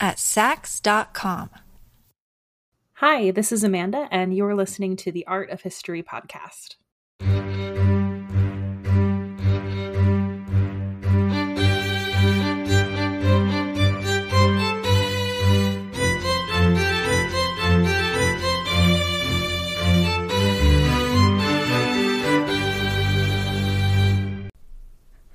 at 0.00 0.16
Saks.com. 0.16 1.50
Hi, 2.94 3.30
this 3.30 3.52
is 3.52 3.62
Amanda, 3.62 4.08
and 4.10 4.34
you're 4.34 4.54
listening 4.54 4.96
to 4.96 5.12
the 5.12 5.26
Art 5.26 5.50
of 5.50 5.60
History 5.60 6.02
podcast. 6.02 6.76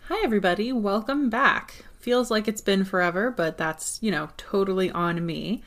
Hi, 0.08 0.24
everybody. 0.24 0.72
Welcome 0.72 1.30
back. 1.30 1.86
Feels 2.02 2.32
like 2.32 2.48
it's 2.48 2.62
been 2.62 2.84
forever, 2.84 3.30
but 3.30 3.60
that's, 3.60 4.00
you 4.02 4.10
know, 4.10 4.30
totally 4.36 4.90
on 4.90 5.24
me. 5.24 5.62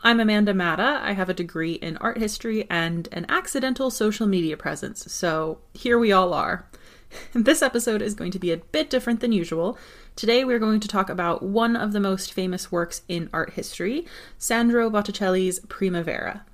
I'm 0.00 0.20
Amanda 0.20 0.54
Matta. 0.54 1.00
I 1.02 1.12
have 1.12 1.28
a 1.28 1.34
degree 1.34 1.74
in 1.74 1.98
art 1.98 2.16
history 2.16 2.66
and 2.70 3.06
an 3.12 3.26
accidental 3.28 3.90
social 3.90 4.26
media 4.26 4.56
presence, 4.56 5.12
so 5.12 5.58
here 5.74 5.98
we 5.98 6.12
all 6.12 6.32
are. 6.32 6.66
This 7.34 7.62
episode 7.62 8.02
is 8.02 8.14
going 8.14 8.32
to 8.32 8.38
be 8.38 8.52
a 8.52 8.56
bit 8.56 8.90
different 8.90 9.20
than 9.20 9.32
usual. 9.32 9.78
Today 10.16 10.44
we're 10.44 10.58
going 10.58 10.80
to 10.80 10.88
talk 10.88 11.08
about 11.10 11.42
one 11.42 11.76
of 11.76 11.92
the 11.92 12.00
most 12.00 12.32
famous 12.32 12.72
works 12.72 13.02
in 13.06 13.30
art 13.32 13.52
history, 13.52 14.06
Sandro 14.38 14.90
Botticelli's 14.90 15.60
Primavera. 15.60 16.44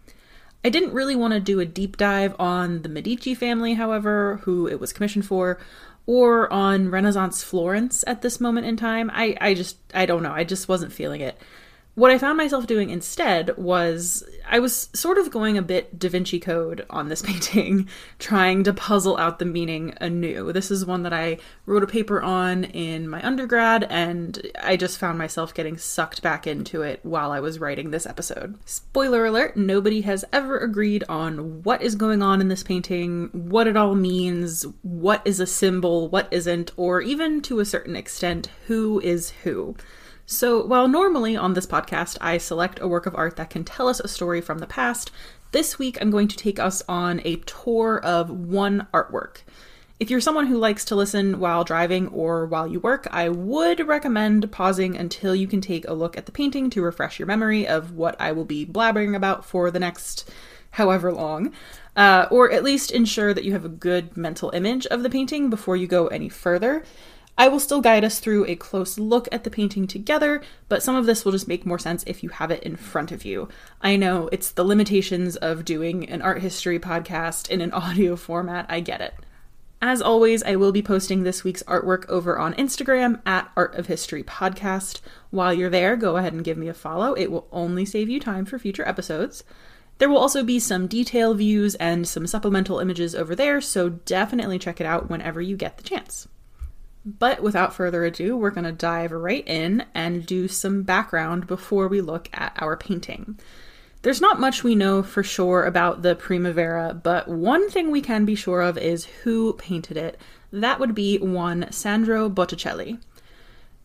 I 0.65 0.69
didn't 0.69 0.93
really 0.93 1.17
want 1.17 1.33
to 1.35 1.41
do 1.41 1.59
a 1.59 1.65
deep 1.65 1.97
dive 1.97 2.37
on 2.39 2.83
the 2.83 2.89
Medici 2.89 3.35
family, 3.35 3.75
however, 3.75 4.41
who 4.43 4.69
it 4.69 4.79
was 4.79 4.93
commissioned 4.93 5.27
for, 5.27 5.59
or 6.07 6.53
on 6.53 6.91
Renaissance 6.91 7.43
Florence 7.43 8.05
at 8.07 8.23
this 8.23 8.41
moment 8.41 8.67
in 8.67 8.77
time. 8.77 9.11
I, 9.13 9.37
I 9.41 9.55
just, 9.55 9.77
I 9.95 10.07
don't 10.07 10.23
know. 10.23 10.33
I 10.33 10.45
just 10.45 10.69
wasn't 10.69 10.93
feeling 10.93 11.21
it. 11.21 11.39
What 11.95 12.11
I 12.11 12.17
found 12.17 12.39
myself 12.39 12.67
doing 12.67 12.89
instead 12.89 13.55
was 13.59 14.25
I 14.49 14.61
was 14.61 14.89
sort 14.95 15.19
of 15.19 15.31
going 15.31 15.59
a 15.59 15.63
bit 15.63 15.99
Da 15.99 16.09
Vinci 16.09 16.41
Code 16.41 16.87
on 16.89 17.11
this 17.11 17.21
painting, 17.27 17.87
trying 18.19 18.65
to 18.65 18.73
puzzle 18.73 19.19
out 19.19 19.39
the 19.39 19.45
meaning 19.45 19.93
anew. 20.01 20.55
This 20.55 20.71
is 20.71 20.87
one 20.87 21.03
that 21.03 21.13
I 21.13 21.37
wrote 21.67 21.83
a 21.83 21.87
paper 21.87 22.23
on 22.23 22.65
in 22.65 23.11
my 23.11 23.23
undergrad, 23.23 23.85
and 23.91 24.41
I 24.63 24.79
just 24.79 24.97
found 24.97 25.19
myself 25.19 25.53
getting 25.53 25.77
sucked 25.77 26.23
back 26.23 26.47
into 26.47 26.81
it 26.81 27.01
while 27.03 27.31
I 27.31 27.41
was 27.41 27.61
writing 27.61 27.91
this 27.91 28.07
episode. 28.07 28.59
Spoiler 28.65 29.27
alert 29.27 29.59
nobody 29.59 30.01
has 30.01 30.25
ever 30.33 30.59
agreed 30.59 31.05
on 31.11 31.63
what 31.63 31.83
is 31.83 31.95
going 31.95 32.23
on 32.23 32.41
in 32.41 32.49
this 32.49 32.63
painting, 32.63 33.29
what 33.33 33.67
it 33.67 33.77
all 33.77 33.95
means, 33.95 34.65
what 34.81 35.21
is 35.27 35.41
a 35.41 35.47
symbol, 35.47 36.09
what 36.09 36.29
isn't, 36.31 36.73
or 36.79 37.03
even 37.03 37.43
to 37.43 37.61
a 37.61 37.67
certain 37.67 37.97
extent, 37.97 38.49
who 38.67 38.99
is 39.01 39.31
who. 39.43 39.77
So, 40.33 40.65
while 40.65 40.89
normally 40.89 41.37
on 41.37 41.53
this 41.53 41.67
podcast 41.67 42.17
I 42.23 42.39
select 42.39 42.81
a 42.81 42.89
work 42.89 43.05
of 43.05 43.15
art 43.15 43.37
that 43.37 43.51
can 43.51 43.65
tell 43.65 43.87
us 43.87 44.01
a 44.01 44.09
story 44.09 44.41
from 44.41 44.61
the 44.61 44.67
past, 44.67 45.11
this 45.51 45.79
week 45.79 45.99
I'm 46.01 46.11
going 46.11 46.27
to 46.29 46.37
take 46.39 46.59
us 46.59 46.83
on 46.89 47.21
a 47.23 47.37
tour 47.37 48.01
of 48.03 48.31
one 48.31 48.87
artwork. 48.95 49.43
If 50.01 50.09
you're 50.09 50.23
someone 50.23 50.47
who 50.47 50.57
likes 50.57 50.87
to 50.87 50.97
listen 50.97 51.39
while 51.39 51.65
driving 51.65 52.09
or 52.09 52.47
while 52.47 52.67
you 52.67 52.81
work, 52.81 53.07
I 53.11 53.29
would 53.29 53.87
recommend 53.87 54.51
pausing 54.51 54.97
until 54.97 55.35
you 55.35 55.47
can 55.47 55.61
take 55.61 55.87
a 55.87 55.93
look 55.93 56.17
at 56.17 56.25
the 56.25 56.33
painting 56.33 56.71
to 56.71 56.83
refresh 56.83 57.19
your 57.19 57.27
memory 57.27 57.69
of 57.69 57.93
what 57.93 58.19
I 58.19 58.33
will 58.33 58.47
be 58.47 58.65
blabbering 58.65 59.15
about 59.15 59.45
for 59.45 59.71
the 59.71 59.81
next 59.81 60.31
however 60.71 61.13
long, 61.13 61.53
uh, 61.95 62.27
or 62.31 62.51
at 62.51 62.65
least 62.65 62.91
ensure 62.91 63.35
that 63.35 63.45
you 63.45 63.53
have 63.53 63.67
a 63.67 63.69
good 63.69 64.17
mental 64.17 64.49
image 64.55 64.87
of 64.87 65.03
the 65.03 65.11
painting 65.11 65.51
before 65.51 65.77
you 65.77 65.87
go 65.87 66.07
any 66.07 66.31
further. 66.31 66.83
I 67.39 67.49
will 67.49 67.61
still 67.61 67.81
guide 67.81 68.05
us 68.05 68.21
through 68.21 68.47
a 68.47 68.57
close 68.57 68.99
look 68.99 69.27
at 69.33 69.45
the 69.45 69.51
painting 69.51 69.87
together, 69.87 70.43
but 70.69 70.83
some 70.83 70.97
of 70.97 71.07
this 71.07 71.25
will 71.25 71.33
just 71.33 71.49
make 71.49 71.65
more 71.65 71.79
sense 71.79 72.05
if 72.07 72.23
you 72.23 72.29
have 72.29 72.51
it 72.51 72.63
in 72.63 72.77
front 72.77 73.11
of 73.11 73.25
you. 73.25 73.49
I 73.81 73.97
know 73.97 74.29
it's 74.31 74.51
the 74.51 74.65
limitations 74.65 75.37
of 75.37 75.65
doing 75.65 76.09
an 76.09 76.21
art 76.21 76.43
history 76.43 76.79
podcast 76.79 77.49
in 77.49 77.61
an 77.61 77.73
audio 77.73 78.17
format, 78.17 78.67
I 78.69 78.81
get 78.81 79.01
it. 79.01 79.15
As 79.85 80.01
always, 80.01 80.45
I 80.45 80.55
will 80.55 80.71
be 80.71 80.83
posting 80.83 81.25
this 81.25 81.43
week's 81.43 81.65
artwork 81.65 82.09
over 82.09 82.39
on 82.39 82.55
Instagram 82.55 83.21
at 83.27 83.51
Art 83.57 83.75
of 83.75 83.87
History 83.87 84.23
Podcast. 84.23 85.01
While 85.31 85.53
you're 85.53 85.71
there, 85.71 85.97
go 85.97 86.19
ahead 86.19 86.33
and 86.33 86.45
give 86.45 86.57
me 86.57 86.69
a 86.69 86.75
follow. 86.75 87.15
It 87.15 87.33
will 87.33 87.49
only 87.51 87.85
save 87.85 88.09
you 88.09 88.21
time 88.21 88.45
for 88.45 88.61
future 88.61 88.87
episodes. 88.87 89.43
There 89.99 90.09
will 90.09 90.19
also 90.19 90.45
be 90.45 90.61
some 90.61 90.87
detail 90.87 91.35
views 91.35 91.75
and 91.77 92.07
some 92.07 92.29
supplemental 92.29 92.79
images 92.79 93.15
over 93.15 93.35
there, 93.35 93.61
so 93.61 93.89
definitely 93.89 94.61
check 94.61 94.81
it 94.81 94.87
out 94.87 95.11
whenever 95.11 95.41
you 95.41 95.57
get 95.57 95.79
the 95.79 95.83
chance. 95.83 96.29
But 97.05 97.43
without 97.43 97.75
further 97.75 98.05
ado, 98.05 98.37
we're 98.37 98.51
going 98.51 98.65
to 98.65 98.73
dive 98.73 99.11
right 99.13 99.47
in 99.47 99.85
and 99.95 100.25
do 100.25 100.47
some 100.47 100.83
background 100.83 101.47
before 101.47 101.89
we 101.89 102.01
look 102.01 102.29
at 102.33 102.57
our 102.59 102.77
painting. 102.77 103.39
There's 104.03 104.21
not 104.21 104.41
much 104.41 104.65
we 104.65 104.75
know 104.75 105.03
for 105.03 105.23
sure 105.23 105.65
about 105.65 106.03
the 106.03 106.15
Primavera, 106.15 106.93
but 107.01 107.29
one 107.29 107.71
thing 107.71 107.91
we 107.91 108.01
can 108.01 108.25
be 108.25 108.35
sure 108.35 108.61
of 108.61 108.77
is 108.77 109.05
who 109.23 109.53
painted 109.55 109.97
it. 109.97 110.21
That 110.53 110.81
would 110.81 110.95
be 110.95 111.19
one 111.19 111.71
Sandro 111.71 112.29
Botticelli. 112.29 112.99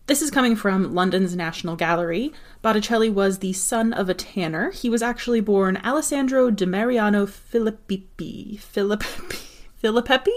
This 0.08 0.22
is 0.22 0.32
coming 0.32 0.56
from 0.56 0.96
London's 0.96 1.36
National 1.36 1.76
Gallery. 1.76 2.32
Botticelli 2.62 3.10
was 3.10 3.40
the 3.40 3.54
son 3.54 3.94
of 3.94 4.10
a 4.10 4.14
tanner. 4.14 4.72
He 4.72 4.90
was 4.90 5.02
actually 5.02 5.42
born 5.42 5.78
Alessandro 5.84 6.50
de 6.50 6.66
Mariano 6.66 7.26
Filippi. 7.26 8.58
Filippi? 8.58 9.44
Filippi? 9.84 10.34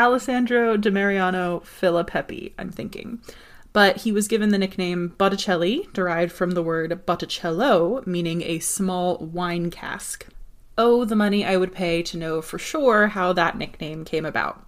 Alessandro 0.00 0.78
de 0.78 0.90
Mariano 0.90 1.60
Filippi, 1.60 2.54
I'm 2.58 2.70
thinking. 2.70 3.20
But 3.74 3.98
he 3.98 4.12
was 4.12 4.28
given 4.28 4.48
the 4.48 4.56
nickname 4.56 5.14
Botticelli, 5.18 5.88
derived 5.92 6.32
from 6.32 6.52
the 6.52 6.62
word 6.62 7.04
Botticello, 7.04 8.02
meaning 8.06 8.40
a 8.40 8.60
small 8.60 9.18
wine 9.18 9.70
cask. 9.70 10.26
Oh, 10.78 11.04
the 11.04 11.14
money 11.14 11.44
I 11.44 11.58
would 11.58 11.74
pay 11.74 12.02
to 12.04 12.16
know 12.16 12.40
for 12.40 12.58
sure 12.58 13.08
how 13.08 13.34
that 13.34 13.58
nickname 13.58 14.06
came 14.06 14.24
about. 14.24 14.64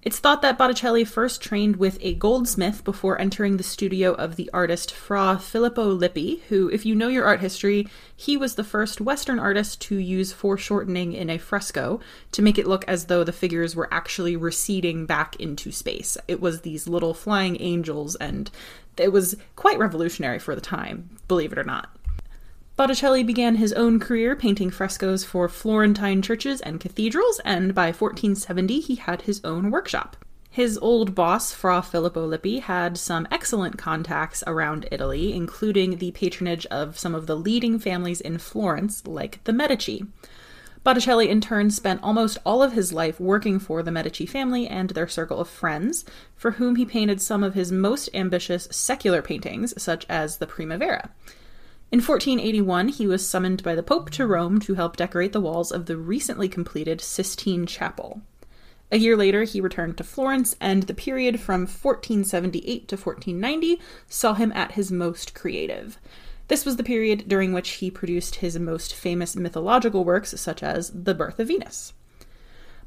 It's 0.00 0.20
thought 0.20 0.42
that 0.42 0.56
Botticelli 0.56 1.04
first 1.04 1.42
trained 1.42 1.74
with 1.74 1.98
a 2.00 2.14
goldsmith 2.14 2.84
before 2.84 3.20
entering 3.20 3.56
the 3.56 3.64
studio 3.64 4.12
of 4.14 4.36
the 4.36 4.48
artist 4.54 4.92
Fra 4.92 5.40
Filippo 5.42 5.88
Lippi, 5.88 6.40
who, 6.48 6.68
if 6.68 6.86
you 6.86 6.94
know 6.94 7.08
your 7.08 7.24
art 7.24 7.40
history, 7.40 7.88
he 8.14 8.36
was 8.36 8.54
the 8.54 8.62
first 8.62 9.00
Western 9.00 9.40
artist 9.40 9.80
to 9.82 9.96
use 9.96 10.32
foreshortening 10.32 11.14
in 11.14 11.28
a 11.28 11.36
fresco 11.36 11.98
to 12.30 12.42
make 12.42 12.58
it 12.58 12.68
look 12.68 12.84
as 12.86 13.06
though 13.06 13.24
the 13.24 13.32
figures 13.32 13.74
were 13.74 13.92
actually 13.92 14.36
receding 14.36 15.04
back 15.04 15.34
into 15.40 15.72
space. 15.72 16.16
It 16.28 16.40
was 16.40 16.60
these 16.60 16.86
little 16.86 17.12
flying 17.12 17.60
angels, 17.60 18.14
and 18.14 18.52
it 18.96 19.10
was 19.10 19.36
quite 19.56 19.80
revolutionary 19.80 20.38
for 20.38 20.54
the 20.54 20.60
time, 20.60 21.10
believe 21.26 21.50
it 21.50 21.58
or 21.58 21.64
not. 21.64 21.90
Botticelli 22.78 23.24
began 23.24 23.56
his 23.56 23.72
own 23.72 23.98
career 23.98 24.36
painting 24.36 24.70
frescoes 24.70 25.24
for 25.24 25.48
Florentine 25.48 26.22
churches 26.22 26.60
and 26.60 26.78
cathedrals, 26.78 27.40
and 27.44 27.74
by 27.74 27.86
1470 27.86 28.78
he 28.78 28.94
had 28.94 29.22
his 29.22 29.40
own 29.42 29.72
workshop. 29.72 30.16
His 30.48 30.78
old 30.78 31.12
boss, 31.12 31.52
Fra 31.52 31.82
Filippo 31.82 32.24
Lippi, 32.24 32.60
had 32.60 32.96
some 32.96 33.26
excellent 33.32 33.78
contacts 33.78 34.44
around 34.46 34.86
Italy, 34.92 35.32
including 35.32 35.98
the 35.98 36.12
patronage 36.12 36.66
of 36.66 36.96
some 36.96 37.16
of 37.16 37.26
the 37.26 37.34
leading 37.34 37.80
families 37.80 38.20
in 38.20 38.38
Florence, 38.38 39.04
like 39.04 39.42
the 39.42 39.52
Medici. 39.52 40.06
Botticelli, 40.84 41.28
in 41.28 41.40
turn, 41.40 41.72
spent 41.72 42.00
almost 42.00 42.38
all 42.46 42.62
of 42.62 42.74
his 42.74 42.92
life 42.92 43.18
working 43.18 43.58
for 43.58 43.82
the 43.82 43.90
Medici 43.90 44.24
family 44.24 44.68
and 44.68 44.90
their 44.90 45.08
circle 45.08 45.40
of 45.40 45.48
friends, 45.48 46.04
for 46.36 46.52
whom 46.52 46.76
he 46.76 46.84
painted 46.84 47.20
some 47.20 47.42
of 47.42 47.54
his 47.54 47.72
most 47.72 48.08
ambitious 48.14 48.68
secular 48.70 49.20
paintings, 49.20 49.74
such 49.82 50.06
as 50.08 50.36
the 50.36 50.46
Primavera. 50.46 51.10
In 51.90 52.00
1481, 52.00 52.88
he 52.88 53.06
was 53.06 53.26
summoned 53.26 53.62
by 53.62 53.74
the 53.74 53.82
Pope 53.82 54.10
to 54.10 54.26
Rome 54.26 54.60
to 54.60 54.74
help 54.74 54.98
decorate 54.98 55.32
the 55.32 55.40
walls 55.40 55.72
of 55.72 55.86
the 55.86 55.96
recently 55.96 56.46
completed 56.46 57.00
Sistine 57.00 57.64
Chapel. 57.64 58.20
A 58.92 58.98
year 58.98 59.16
later, 59.16 59.44
he 59.44 59.62
returned 59.62 59.96
to 59.96 60.04
Florence, 60.04 60.54
and 60.60 60.82
the 60.82 60.92
period 60.92 61.40
from 61.40 61.62
1478 61.62 62.88
to 62.88 62.96
1490 62.96 63.80
saw 64.06 64.34
him 64.34 64.52
at 64.52 64.72
his 64.72 64.92
most 64.92 65.32
creative. 65.32 65.98
This 66.48 66.66
was 66.66 66.76
the 66.76 66.84
period 66.84 67.24
during 67.26 67.54
which 67.54 67.70
he 67.70 67.90
produced 67.90 68.36
his 68.36 68.58
most 68.58 68.94
famous 68.94 69.34
mythological 69.34 70.04
works, 70.04 70.38
such 70.38 70.62
as 70.62 70.90
The 70.90 71.14
Birth 71.14 71.40
of 71.40 71.48
Venus. 71.48 71.94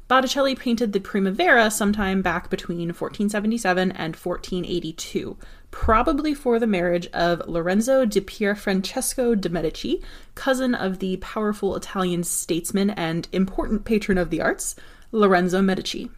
Botticelli 0.08 0.54
painted 0.54 0.92
the 0.92 1.00
Primavera 1.00 1.70
sometime 1.70 2.22
back 2.22 2.50
between 2.50 2.88
1477 2.88 3.92
and 3.92 4.14
1482, 4.14 5.36
probably 5.70 6.34
for 6.34 6.58
the 6.58 6.66
marriage 6.66 7.06
of 7.14 7.40
Lorenzo 7.48 8.04
di 8.04 8.20
Pierfrancesco 8.20 9.40
de' 9.40 9.48
Medici, 9.48 10.02
cousin 10.34 10.74
of 10.74 10.98
the 10.98 11.16
powerful 11.18 11.76
Italian 11.76 12.24
statesman 12.24 12.90
and 12.90 13.28
important 13.32 13.84
patron 13.84 14.18
of 14.18 14.30
the 14.30 14.40
arts, 14.40 14.76
Lorenzo 15.12 15.62
Medici. 15.62 16.10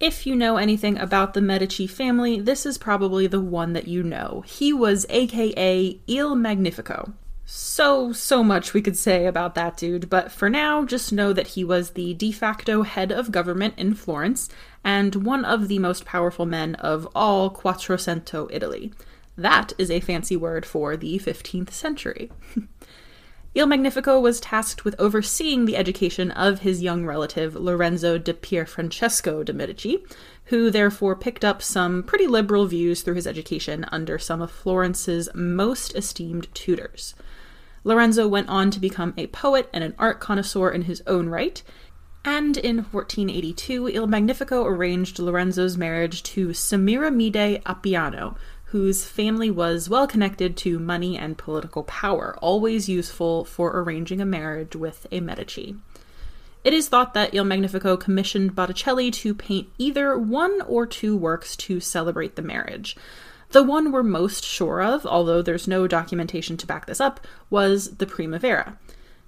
If 0.00 0.26
you 0.26 0.36
know 0.36 0.56
anything 0.56 0.96
about 0.96 1.34
the 1.34 1.40
Medici 1.40 1.88
family, 1.88 2.40
this 2.40 2.64
is 2.64 2.78
probably 2.78 3.26
the 3.26 3.40
one 3.40 3.72
that 3.72 3.88
you 3.88 4.02
know. 4.04 4.44
He 4.46 4.72
was 4.72 5.04
aka 5.10 6.00
Il 6.06 6.34
Magnifico. 6.36 7.12
So, 7.50 8.12
so 8.12 8.44
much 8.44 8.74
we 8.74 8.82
could 8.82 8.98
say 8.98 9.24
about 9.24 9.54
that 9.54 9.78
dude, 9.78 10.10
but 10.10 10.30
for 10.30 10.50
now, 10.50 10.84
just 10.84 11.14
know 11.14 11.32
that 11.32 11.46
he 11.46 11.64
was 11.64 11.92
the 11.92 12.12
de 12.12 12.30
facto 12.30 12.82
head 12.82 13.10
of 13.10 13.32
government 13.32 13.72
in 13.78 13.94
Florence 13.94 14.50
and 14.84 15.24
one 15.24 15.46
of 15.46 15.66
the 15.66 15.78
most 15.78 16.04
powerful 16.04 16.44
men 16.44 16.74
of 16.74 17.08
all 17.14 17.50
Quattrocento 17.50 18.50
Italy. 18.52 18.92
That 19.34 19.72
is 19.78 19.90
a 19.90 20.00
fancy 20.00 20.36
word 20.36 20.66
for 20.66 20.94
the 20.94 21.18
15th 21.18 21.70
century. 21.70 22.30
Il 23.54 23.66
Magnifico 23.66 24.20
was 24.20 24.40
tasked 24.40 24.84
with 24.84 24.94
overseeing 24.98 25.64
the 25.64 25.78
education 25.78 26.30
of 26.32 26.58
his 26.58 26.82
young 26.82 27.06
relative 27.06 27.54
Lorenzo 27.54 28.18
di 28.18 28.34
Pierfrancesco 28.34 29.42
de' 29.42 29.54
Medici, 29.54 30.04
who 30.44 30.70
therefore 30.70 31.16
picked 31.16 31.46
up 31.46 31.62
some 31.62 32.02
pretty 32.02 32.26
liberal 32.26 32.66
views 32.66 33.00
through 33.00 33.14
his 33.14 33.26
education 33.26 33.86
under 33.90 34.18
some 34.18 34.42
of 34.42 34.50
Florence's 34.50 35.30
most 35.34 35.96
esteemed 35.96 36.46
tutors. 36.54 37.14
Lorenzo 37.88 38.28
went 38.28 38.50
on 38.50 38.70
to 38.70 38.78
become 38.78 39.14
a 39.16 39.28
poet 39.28 39.66
and 39.72 39.82
an 39.82 39.94
art 39.98 40.20
connoisseur 40.20 40.68
in 40.68 40.82
his 40.82 41.02
own 41.06 41.30
right, 41.30 41.62
and 42.22 42.58
in 42.58 42.84
1482, 42.84 43.88
Il 43.88 44.06
Magnifico 44.06 44.66
arranged 44.66 45.18
Lorenzo's 45.18 45.78
marriage 45.78 46.22
to 46.24 46.48
Semiramide 46.48 47.62
Appiano, 47.62 48.36
whose 48.64 49.06
family 49.06 49.50
was 49.50 49.88
well 49.88 50.06
connected 50.06 50.54
to 50.58 50.78
money 50.78 51.16
and 51.16 51.38
political 51.38 51.82
power, 51.84 52.36
always 52.42 52.90
useful 52.90 53.46
for 53.46 53.80
arranging 53.80 54.20
a 54.20 54.26
marriage 54.26 54.76
with 54.76 55.06
a 55.10 55.20
Medici. 55.20 55.74
It 56.64 56.74
is 56.74 56.88
thought 56.90 57.14
that 57.14 57.32
Il 57.32 57.44
Magnifico 57.44 57.96
commissioned 57.96 58.54
Botticelli 58.54 59.10
to 59.12 59.34
paint 59.34 59.70
either 59.78 60.18
one 60.18 60.60
or 60.60 60.84
two 60.84 61.16
works 61.16 61.56
to 61.56 61.80
celebrate 61.80 62.36
the 62.36 62.42
marriage. 62.42 62.98
The 63.50 63.62
one 63.62 63.92
we're 63.92 64.02
most 64.02 64.44
sure 64.44 64.82
of, 64.82 65.06
although 65.06 65.40
there's 65.40 65.66
no 65.66 65.86
documentation 65.86 66.56
to 66.58 66.66
back 66.66 66.86
this 66.86 67.00
up, 67.00 67.26
was 67.48 67.96
the 67.96 68.06
Primavera. 68.06 68.76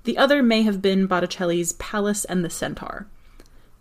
The 0.05 0.19
other 0.19 0.43
may 0.43 0.63
have 0.63 0.83
been 0.83 1.07
Botticelli's 1.07 1.73
Pallas 1.75 2.25
and 2.27 2.45
the 2.45 2.51
Centaur. 2.51 3.07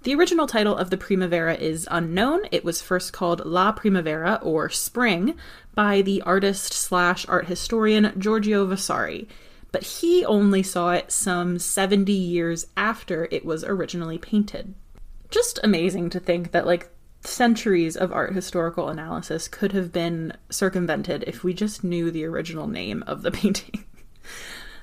The 0.04 0.16
original 0.16 0.48
title 0.48 0.78
of 0.78 0.92
the 0.92 0.98
Primavera 0.98 1.56
is 1.56 1.88
unknown. 1.92 2.44
It 2.52 2.64
was 2.64 2.82
first 2.82 3.12
called 3.12 3.46
La 3.46 3.74
Primavera, 3.74 4.40
or 4.42 4.70
Spring, 4.70 5.36
by 5.76 6.02
the 6.02 6.22
artist 6.22 6.72
slash 6.72 7.28
art 7.28 7.48
historian 7.48 8.14
Giorgio 8.18 8.66
Vasari, 8.66 9.28
but 9.74 9.84
he 9.84 10.24
only 10.24 10.64
saw 10.64 10.92
it 10.92 11.12
some 11.12 11.60
70 11.60 12.14
years 12.14 12.68
after 12.78 13.28
it 13.30 13.44
was 13.44 13.66
originally 13.66 14.18
painted. 14.18 14.74
Just 15.30 15.60
amazing 15.64 16.10
to 16.12 16.20
think 16.20 16.52
that, 16.52 16.66
like, 16.66 16.90
centuries 17.22 17.96
of 17.96 18.12
art 18.12 18.34
historical 18.34 18.90
analysis 18.90 19.48
could 19.48 19.72
have 19.74 19.92
been 19.92 20.34
circumvented 20.50 21.24
if 21.28 21.44
we 21.44 21.54
just 21.54 21.84
knew 21.84 22.12
the 22.12 22.26
original 22.26 22.68
name 22.68 23.04
of 23.08 23.22
the 23.22 23.32
painting. 23.40 23.86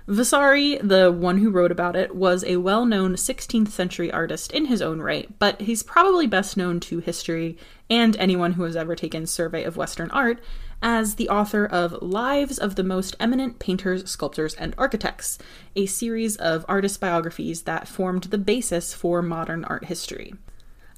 Vasari, 0.09 0.77
the 0.77 1.11
one 1.11 1.39
who 1.39 1.51
wrote 1.51 1.73
about 1.73 1.97
it, 1.97 2.15
was 2.15 2.45
a 2.45 2.59
well 2.59 2.87
known 2.87 3.15
16th 3.15 3.69
century 3.69 4.13
artist 4.13 4.53
in 4.53 4.67
his 4.67 4.81
own 4.81 5.01
right, 5.01 5.37
but 5.41 5.61
he's 5.63 5.83
probably 5.83 6.29
best 6.29 6.57
known 6.57 6.79
to 6.79 7.01
history 7.01 7.59
and 7.91 8.17
anyone 8.17 8.53
who 8.53 8.63
has 8.63 8.77
ever 8.77 8.95
taken 8.95 9.27
survey 9.27 9.65
of 9.65 9.77
Western 9.77 10.09
art 10.13 10.41
as 10.81 11.17
the 11.17 11.29
author 11.29 11.65
of 11.67 12.01
Lives 12.03 12.57
of 12.59 12.77
the 12.77 12.85
Most 12.85 13.17
Eminent 13.19 13.59
Painters, 13.59 14.09
Sculptors, 14.09 14.55
and 14.55 14.75
Architects, 14.79 15.39
a 15.75 15.87
series 15.87 16.37
of 16.37 16.65
artist 16.69 17.01
biographies 17.01 17.63
that 17.63 17.89
formed 17.89 18.25
the 18.25 18.39
basis 18.39 18.95
for 18.95 19.23
modern 19.23 19.65
art 19.65 19.87
history. 19.87 20.35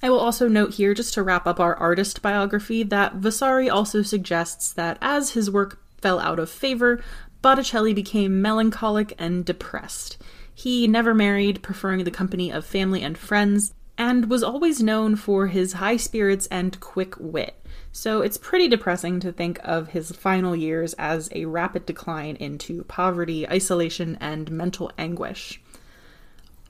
I 0.02 0.10
will 0.10 0.20
also 0.20 0.48
note 0.48 0.74
here, 0.74 0.94
just 0.94 1.14
to 1.14 1.22
wrap 1.22 1.46
up 1.46 1.58
our 1.58 1.74
artist 1.74 2.22
biography, 2.22 2.84
that 2.84 3.14
Vasari 3.16 3.68
also 3.68 4.02
suggests 4.02 4.72
that 4.72 4.96
as 5.00 5.32
his 5.32 5.50
work 5.50 5.80
fell 6.00 6.20
out 6.20 6.38
of 6.38 6.48
favor, 6.48 7.02
Botticelli 7.42 7.94
became 7.94 8.40
melancholic 8.40 9.14
and 9.18 9.44
depressed. 9.44 10.16
He 10.54 10.86
never 10.86 11.14
married, 11.14 11.62
preferring 11.62 12.04
the 12.04 12.10
company 12.10 12.50
of 12.52 12.64
family 12.64 13.02
and 13.02 13.18
friends, 13.18 13.74
and 13.96 14.30
was 14.30 14.44
always 14.44 14.82
known 14.82 15.16
for 15.16 15.48
his 15.48 15.74
high 15.74 15.96
spirits 15.96 16.46
and 16.46 16.78
quick 16.78 17.14
wit. 17.18 17.54
So 17.90 18.22
it's 18.22 18.38
pretty 18.38 18.68
depressing 18.68 19.18
to 19.20 19.32
think 19.32 19.58
of 19.64 19.88
his 19.88 20.12
final 20.12 20.54
years 20.54 20.94
as 20.94 21.28
a 21.32 21.46
rapid 21.46 21.86
decline 21.86 22.36
into 22.36 22.84
poverty, 22.84 23.48
isolation, 23.48 24.16
and 24.20 24.50
mental 24.52 24.92
anguish. 24.96 25.60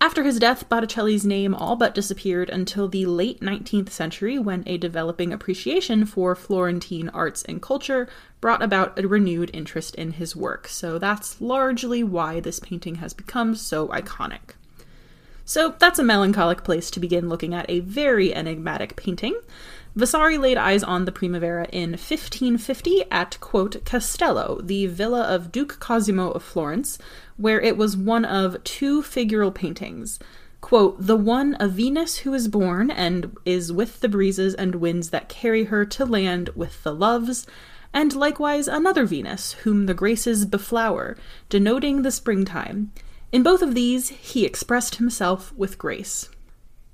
After 0.01 0.23
his 0.23 0.39
death, 0.39 0.69
Botticelli's 0.69 1.27
name 1.27 1.55
all 1.55 1.75
but 1.75 1.95
disappeared 1.95 2.51
until 2.51 2.87
the 2.87 3.05
late 3.05 3.41
19th 3.41 3.91
century 3.91 4.39
when 4.39 4.63
a 4.65 4.79
developing 4.79 5.33
appreciation 5.33 6.07
for 6.07 6.37
Florentine 6.37 7.09
arts 7.09 7.43
and 7.43 7.61
culture 7.61 8.09
brought 8.41 8.63
about 8.63 8.97
a 8.97 9.09
renewed 9.09 9.51
interest 9.53 9.97
in 9.97 10.13
his 10.13 10.37
work. 10.37 10.69
So 10.69 11.01
that's 11.01 11.41
largely 11.41 12.05
why 12.05 12.39
this 12.39 12.61
painting 12.61 12.97
has 12.97 13.13
become 13.13 13.57
so 13.57 13.89
iconic. 13.89 14.55
So 15.45 15.75
that's 15.79 15.99
a 15.99 16.05
melancholic 16.05 16.63
place 16.63 16.93
to 16.93 17.01
begin 17.01 17.29
looking 17.29 17.53
at 17.53 17.69
a 17.69 17.81
very 17.81 18.33
enigmatic 18.33 18.95
painting. 18.95 19.41
Vasari 19.97 20.39
laid 20.39 20.57
eyes 20.57 20.83
on 20.83 21.05
the 21.05 21.13
Primavera 21.13 21.67
in 21.73 21.91
1550 21.91 23.05
at, 23.11 23.39
quote, 23.41 23.85
Castello, 23.85 24.61
the 24.63 24.87
villa 24.87 25.23
of 25.23 25.51
Duke 25.51 25.81
Cosimo 25.81 26.31
of 26.31 26.43
Florence, 26.43 26.99
where 27.37 27.61
it 27.61 27.77
was 27.77 27.97
one 27.97 28.25
of 28.25 28.63
two 28.65 29.03
figural 29.03 29.53
paintings. 29.53 30.19
Quote, 30.61 30.97
the 30.99 31.17
one 31.17 31.57
a 31.61 31.69
Venus 31.69 32.19
who 32.19 32.35
is 32.35 32.49
born 32.49 32.91
and 32.91 33.37
is 33.45 33.73
with 33.73 34.01
the 34.01 34.09
breezes 34.09 34.55
and 34.55 34.77
winds 34.77 35.11
that 35.11 35.29
carry 35.29 35.65
her 35.65 35.85
to 35.85 36.05
land 36.05 36.51
with 36.55 36.83
the 36.83 36.95
loves, 36.95 37.47
and 37.93 38.15
likewise 38.15 38.69
another 38.69 39.05
Venus, 39.05 39.53
whom 39.65 39.87
the 39.87 39.95
graces 39.95 40.45
beflower, 40.45 41.17
denoting 41.49 42.03
the 42.03 42.11
springtime. 42.11 42.93
In 43.33 43.43
both 43.43 43.63
of 43.63 43.75
these 43.75 44.09
he 44.11 44.45
expressed 44.45 44.97
himself 44.97 45.53
with 45.57 45.79
grace. 45.79 46.29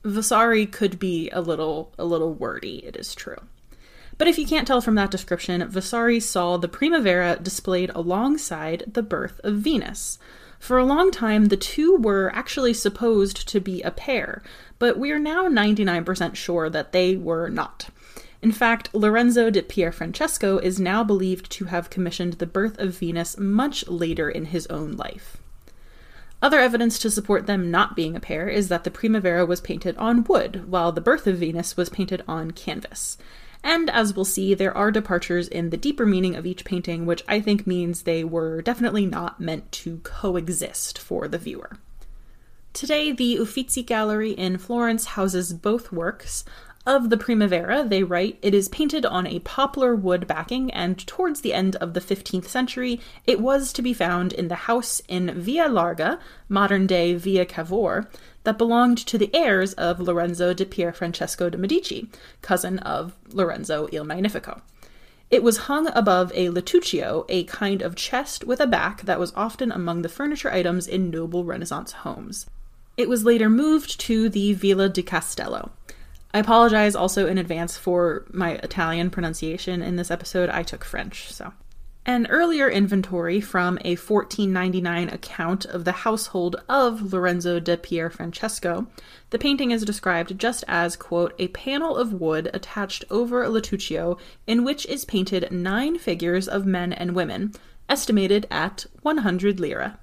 Vasari 0.05 0.67
could 0.67 0.99
be 0.99 1.31
a 1.31 1.41
little 1.41 1.93
a 1.99 2.05
little 2.05 2.35
wordy, 2.35 2.85
it 2.85 2.95
is 2.97 3.15
true. 3.15 3.39
But 4.17 4.29
if 4.29 4.39
you 4.39 4.47
can't 4.47 4.67
tell 4.67 4.81
from 4.81 4.95
that 4.95 5.11
description, 5.11 5.67
Vasari 5.69 6.21
saw 6.21 6.57
the 6.57 6.69
Primavera 6.69 7.39
displayed 7.43 7.91
alongside 7.95 8.85
the 8.93 9.03
birth 9.03 9.41
of 9.43 9.57
Venus. 9.57 10.19
For 10.59 10.79
a 10.79 10.85
long 10.85 11.11
time, 11.11 11.47
the 11.47 11.57
two 11.57 11.97
were 11.97 12.31
actually 12.35 12.75
supposed 12.75 13.49
to 13.49 13.61
be 13.61 13.83
a 13.83 13.91
pair, 13.91 14.43
but 14.79 14.99
we 14.99 15.11
are 15.11 15.19
now 15.19 15.49
99% 15.49 16.37
sure 16.37 16.71
that 16.71 16.93
they 16.93 17.17
were 17.17 17.49
not. 17.49 17.89
In 18.41 18.53
fact, 18.53 18.95
Lorenzo 18.95 19.51
di 19.51 19.63
Pierfrancesco 19.63 20.63
is 20.63 20.79
now 20.79 21.03
believed 21.03 21.51
to 21.53 21.65
have 21.67 21.91
commissioned 21.91 22.35
the 22.35 22.47
birth 22.47 22.79
of 22.79 22.99
Venus 22.99 23.39
much 23.39 23.89
later 23.89 24.31
in 24.31 24.47
his 24.47 24.67
own 24.69 24.93
life. 24.93 25.39
Other 26.45 26.61
evidence 26.61 26.99
to 26.99 27.11
support 27.11 27.47
them 27.47 27.71
not 27.71 27.97
being 27.97 28.15
a 28.15 28.21
pair 28.21 28.51
is 28.51 28.69
that 28.69 28.85
the 28.85 28.91
Primavera 28.91 29.47
was 29.47 29.63
painted 29.63 29.97
on 29.97 30.25
wood, 30.25 30.71
while 30.71 30.93
the 30.93 31.01
birth 31.01 31.27
of 31.27 31.39
Venus 31.39 31.75
was 31.75 31.89
painted 31.89 32.23
on 32.29 32.51
canvas. 32.51 33.17
And 33.63 33.89
as 33.89 34.15
we'll 34.15 34.27
see, 34.27 34.53
there 34.53 34.77
are 34.77 34.91
departures 34.91 35.49
in 35.49 35.71
the 35.71 35.79
deeper 35.79 36.05
meaning 36.05 36.37
of 36.37 36.45
each 36.45 36.67
painting, 36.67 37.07
which 37.07 37.25
I 37.27 37.41
think 37.41 37.67
means 37.67 38.03
they 38.03 38.25
were 38.25 38.61
definitely 38.61 39.07
not 39.07 39.41
meant 39.41 39.73
to 39.73 40.01
coexist 40.03 40.99
for 40.99 41.29
the 41.29 41.39
viewer. 41.39 41.79
Today, 42.75 43.11
the 43.11 43.39
Uffizi 43.39 43.83
Gallery 43.83 44.33
in 44.33 44.59
Florence 44.59 45.07
houses 45.07 45.55
both 45.55 45.93
works. 45.93 46.45
Of 46.87 47.09
the 47.09 47.17
Primavera, 47.17 47.83
they 47.83 48.03
write, 48.03 48.39
it 48.43 48.53
is 48.53 48.69
painted 48.69 49.07
on 49.07 49.27
a 49.27 49.39
poplar 49.39 49.95
wood 49.95 50.27
backing, 50.27 50.71
and 50.71 50.99
towards 51.07 51.41
the 51.41 51.55
end 51.55 51.77
of 51.77 51.95
the 51.95 52.01
15th 52.01 52.45
century, 52.47 53.01
it 53.27 53.41
was 53.41 53.73
to 53.73 53.81
be 53.81 53.95
found 53.95 54.35
in 54.35 54.49
the 54.49 54.67
house 54.69 55.01
in 55.09 55.33
Via 55.41 55.67
Larga, 55.67 56.19
modern 56.47 56.87
day 56.87 57.15
Via 57.15 57.47
Cavour, 57.47 58.07
that 58.43 58.59
belonged 58.59 58.99
to 58.99 59.17
the 59.17 59.35
heirs 59.35 59.73
of 59.75 59.99
Lorenzo 59.99 60.53
di 60.53 60.67
Pierfrancesco 60.67 61.51
de' 61.51 61.57
Medici, 61.57 62.11
cousin 62.43 62.79
of 62.81 63.17
Lorenzo 63.33 63.89
il 63.91 64.05
Magnifico. 64.05 64.61
It 65.31 65.43
was 65.43 65.57
hung 65.57 65.87
above 65.95 66.33
a 66.35 66.51
lettuccio, 66.51 67.25
a 67.31 67.45
kind 67.45 67.81
of 67.81 67.97
chest 67.97 68.45
with 68.45 68.61
a 68.61 68.67
back 68.67 69.03
that 69.03 69.19
was 69.19 69.33
often 69.35 69.73
among 69.73 70.03
the 70.03 70.11
furniture 70.11 70.53
items 70.53 70.87
in 70.87 71.09
noble 71.09 71.45
Renaissance 71.45 71.93
homes. 71.93 72.45
It 72.99 73.09
was 73.09 73.25
later 73.25 73.49
moved 73.49 73.99
to 74.01 74.29
the 74.29 74.53
Villa 74.53 74.91
di 74.91 75.03
Castello. 75.03 75.73
I 76.35 76.41
apologize 76.41 76.97
also 76.97 77.29
in 77.29 77.39
advance 77.39 77.77
for 77.77 78.27
my 78.33 78.55
Italian 78.55 79.09
pronunciation 79.09 79.83
in 79.83 79.95
this 79.95 80.11
episode. 80.11 80.51
I 80.51 80.65
took 80.65 80.85
French, 80.85 81.33
so. 81.33 81.53
An 82.05 82.27
earlier 82.27 82.69
inventory 82.69 83.41
from 83.41 83.79
a 83.85 83.95
1499 83.95 85.11
account 85.11 85.65
of 85.65 85.85
the 85.85 85.93
household 85.93 86.57
of 86.69 87.13
Lorenzo 87.13 87.61
de 87.61 87.77
Pier 87.77 88.11
Francesco, 88.11 88.89
the 89.31 89.39
painting 89.39 89.71
is 89.71 89.85
described 89.85 90.37
just 90.37 90.65
as, 90.67 90.97
quote, 90.97 91.35
a 91.39 91.49
panel 91.49 91.97
of 91.97 92.13
wood 92.13 92.51
attached 92.53 93.05
over 93.11 93.45
a 93.45 93.49
lettuccio 93.49 94.19
in 94.45 94.65
which 94.65 94.85
is 94.87 95.05
painted 95.05 95.53
nine 95.53 95.99
figures 95.99 96.49
of 96.49 96.67
men 96.67 96.93
and 96.93 97.15
women, 97.15 97.53
estimated 97.89 98.45
at 98.51 98.87
100 99.03 99.61
lira. 99.61 100.01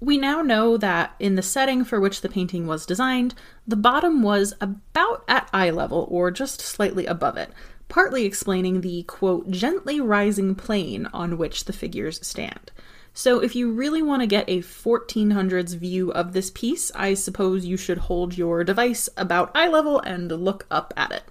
We 0.00 0.18
now 0.18 0.42
know 0.42 0.76
that 0.76 1.14
in 1.18 1.36
the 1.36 1.42
setting 1.42 1.82
for 1.82 1.98
which 1.98 2.20
the 2.20 2.28
painting 2.28 2.66
was 2.66 2.84
designed, 2.84 3.34
the 3.66 3.76
bottom 3.76 4.22
was 4.22 4.54
about 4.60 5.24
at 5.26 5.48
eye 5.54 5.70
level 5.70 6.06
or 6.10 6.30
just 6.30 6.60
slightly 6.60 7.06
above 7.06 7.38
it, 7.38 7.50
partly 7.88 8.26
explaining 8.26 8.82
the 8.82 9.04
quote, 9.04 9.50
gently 9.50 9.98
rising 9.98 10.54
plane 10.54 11.06
on 11.14 11.38
which 11.38 11.64
the 11.64 11.72
figures 11.72 12.24
stand. 12.26 12.72
So, 13.14 13.40
if 13.40 13.56
you 13.56 13.72
really 13.72 14.02
want 14.02 14.20
to 14.20 14.26
get 14.26 14.46
a 14.46 14.58
1400s 14.58 15.74
view 15.74 16.12
of 16.12 16.34
this 16.34 16.50
piece, 16.50 16.92
I 16.94 17.14
suppose 17.14 17.64
you 17.64 17.78
should 17.78 17.96
hold 17.96 18.36
your 18.36 18.62
device 18.62 19.08
about 19.16 19.50
eye 19.54 19.68
level 19.68 20.00
and 20.00 20.30
look 20.30 20.66
up 20.70 20.92
at 20.98 21.12
it. 21.12 21.22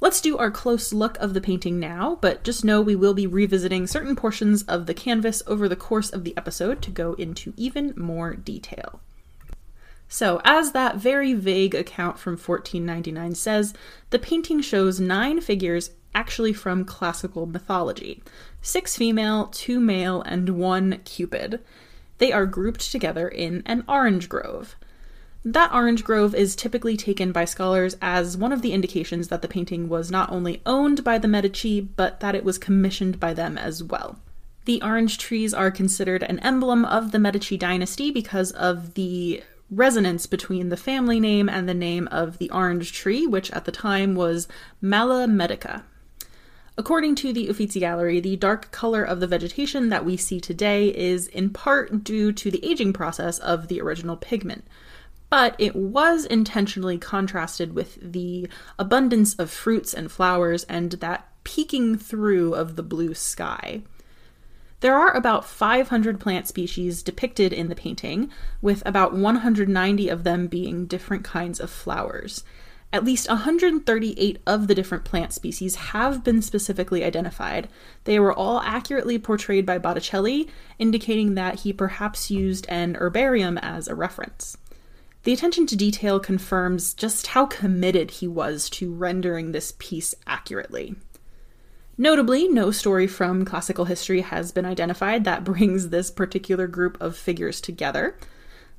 Let's 0.00 0.22
do 0.22 0.38
our 0.38 0.50
close 0.50 0.94
look 0.94 1.18
of 1.18 1.34
the 1.34 1.42
painting 1.42 1.78
now, 1.78 2.16
but 2.22 2.42
just 2.42 2.64
know 2.64 2.80
we 2.80 2.96
will 2.96 3.12
be 3.12 3.26
revisiting 3.26 3.86
certain 3.86 4.16
portions 4.16 4.62
of 4.62 4.86
the 4.86 4.94
canvas 4.94 5.42
over 5.46 5.68
the 5.68 5.76
course 5.76 6.08
of 6.08 6.24
the 6.24 6.34
episode 6.38 6.80
to 6.82 6.90
go 6.90 7.12
into 7.14 7.52
even 7.56 7.92
more 7.96 8.34
detail. 8.34 9.00
So, 10.08 10.40
as 10.42 10.72
that 10.72 10.96
very 10.96 11.34
vague 11.34 11.74
account 11.74 12.18
from 12.18 12.32
1499 12.32 13.34
says, 13.34 13.74
the 14.08 14.18
painting 14.18 14.62
shows 14.62 14.98
nine 14.98 15.40
figures 15.40 15.90
actually 16.14 16.52
from 16.52 16.84
classical 16.84 17.46
mythology 17.46 18.22
six 18.62 18.96
female, 18.96 19.46
two 19.46 19.80
male, 19.80 20.22
and 20.22 20.48
one 20.50 21.00
Cupid. 21.04 21.60
They 22.18 22.32
are 22.32 22.46
grouped 22.46 22.90
together 22.90 23.28
in 23.28 23.62
an 23.66 23.84
orange 23.86 24.28
grove. 24.28 24.76
That 25.44 25.72
orange 25.72 26.04
grove 26.04 26.34
is 26.34 26.54
typically 26.54 26.98
taken 26.98 27.32
by 27.32 27.46
scholars 27.46 27.96
as 28.02 28.36
one 28.36 28.52
of 28.52 28.60
the 28.60 28.72
indications 28.72 29.28
that 29.28 29.40
the 29.40 29.48
painting 29.48 29.88
was 29.88 30.10
not 30.10 30.30
only 30.30 30.60
owned 30.66 31.02
by 31.02 31.16
the 31.16 31.28
Medici, 31.28 31.80
but 31.80 32.20
that 32.20 32.34
it 32.34 32.44
was 32.44 32.58
commissioned 32.58 33.18
by 33.18 33.32
them 33.32 33.56
as 33.56 33.82
well. 33.82 34.18
The 34.66 34.82
orange 34.82 35.16
trees 35.16 35.54
are 35.54 35.70
considered 35.70 36.22
an 36.22 36.40
emblem 36.40 36.84
of 36.84 37.12
the 37.12 37.18
Medici 37.18 37.56
dynasty 37.56 38.10
because 38.10 38.50
of 38.52 38.92
the 38.94 39.42
resonance 39.70 40.26
between 40.26 40.68
the 40.68 40.76
family 40.76 41.18
name 41.18 41.48
and 41.48 41.66
the 41.66 41.74
name 41.74 42.06
of 42.10 42.36
the 42.36 42.50
orange 42.50 42.92
tree, 42.92 43.26
which 43.26 43.50
at 43.52 43.64
the 43.64 43.72
time 43.72 44.14
was 44.14 44.46
Mala 44.82 45.26
medica. 45.26 45.84
According 46.76 47.14
to 47.16 47.32
the 47.32 47.48
Uffizi 47.48 47.80
Gallery, 47.80 48.20
the 48.20 48.36
dark 48.36 48.70
color 48.72 49.02
of 49.02 49.20
the 49.20 49.26
vegetation 49.26 49.88
that 49.88 50.04
we 50.04 50.16
see 50.16 50.40
today 50.40 50.88
is 50.88 51.28
in 51.28 51.50
part 51.50 52.04
due 52.04 52.32
to 52.32 52.50
the 52.50 52.64
aging 52.64 52.92
process 52.92 53.38
of 53.38 53.68
the 53.68 53.80
original 53.80 54.16
pigment. 54.16 54.64
But 55.30 55.54
it 55.58 55.76
was 55.76 56.26
intentionally 56.26 56.98
contrasted 56.98 57.72
with 57.72 57.98
the 58.02 58.48
abundance 58.78 59.34
of 59.36 59.50
fruits 59.50 59.94
and 59.94 60.10
flowers 60.10 60.64
and 60.64 60.92
that 60.92 61.28
peeking 61.44 61.96
through 61.96 62.54
of 62.54 62.76
the 62.76 62.82
blue 62.82 63.14
sky. 63.14 63.82
There 64.80 64.96
are 64.96 65.14
about 65.14 65.44
500 65.44 66.18
plant 66.18 66.48
species 66.48 67.02
depicted 67.02 67.52
in 67.52 67.68
the 67.68 67.74
painting, 67.74 68.30
with 68.60 68.82
about 68.86 69.12
190 69.12 70.08
of 70.08 70.24
them 70.24 70.46
being 70.46 70.86
different 70.86 71.22
kinds 71.22 71.60
of 71.60 71.70
flowers. 71.70 72.44
At 72.92 73.04
least 73.04 73.28
138 73.28 74.40
of 74.46 74.66
the 74.66 74.74
different 74.74 75.04
plant 75.04 75.32
species 75.32 75.76
have 75.76 76.24
been 76.24 76.42
specifically 76.42 77.04
identified. 77.04 77.68
They 78.04 78.18
were 78.18 78.32
all 78.32 78.60
accurately 78.62 79.18
portrayed 79.18 79.64
by 79.64 79.78
Botticelli, 79.78 80.48
indicating 80.78 81.34
that 81.34 81.60
he 81.60 81.72
perhaps 81.72 82.30
used 82.30 82.66
an 82.68 82.96
herbarium 82.96 83.58
as 83.58 83.86
a 83.86 83.94
reference. 83.94 84.56
The 85.24 85.32
attention 85.32 85.66
to 85.66 85.76
detail 85.76 86.18
confirms 86.18 86.94
just 86.94 87.28
how 87.28 87.44
committed 87.44 88.10
he 88.10 88.26
was 88.26 88.70
to 88.70 88.92
rendering 88.92 89.52
this 89.52 89.74
piece 89.78 90.14
accurately. 90.26 90.94
Notably, 91.98 92.48
no 92.48 92.70
story 92.70 93.06
from 93.06 93.44
classical 93.44 93.84
history 93.84 94.22
has 94.22 94.52
been 94.52 94.64
identified 94.64 95.24
that 95.24 95.44
brings 95.44 95.90
this 95.90 96.10
particular 96.10 96.66
group 96.66 96.96
of 97.02 97.18
figures 97.18 97.60
together. 97.60 98.16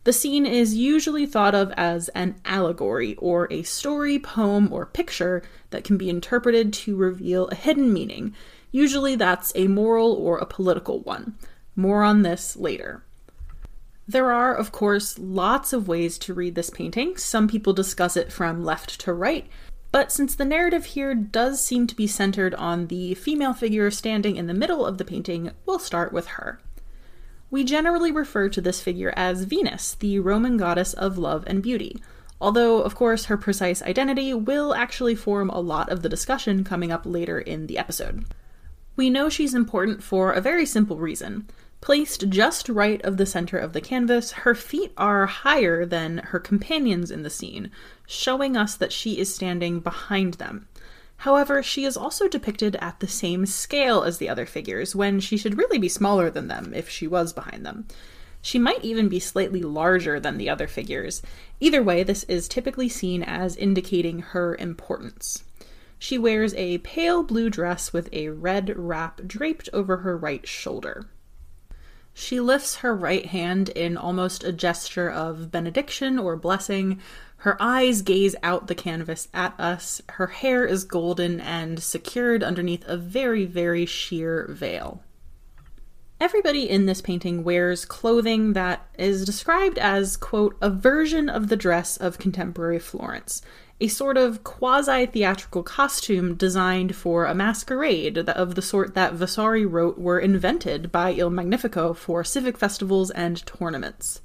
The 0.04 0.14
scene 0.14 0.48
is 0.48 0.74
usually 0.74 1.28
thought 1.28 1.54
of 1.54 1.72
as 1.78 2.10
an 2.10 2.42
allegory, 2.44 3.14
or 3.18 3.48
a 3.52 3.62
story, 3.62 4.18
poem, 4.18 4.74
or 4.74 4.88
picture 4.88 5.44
that 5.70 5.84
can 5.84 5.96
be 5.96 6.10
interpreted 6.10 6.74
to 6.74 6.96
reveal 6.96 7.50
a 7.50 7.56
hidden 7.56 7.94
meaning. 7.94 8.34
Usually 8.72 9.16
that's 9.16 9.52
a 9.54 9.68
moral 9.68 10.14
or 10.14 10.40
a 10.40 10.48
political 10.48 11.02
one. 11.02 11.36
More 11.76 12.02
on 12.02 12.24
this 12.24 12.56
later. 12.56 13.04
There 14.12 14.34
are, 14.34 14.54
of 14.54 14.74
course, 14.74 15.18
lots 15.18 15.72
of 15.72 15.88
ways 15.88 16.18
to 16.18 16.34
read 16.34 16.56
this 16.56 16.70
painting. 16.70 17.16
Some 17.16 17.48
people 17.48 17.72
discuss 17.72 18.18
it 18.18 18.30
from 18.30 18.66
left 18.66 19.00
to 19.00 19.14
right, 19.14 19.48
but 19.94 20.12
since 20.12 20.36
the 20.36 20.44
narrative 20.44 20.84
here 20.84 21.16
does 21.16 21.64
seem 21.64 21.88
to 21.88 21.96
be 21.96 22.08
centered 22.08 22.54
on 22.56 22.88
the 22.88 23.14
female 23.14 23.54
figure 23.54 23.90
standing 23.90 24.36
in 24.36 24.48
the 24.48 24.54
middle 24.54 24.86
of 24.86 24.98
the 24.98 25.06
painting, 25.06 25.52
we'll 25.66 25.80
start 25.80 26.12
with 26.12 26.28
her. 26.28 26.60
We 27.50 27.64
generally 27.64 28.12
refer 28.12 28.50
to 28.50 28.60
this 28.60 28.82
figure 28.82 29.14
as 29.16 29.44
Venus, 29.44 29.96
the 29.96 30.20
Roman 30.20 30.58
goddess 30.58 30.92
of 30.94 31.18
love 31.18 31.46
and 31.48 31.64
beauty, 31.64 32.04
although, 32.42 32.82
of 32.82 32.96
course, 32.96 33.26
her 33.26 33.38
precise 33.38 33.82
identity 33.82 34.34
will 34.34 34.74
actually 34.74 35.16
form 35.16 35.50
a 35.50 35.62
lot 35.62 35.90
of 35.90 36.02
the 36.02 36.10
discussion 36.10 36.66
coming 36.66 36.92
up 36.92 37.04
later 37.06 37.40
in 37.40 37.68
the 37.68 37.78
episode. 37.78 38.26
We 38.98 39.10
know 39.10 39.30
she's 39.30 39.54
important 39.54 40.04
for 40.04 40.34
a 40.34 40.42
very 40.42 40.66
simple 40.66 40.98
reason. 40.98 41.48
Placed 41.82 42.30
just 42.30 42.70
right 42.70 43.02
of 43.02 43.18
the 43.18 43.26
center 43.26 43.58
of 43.58 43.74
the 43.74 43.82
canvas, 43.82 44.32
her 44.32 44.54
feet 44.54 44.94
are 44.98 45.26
higher 45.26 45.84
than 45.84 46.20
her 46.20 46.40
companions 46.40 47.10
in 47.10 47.24
the 47.24 47.30
scene, 47.32 47.72
showing 48.06 48.56
us 48.56 48.76
that 48.76 48.94
she 48.94 49.18
is 49.18 49.34
standing 49.34 49.80
behind 49.80 50.36
them. 50.36 50.68
However, 51.18 51.64
she 51.64 51.84
is 51.84 51.98
also 51.98 52.28
depicted 52.28 52.76
at 52.76 53.00
the 53.00 53.08
same 53.08 53.48
scale 53.48 54.04
as 54.04 54.20
the 54.20 54.30
other 54.30 54.46
figures, 54.46 54.96
when 54.96 55.20
she 55.20 55.38
should 55.38 55.58
really 55.58 55.80
be 55.80 55.90
smaller 55.90 56.30
than 56.30 56.48
them 56.48 56.72
if 56.76 56.88
she 56.88 57.08
was 57.08 57.34
behind 57.34 57.66
them. 57.66 57.88
She 58.44 58.60
might 58.60 58.84
even 58.84 59.10
be 59.10 59.20
slightly 59.20 59.62
larger 59.62 60.20
than 60.20 60.38
the 60.38 60.50
other 60.50 60.68
figures. 60.68 61.24
Either 61.60 61.82
way, 61.82 62.04
this 62.04 62.24
is 62.26 62.48
typically 62.48 62.90
seen 62.90 63.24
as 63.24 63.56
indicating 63.56 64.20
her 64.20 64.56
importance. 64.56 65.44
She 65.98 66.20
wears 66.20 66.54
a 66.56 66.78
pale 66.80 67.24
blue 67.24 67.50
dress 67.50 67.92
with 67.92 68.08
a 68.12 68.30
red 68.30 68.74
wrap 68.76 69.22
draped 69.26 69.70
over 69.74 69.98
her 69.98 70.16
right 70.16 70.48
shoulder. 70.48 71.06
She 72.14 72.40
lifts 72.40 72.78
her 72.78 72.96
right 72.96 73.26
hand 73.26 73.70
in 73.70 73.98
almost 73.98 74.44
a 74.44 74.52
gesture 74.52 75.10
of 75.10 75.52
benediction 75.52 76.20
or 76.20 76.36
blessing. 76.36 77.00
Her 77.38 77.58
eyes 77.60 78.02
gaze 78.02 78.36
out 78.44 78.68
the 78.68 78.76
canvas 78.76 79.28
at 79.34 79.60
us. 79.60 80.02
Her 80.10 80.28
hair 80.28 80.66
is 80.66 80.84
golden 80.84 81.40
and 81.40 81.82
secured 81.82 82.44
underneath 82.44 82.84
a 82.86 82.98
very, 82.98 83.46
very 83.46 83.86
sheer 83.86 84.48
veil. 84.50 85.04
Everybody 86.20 86.70
in 86.70 86.86
this 86.86 87.02
painting 87.02 87.44
wears 87.44 87.84
clothing 87.84 88.54
that 88.54 88.88
is 89.00 89.26
described 89.26 89.80
as, 89.80 90.18
quote, 90.18 90.56
a 90.62 90.70
version 90.70 91.30
of 91.30 91.48
the 91.48 91.56
dress 91.56 91.98
of 91.98 92.20
contemporary 92.20 92.78
Florence 92.78 93.42
a 93.82 93.88
sort 93.88 94.16
of 94.16 94.44
quasi 94.44 95.08
theatrical 95.08 95.64
costume 95.64 96.36
designed 96.36 96.96
for 96.96 97.26
a 97.26 97.34
masquerade 97.34 98.18
of 98.30 98.54
the 98.54 98.62
sort 98.62 98.94
that 98.94 99.14
Vasari 99.14 99.66
wrote 99.66 99.98
were 99.98 100.20
invented 100.20 100.92
by 100.92 101.12
Il 101.14 101.32
Magnifico 101.32 101.92
for 101.94 102.24
civic 102.24 102.60
festivals 102.60 103.10
and 103.10 103.44
tournaments. 103.48 104.22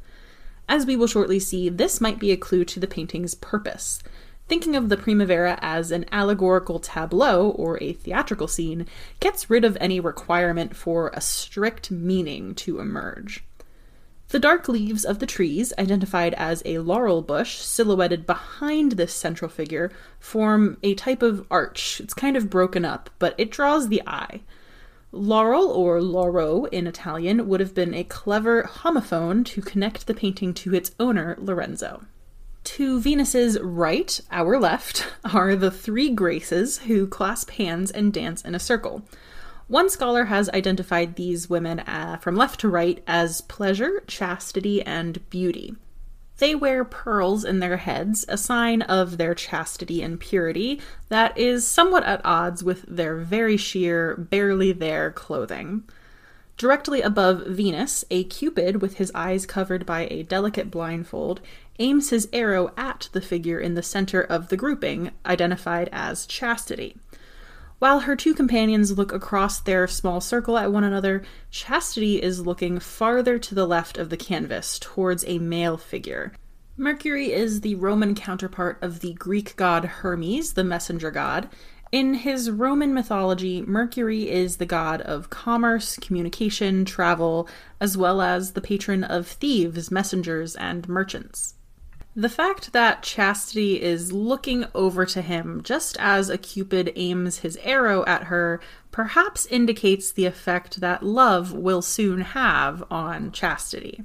As 0.68 0.84
we 0.84 0.94
will 0.94 1.06
shortly 1.06 1.40
see, 1.40 1.70
this 1.70 2.02
might 2.02 2.18
be 2.18 2.32
a 2.32 2.36
clue 2.36 2.66
to 2.66 2.78
the 2.78 2.86
painting's 2.86 3.34
purpose. 3.34 4.02
Thinking 4.46 4.76
of 4.76 4.90
the 4.90 4.96
Primavera 4.98 5.58
as 5.62 5.90
an 5.90 6.04
allegorical 6.12 6.78
tableau 6.78 7.48
or 7.50 7.82
a 7.82 7.94
theatrical 7.94 8.48
scene 8.48 8.86
gets 9.20 9.48
rid 9.48 9.64
of 9.64 9.78
any 9.80 10.00
requirement 10.00 10.76
for 10.76 11.10
a 11.14 11.20
strict 11.22 11.90
meaning 11.90 12.54
to 12.56 12.78
emerge. 12.78 13.42
The 14.28 14.38
dark 14.40 14.68
leaves 14.68 15.04
of 15.04 15.20
the 15.20 15.26
trees, 15.26 15.72
identified 15.78 16.34
as 16.34 16.60
a 16.64 16.78
laurel 16.78 17.22
bush 17.22 17.58
silhouetted 17.58 18.26
behind 18.26 18.92
this 18.92 19.14
central 19.14 19.48
figure, 19.48 19.92
form 20.18 20.78
a 20.82 20.94
type 20.94 21.22
of 21.22 21.46
arch. 21.48 22.00
It's 22.00 22.14
kind 22.14 22.36
of 22.36 22.50
broken 22.50 22.84
up, 22.84 23.08
but 23.20 23.36
it 23.38 23.52
draws 23.52 23.88
the 23.88 24.02
eye. 24.06 24.40
Laurel, 25.12 25.70
or 25.70 26.02
lauro 26.02 26.64
in 26.66 26.88
Italian, 26.88 27.46
would 27.46 27.60
have 27.60 27.74
been 27.74 27.94
a 27.94 28.04
clever 28.04 28.64
homophone 28.64 29.44
to 29.44 29.62
connect 29.62 30.06
the 30.06 30.14
painting 30.14 30.52
to 30.54 30.74
its 30.74 30.90
owner, 30.98 31.36
Lorenzo. 31.38 32.04
To 32.64 33.00
Venus's 33.00 33.60
right, 33.60 34.20
our 34.32 34.58
left, 34.58 35.06
are 35.32 35.54
the 35.54 35.70
three 35.70 36.10
Graces 36.10 36.78
who 36.78 37.06
clasp 37.06 37.50
hands 37.50 37.92
and 37.92 38.12
dance 38.12 38.42
in 38.42 38.56
a 38.56 38.60
circle. 38.60 39.04
One 39.68 39.90
scholar 39.90 40.26
has 40.26 40.48
identified 40.50 41.16
these 41.16 41.50
women 41.50 41.80
uh, 41.80 42.18
from 42.20 42.36
left 42.36 42.60
to 42.60 42.68
right 42.68 43.02
as 43.06 43.40
pleasure, 43.40 44.02
chastity, 44.06 44.80
and 44.80 45.28
beauty. 45.28 45.74
They 46.38 46.54
wear 46.54 46.84
pearls 46.84 47.44
in 47.44 47.58
their 47.58 47.78
heads, 47.78 48.24
a 48.28 48.36
sign 48.36 48.82
of 48.82 49.18
their 49.18 49.34
chastity 49.34 50.02
and 50.02 50.20
purity 50.20 50.80
that 51.08 51.36
is 51.36 51.66
somewhat 51.66 52.04
at 52.04 52.20
odds 52.24 52.62
with 52.62 52.84
their 52.86 53.16
very 53.16 53.56
sheer, 53.56 54.14
barely 54.14 54.70
there 54.70 55.10
clothing. 55.10 55.82
Directly 56.56 57.02
above 57.02 57.46
Venus, 57.46 58.04
a 58.10 58.24
Cupid, 58.24 58.80
with 58.80 58.96
his 58.96 59.10
eyes 59.14 59.46
covered 59.46 59.84
by 59.84 60.06
a 60.10 60.22
delicate 60.22 60.70
blindfold, 60.70 61.40
aims 61.78 62.10
his 62.10 62.28
arrow 62.32 62.72
at 62.76 63.08
the 63.12 63.20
figure 63.20 63.58
in 63.58 63.74
the 63.74 63.82
center 63.82 64.20
of 64.20 64.48
the 64.48 64.56
grouping, 64.56 65.10
identified 65.26 65.88
as 65.90 66.24
Chastity. 66.24 66.96
While 67.78 68.00
her 68.00 68.16
two 68.16 68.32
companions 68.32 68.96
look 68.96 69.12
across 69.12 69.60
their 69.60 69.86
small 69.86 70.22
circle 70.22 70.56
at 70.56 70.72
one 70.72 70.84
another, 70.84 71.22
Chastity 71.50 72.22
is 72.22 72.46
looking 72.46 72.78
farther 72.78 73.38
to 73.38 73.54
the 73.54 73.66
left 73.66 73.98
of 73.98 74.08
the 74.08 74.16
canvas, 74.16 74.78
towards 74.78 75.26
a 75.26 75.38
male 75.38 75.76
figure. 75.76 76.32
Mercury 76.78 77.32
is 77.32 77.60
the 77.60 77.74
Roman 77.74 78.14
counterpart 78.14 78.78
of 78.80 79.00
the 79.00 79.12
Greek 79.12 79.56
god 79.56 79.84
Hermes, 79.84 80.54
the 80.54 80.64
messenger 80.64 81.10
god. 81.10 81.50
In 81.92 82.14
his 82.14 82.50
Roman 82.50 82.94
mythology, 82.94 83.60
Mercury 83.60 84.30
is 84.30 84.56
the 84.56 84.66
god 84.66 85.02
of 85.02 85.28
commerce, 85.28 85.96
communication, 85.96 86.86
travel, 86.86 87.46
as 87.78 87.94
well 87.94 88.22
as 88.22 88.52
the 88.52 88.62
patron 88.62 89.04
of 89.04 89.26
thieves, 89.26 89.90
messengers, 89.90 90.56
and 90.56 90.88
merchants. 90.88 91.55
The 92.18 92.30
fact 92.30 92.72
that 92.72 93.02
Chastity 93.02 93.82
is 93.82 94.10
looking 94.10 94.64
over 94.74 95.04
to 95.04 95.20
him 95.20 95.62
just 95.62 95.98
as 96.00 96.30
a 96.30 96.38
Cupid 96.38 96.90
aims 96.96 97.40
his 97.40 97.58
arrow 97.62 98.06
at 98.06 98.24
her 98.24 98.58
perhaps 98.90 99.44
indicates 99.44 100.10
the 100.10 100.24
effect 100.24 100.80
that 100.80 101.02
love 101.02 101.52
will 101.52 101.82
soon 101.82 102.22
have 102.22 102.82
on 102.90 103.32
Chastity. 103.32 104.02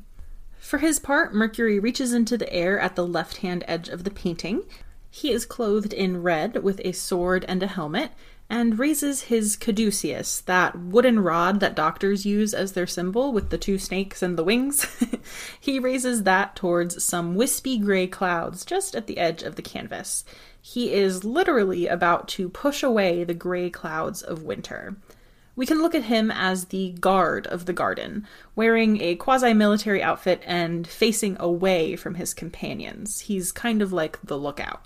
For 0.60 0.80
his 0.80 1.00
part, 1.00 1.34
Mercury 1.34 1.80
reaches 1.80 2.12
into 2.12 2.38
the 2.38 2.52
air 2.52 2.78
at 2.78 2.98
the 2.98 3.08
left 3.08 3.38
hand 3.38 3.64
edge 3.66 3.88
of 3.88 4.04
the 4.04 4.12
painting. 4.12 4.64
He 5.10 5.32
is 5.32 5.46
clothed 5.46 5.94
in 5.94 6.22
red 6.22 6.64
with 6.64 6.82
a 6.84 6.92
sword 6.92 7.46
and 7.48 7.64
a 7.64 7.68
helmet, 7.68 8.12
and 8.52 8.78
raises 8.78 9.24
his 9.24 9.56
caduceus, 9.56 10.42
that 10.42 10.78
wooden 10.78 11.22
rod 11.22 11.62
that 11.62 11.74
doctors 11.74 12.26
use 12.26 12.54
as 12.54 12.74
their 12.74 12.86
symbol 12.86 13.32
with 13.32 13.50
the 13.50 13.58
two 13.58 13.80
snakes 13.80 14.22
and 14.22 14.38
the 14.38 14.44
wings. 14.44 14.86
he 15.62 15.80
raises 15.80 16.24
that 16.24 16.54
towards 16.54 17.02
some 17.02 17.34
wispy 17.36 17.78
gray 17.78 18.06
clouds 18.06 18.66
just 18.66 18.94
at 18.94 19.08
the 19.08 19.20
edge 19.20 19.42
of 19.42 19.56
the 19.56 19.62
canvas. 19.62 20.26
He 20.62 20.92
is 20.92 21.24
literally 21.24 21.88
about 21.88 22.28
to 22.30 22.50
push 22.50 22.84
away 22.84 23.24
the 23.24 23.34
gray 23.34 23.70
clouds 23.70 24.22
of 24.22 24.44
winter. 24.44 24.98
We 25.56 25.66
can 25.66 25.82
look 25.82 25.96
at 25.96 26.04
him 26.04 26.30
as 26.30 26.66
the 26.66 26.92
guard 27.00 27.48
of 27.48 27.68
the 27.68 27.74
garden, 27.74 28.28
wearing 28.54 29.00
a 29.00 29.16
quasi 29.16 29.54
military 29.54 30.04
outfit 30.04 30.44
and 30.46 30.86
facing 30.86 31.38
away 31.40 31.96
from 31.96 32.16
his 32.16 32.34
companions. 32.34 33.22
He's 33.22 33.54
kind 33.54 33.82
of 33.82 33.94
like 33.94 34.20
the 34.22 34.38
lookout. 34.38 34.82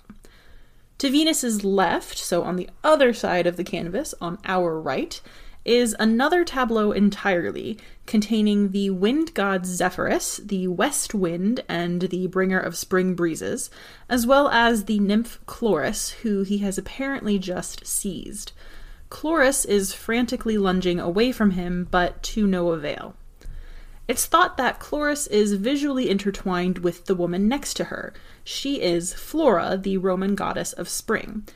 To 0.98 1.10
Venus's 1.10 1.62
left, 1.62 2.16
so 2.16 2.42
on 2.42 2.56
the 2.56 2.70
other 2.82 3.12
side 3.12 3.46
of 3.46 3.56
the 3.56 3.64
canvas, 3.64 4.14
on 4.20 4.38
our 4.46 4.80
right, 4.80 5.20
is 5.66 5.94
another 5.98 6.42
tableau 6.42 6.92
entirely, 6.92 7.76
containing 8.06 8.70
the 8.70 8.88
wind 8.88 9.34
god 9.34 9.66
Zephyrus, 9.66 10.38
the 10.38 10.68
west 10.68 11.12
wind 11.12 11.62
and 11.68 12.02
the 12.02 12.28
bringer 12.28 12.58
of 12.58 12.76
spring 12.76 13.14
breezes, 13.14 13.68
as 14.08 14.26
well 14.26 14.48
as 14.48 14.84
the 14.84 14.98
nymph 14.98 15.38
Chloris, 15.44 16.10
who 16.22 16.44
he 16.44 16.58
has 16.58 16.78
apparently 16.78 17.38
just 17.38 17.86
seized. 17.86 18.52
Chloris 19.10 19.64
is 19.64 19.92
frantically 19.92 20.56
lunging 20.56 20.98
away 20.98 21.30
from 21.30 21.50
him, 21.50 21.88
but 21.90 22.22
to 22.22 22.46
no 22.46 22.70
avail. 22.70 23.16
It's 24.08 24.26
thought 24.26 24.56
that 24.56 24.78
Chloris 24.78 25.26
is 25.26 25.54
visually 25.54 26.08
intertwined 26.08 26.78
with 26.78 27.06
the 27.06 27.14
woman 27.14 27.48
next 27.48 27.74
to 27.74 27.84
her. 27.84 28.14
She 28.44 28.80
is 28.80 29.12
Flora, 29.12 29.76
the 29.76 29.98
Roman 29.98 30.34
goddess 30.36 30.72
of 30.72 30.88
spring. 30.88 31.46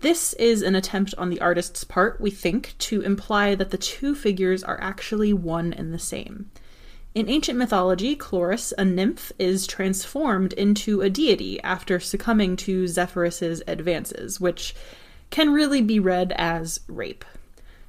This 0.00 0.32
is 0.34 0.62
an 0.62 0.74
attempt 0.74 1.14
on 1.18 1.30
the 1.30 1.40
artist's 1.40 1.84
part, 1.84 2.20
we 2.20 2.30
think, 2.30 2.74
to 2.78 3.02
imply 3.02 3.54
that 3.54 3.70
the 3.70 3.78
two 3.78 4.14
figures 4.14 4.64
are 4.64 4.80
actually 4.80 5.32
one 5.32 5.72
and 5.72 5.92
the 5.92 5.98
same. 5.98 6.50
In 7.14 7.28
ancient 7.28 7.58
mythology, 7.58 8.16
Chloris, 8.16 8.72
a 8.78 8.84
nymph, 8.84 9.30
is 9.38 9.66
transformed 9.66 10.52
into 10.54 11.02
a 11.02 11.10
deity 11.10 11.60
after 11.62 12.00
succumbing 12.00 12.56
to 12.56 12.88
Zephyrus's 12.88 13.62
advances, 13.66 14.40
which 14.40 14.74
can 15.30 15.50
really 15.50 15.82
be 15.82 16.00
read 16.00 16.32
as 16.36 16.80
rape. 16.88 17.24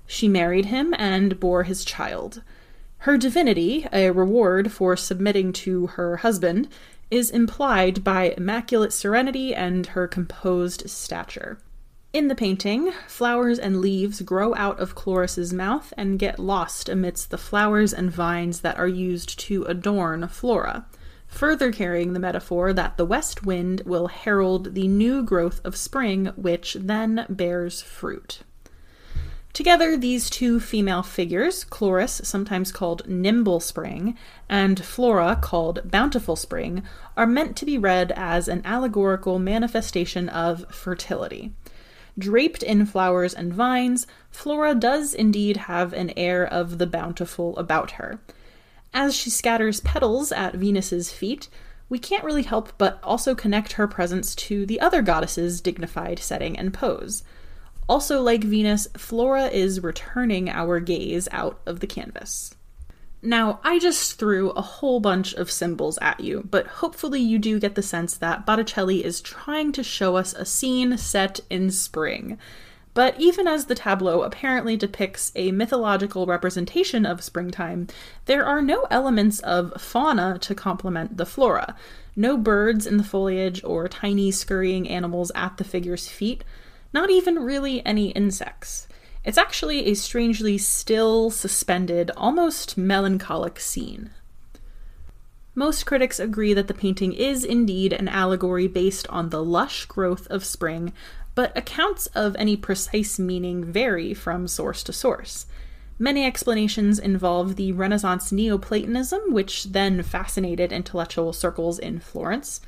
She 0.05 0.27
married 0.27 0.65
him 0.65 0.93
and 0.97 1.39
bore 1.39 1.63
his 1.63 1.85
child. 1.85 2.41
Her 3.05 3.17
divinity, 3.17 3.87
a 3.91 4.11
reward 4.11 4.71
for 4.71 4.95
submitting 4.95 5.53
to 5.53 5.87
her 5.87 6.17
husband, 6.17 6.67
is 7.09 7.31
implied 7.31 8.03
by 8.03 8.35
immaculate 8.37 8.93
serenity 8.93 9.55
and 9.55 9.87
her 9.87 10.07
composed 10.07 10.87
stature. 10.87 11.57
In 12.13 12.27
the 12.27 12.35
painting, 12.35 12.91
flowers 13.07 13.57
and 13.57 13.81
leaves 13.81 14.21
grow 14.21 14.53
out 14.53 14.79
of 14.79 14.93
Chloris's 14.93 15.51
mouth 15.51 15.91
and 15.97 16.19
get 16.19 16.37
lost 16.37 16.89
amidst 16.89 17.31
the 17.31 17.39
flowers 17.39 17.91
and 17.91 18.11
vines 18.11 18.61
that 18.61 18.77
are 18.77 18.87
used 18.87 19.39
to 19.39 19.63
adorn 19.63 20.27
Flora, 20.27 20.85
further 21.25 21.71
carrying 21.71 22.13
the 22.13 22.19
metaphor 22.19 22.71
that 22.71 22.97
the 22.97 23.05
west 23.05 23.43
wind 23.43 23.81
will 23.83 24.09
herald 24.09 24.75
the 24.75 24.87
new 24.87 25.23
growth 25.23 25.59
of 25.63 25.75
spring, 25.75 26.27
which 26.35 26.77
then 26.79 27.25
bears 27.29 27.81
fruit. 27.81 28.41
Together, 29.53 29.97
these 29.97 30.29
two 30.29 30.59
female 30.61 31.03
figures, 31.03 31.65
Chloris, 31.65 32.21
sometimes 32.23 32.71
called 32.71 33.07
Nimble 33.07 33.59
Spring, 33.59 34.17
and 34.47 34.83
Flora, 34.83 35.37
called 35.41 35.91
Bountiful 35.91 36.37
Spring, 36.37 36.83
are 37.17 37.27
meant 37.27 37.57
to 37.57 37.65
be 37.65 37.77
read 37.77 38.13
as 38.15 38.47
an 38.47 38.61
allegorical 38.63 39.39
manifestation 39.39 40.29
of 40.29 40.65
fertility. 40.73 41.51
Draped 42.17 42.63
in 42.63 42.85
flowers 42.85 43.33
and 43.33 43.53
vines, 43.53 44.07
Flora 44.29 44.73
does 44.73 45.13
indeed 45.13 45.57
have 45.57 45.91
an 45.91 46.13
air 46.15 46.45
of 46.45 46.77
the 46.77 46.87
bountiful 46.87 47.57
about 47.57 47.91
her. 47.91 48.19
As 48.93 49.15
she 49.15 49.29
scatters 49.29 49.81
petals 49.81 50.31
at 50.31 50.55
Venus's 50.55 51.11
feet, 51.11 51.49
we 51.89 51.99
can't 51.99 52.23
really 52.23 52.43
help 52.43 52.71
but 52.77 52.99
also 53.03 53.35
connect 53.35 53.73
her 53.73 53.87
presence 53.87 54.33
to 54.35 54.65
the 54.65 54.79
other 54.79 55.01
goddess's 55.01 55.59
dignified 55.59 56.19
setting 56.19 56.57
and 56.57 56.73
pose. 56.73 57.23
Also, 57.91 58.21
like 58.21 58.45
Venus, 58.45 58.87
Flora 58.95 59.47
is 59.47 59.83
returning 59.83 60.47
our 60.47 60.79
gaze 60.79 61.27
out 61.33 61.59
of 61.65 61.81
the 61.81 61.87
canvas. 61.87 62.55
Now, 63.21 63.59
I 63.65 63.79
just 63.79 64.17
threw 64.17 64.51
a 64.51 64.61
whole 64.61 65.01
bunch 65.01 65.33
of 65.33 65.51
symbols 65.51 65.99
at 66.01 66.21
you, 66.21 66.47
but 66.49 66.67
hopefully 66.67 67.19
you 67.19 67.37
do 67.37 67.59
get 67.59 67.75
the 67.75 67.81
sense 67.81 68.15
that 68.15 68.45
Botticelli 68.45 69.03
is 69.03 69.19
trying 69.19 69.73
to 69.73 69.83
show 69.83 70.15
us 70.15 70.31
a 70.31 70.45
scene 70.45 70.97
set 70.97 71.41
in 71.49 71.69
spring. 71.69 72.37
But 72.93 73.19
even 73.19 73.45
as 73.45 73.65
the 73.65 73.75
tableau 73.75 74.21
apparently 74.21 74.77
depicts 74.77 75.33
a 75.35 75.51
mythological 75.51 76.25
representation 76.25 77.05
of 77.05 77.21
springtime, 77.21 77.87
there 78.23 78.45
are 78.45 78.61
no 78.61 78.87
elements 78.89 79.41
of 79.41 79.73
fauna 79.81 80.39
to 80.39 80.55
complement 80.55 81.17
the 81.17 81.25
flora. 81.25 81.75
No 82.15 82.37
birds 82.37 82.87
in 82.87 82.95
the 82.95 83.03
foliage 83.03 83.61
or 83.65 83.89
tiny 83.89 84.31
scurrying 84.31 84.87
animals 84.87 85.29
at 85.35 85.57
the 85.57 85.65
figure's 85.65 86.07
feet, 86.07 86.45
not 86.93 87.09
even 87.09 87.39
really 87.39 87.85
any 87.85 88.11
insects. 88.11 88.87
It's 89.23 89.37
actually 89.37 89.85
a 89.85 89.93
strangely 89.93 90.57
still, 90.57 91.29
suspended, 91.29 92.11
almost 92.17 92.77
melancholic 92.77 93.59
scene. 93.59 94.09
Most 95.53 95.85
critics 95.85 96.19
agree 96.19 96.53
that 96.53 96.67
the 96.67 96.73
painting 96.73 97.13
is 97.13 97.43
indeed 97.43 97.93
an 97.93 98.07
allegory 98.07 98.67
based 98.67 99.05
on 99.07 99.29
the 99.29 99.43
lush 99.43 99.85
growth 99.85 100.25
of 100.27 100.45
spring, 100.45 100.93
but 101.35 101.55
accounts 101.57 102.07
of 102.07 102.35
any 102.37 102.55
precise 102.55 103.19
meaning 103.19 103.63
vary 103.63 104.13
from 104.13 104.47
source 104.47 104.81
to 104.83 104.93
source. 104.93 105.45
Many 105.99 106.25
explanations 106.25 106.97
involve 106.97 107.57
the 107.57 107.73
Renaissance 107.73 108.31
Neoplatonism, 108.31 109.33
which 109.33 109.65
then 109.65 110.01
fascinated 110.01 110.71
intellectual 110.71 111.31
circles 111.31 111.77
in 111.77 111.99
Florence. 111.99 112.61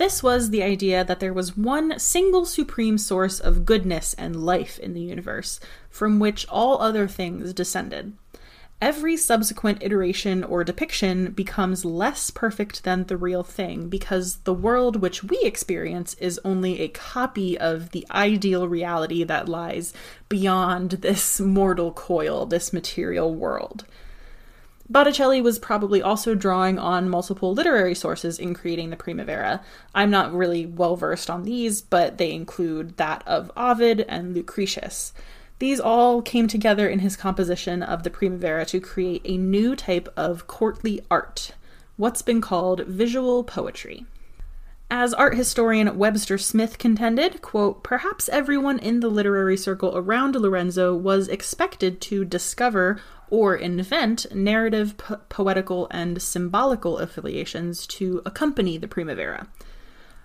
This 0.00 0.22
was 0.22 0.48
the 0.48 0.62
idea 0.62 1.04
that 1.04 1.20
there 1.20 1.34
was 1.34 1.58
one 1.58 1.98
single 1.98 2.46
supreme 2.46 2.96
source 2.96 3.38
of 3.38 3.66
goodness 3.66 4.14
and 4.14 4.34
life 4.34 4.78
in 4.78 4.94
the 4.94 5.02
universe, 5.02 5.60
from 5.90 6.18
which 6.18 6.46
all 6.48 6.80
other 6.80 7.06
things 7.06 7.52
descended. 7.52 8.14
Every 8.80 9.18
subsequent 9.18 9.82
iteration 9.82 10.42
or 10.42 10.64
depiction 10.64 11.32
becomes 11.32 11.84
less 11.84 12.30
perfect 12.30 12.84
than 12.84 13.04
the 13.04 13.18
real 13.18 13.42
thing 13.42 13.90
because 13.90 14.36
the 14.44 14.54
world 14.54 15.02
which 15.02 15.22
we 15.22 15.38
experience 15.42 16.14
is 16.14 16.40
only 16.46 16.80
a 16.80 16.88
copy 16.88 17.58
of 17.58 17.90
the 17.90 18.06
ideal 18.10 18.68
reality 18.68 19.22
that 19.24 19.50
lies 19.50 19.92
beyond 20.30 20.92
this 20.92 21.40
mortal 21.40 21.92
coil, 21.92 22.46
this 22.46 22.72
material 22.72 23.34
world. 23.34 23.84
Botticelli 24.90 25.40
was 25.40 25.60
probably 25.60 26.02
also 26.02 26.34
drawing 26.34 26.76
on 26.76 27.08
multiple 27.08 27.54
literary 27.54 27.94
sources 27.94 28.40
in 28.40 28.54
creating 28.54 28.90
the 28.90 28.96
Primavera. 28.96 29.62
I'm 29.94 30.10
not 30.10 30.34
really 30.34 30.66
well 30.66 30.96
versed 30.96 31.30
on 31.30 31.44
these, 31.44 31.80
but 31.80 32.18
they 32.18 32.32
include 32.32 32.96
that 32.96 33.22
of 33.24 33.52
Ovid 33.56 34.00
and 34.08 34.34
Lucretius. 34.34 35.12
These 35.60 35.78
all 35.78 36.22
came 36.22 36.48
together 36.48 36.88
in 36.88 36.98
his 36.98 37.16
composition 37.16 37.84
of 37.84 38.02
the 38.02 38.10
Primavera 38.10 38.66
to 38.66 38.80
create 38.80 39.22
a 39.24 39.36
new 39.36 39.76
type 39.76 40.08
of 40.16 40.48
courtly 40.48 41.00
art, 41.08 41.52
what's 41.96 42.22
been 42.22 42.40
called 42.40 42.80
visual 42.86 43.44
poetry. 43.44 44.06
As 44.90 45.14
art 45.14 45.36
historian 45.36 45.96
Webster 45.98 46.36
Smith 46.36 46.78
contended, 46.78 47.42
quote, 47.42 47.84
perhaps 47.84 48.28
everyone 48.28 48.80
in 48.80 48.98
the 48.98 49.08
literary 49.08 49.56
circle 49.56 49.96
around 49.96 50.34
Lorenzo 50.34 50.96
was 50.96 51.28
expected 51.28 52.00
to 52.00 52.24
discover 52.24 53.00
or 53.30 53.54
invent 53.54 54.26
narrative, 54.34 54.96
po- 54.98 55.20
poetical, 55.28 55.88
and 55.90 56.20
symbolical 56.20 56.98
affiliations 56.98 57.86
to 57.86 58.20
accompany 58.26 58.76
the 58.76 58.88
Primavera. 58.88 59.46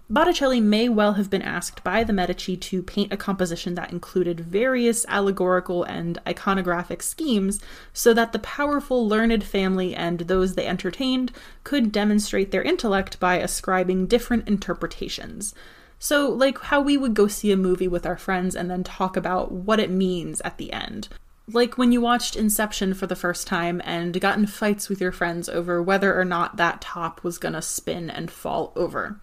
Botticelli 0.07 0.61
may 0.61 0.87
well 0.87 1.13
have 1.13 1.31
been 1.31 1.41
asked 1.41 1.83
by 1.83 2.03
the 2.03 2.13
Medici 2.13 2.55
to 2.55 2.83
paint 2.83 3.11
a 3.11 3.17
composition 3.17 3.73
that 3.73 3.91
included 3.91 4.39
various 4.39 5.03
allegorical 5.07 5.83
and 5.83 6.19
iconographic 6.27 7.01
schemes 7.01 7.59
so 7.91 8.13
that 8.13 8.31
the 8.31 8.37
powerful, 8.39 9.07
learned 9.07 9.43
family 9.43 9.95
and 9.95 10.19
those 10.19 10.53
they 10.53 10.67
entertained 10.67 11.31
could 11.63 11.91
demonstrate 11.91 12.51
their 12.51 12.61
intellect 12.61 13.19
by 13.19 13.37
ascribing 13.37 14.05
different 14.05 14.47
interpretations. 14.47 15.55
So, 15.97 16.29
like 16.29 16.59
how 16.59 16.81
we 16.81 16.97
would 16.97 17.15
go 17.15 17.27
see 17.27 17.51
a 17.51 17.57
movie 17.57 17.87
with 17.87 18.05
our 18.05 18.17
friends 18.17 18.55
and 18.55 18.69
then 18.69 18.83
talk 18.83 19.17
about 19.17 19.51
what 19.51 19.79
it 19.79 19.89
means 19.89 20.39
at 20.41 20.59
the 20.59 20.71
end. 20.71 21.09
Like 21.51 21.77
when 21.77 21.91
you 21.91 22.01
watched 22.01 22.35
Inception 22.35 22.95
for 22.95 23.05
the 23.05 23.15
first 23.15 23.45
time 23.45 23.79
and 23.85 24.19
got 24.19 24.37
in 24.37 24.47
fights 24.47 24.89
with 24.89 24.99
your 24.99 25.11
friends 25.11 25.47
over 25.47 25.81
whether 25.81 26.19
or 26.19 26.25
not 26.25 26.57
that 26.57 26.81
top 26.81 27.23
was 27.23 27.37
gonna 27.37 27.61
spin 27.61 28.09
and 28.09 28.31
fall 28.31 28.73
over. 28.75 29.19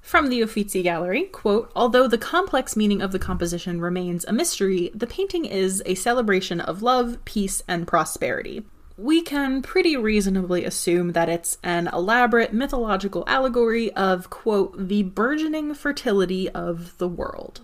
From 0.00 0.28
the 0.28 0.42
Uffizi 0.42 0.82
Gallery, 0.82 1.22
quote, 1.26 1.70
although 1.76 2.08
the 2.08 2.18
complex 2.18 2.76
meaning 2.76 3.00
of 3.00 3.12
the 3.12 3.20
composition 3.20 3.80
remains 3.80 4.24
a 4.24 4.32
mystery, 4.32 4.90
the 4.92 5.06
painting 5.06 5.44
is 5.44 5.80
a 5.86 5.94
celebration 5.94 6.60
of 6.60 6.82
love, 6.82 7.24
peace, 7.24 7.62
and 7.68 7.86
prosperity. 7.86 8.64
We 8.98 9.22
can 9.22 9.62
pretty 9.62 9.96
reasonably 9.96 10.64
assume 10.64 11.12
that 11.12 11.28
it's 11.28 11.56
an 11.62 11.88
elaborate 11.92 12.52
mythological 12.52 13.22
allegory 13.28 13.92
of, 13.92 14.28
quote, 14.28 14.88
the 14.88 15.04
burgeoning 15.04 15.74
fertility 15.74 16.50
of 16.50 16.98
the 16.98 17.08
world. 17.08 17.60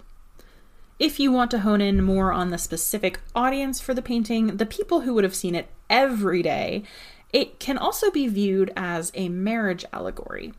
If 0.99 1.21
you 1.21 1.31
want 1.31 1.53
to 1.53 1.61
hone 1.61 1.81
in 1.81 2.03
more 2.03 2.33
on 2.33 2.51
the 2.51 2.59
specific 2.59 3.21
audience 3.33 3.81
for 3.81 3.95
the 3.95 4.03
painting, 4.03 4.57
the 4.57 4.67
people 4.67 5.03
who 5.03 5.15
would 5.15 5.23
have 5.23 5.35
seen 5.35 5.55
it 5.55 5.69
every 5.89 6.43
day, 6.43 6.83
it 7.33 7.61
can 7.61 7.79
also 7.79 8.11
be 8.11 8.27
viewed 8.27 8.73
as 8.77 9.13
a 9.15 9.29
marriage 9.29 9.85
allegory. 9.93 10.55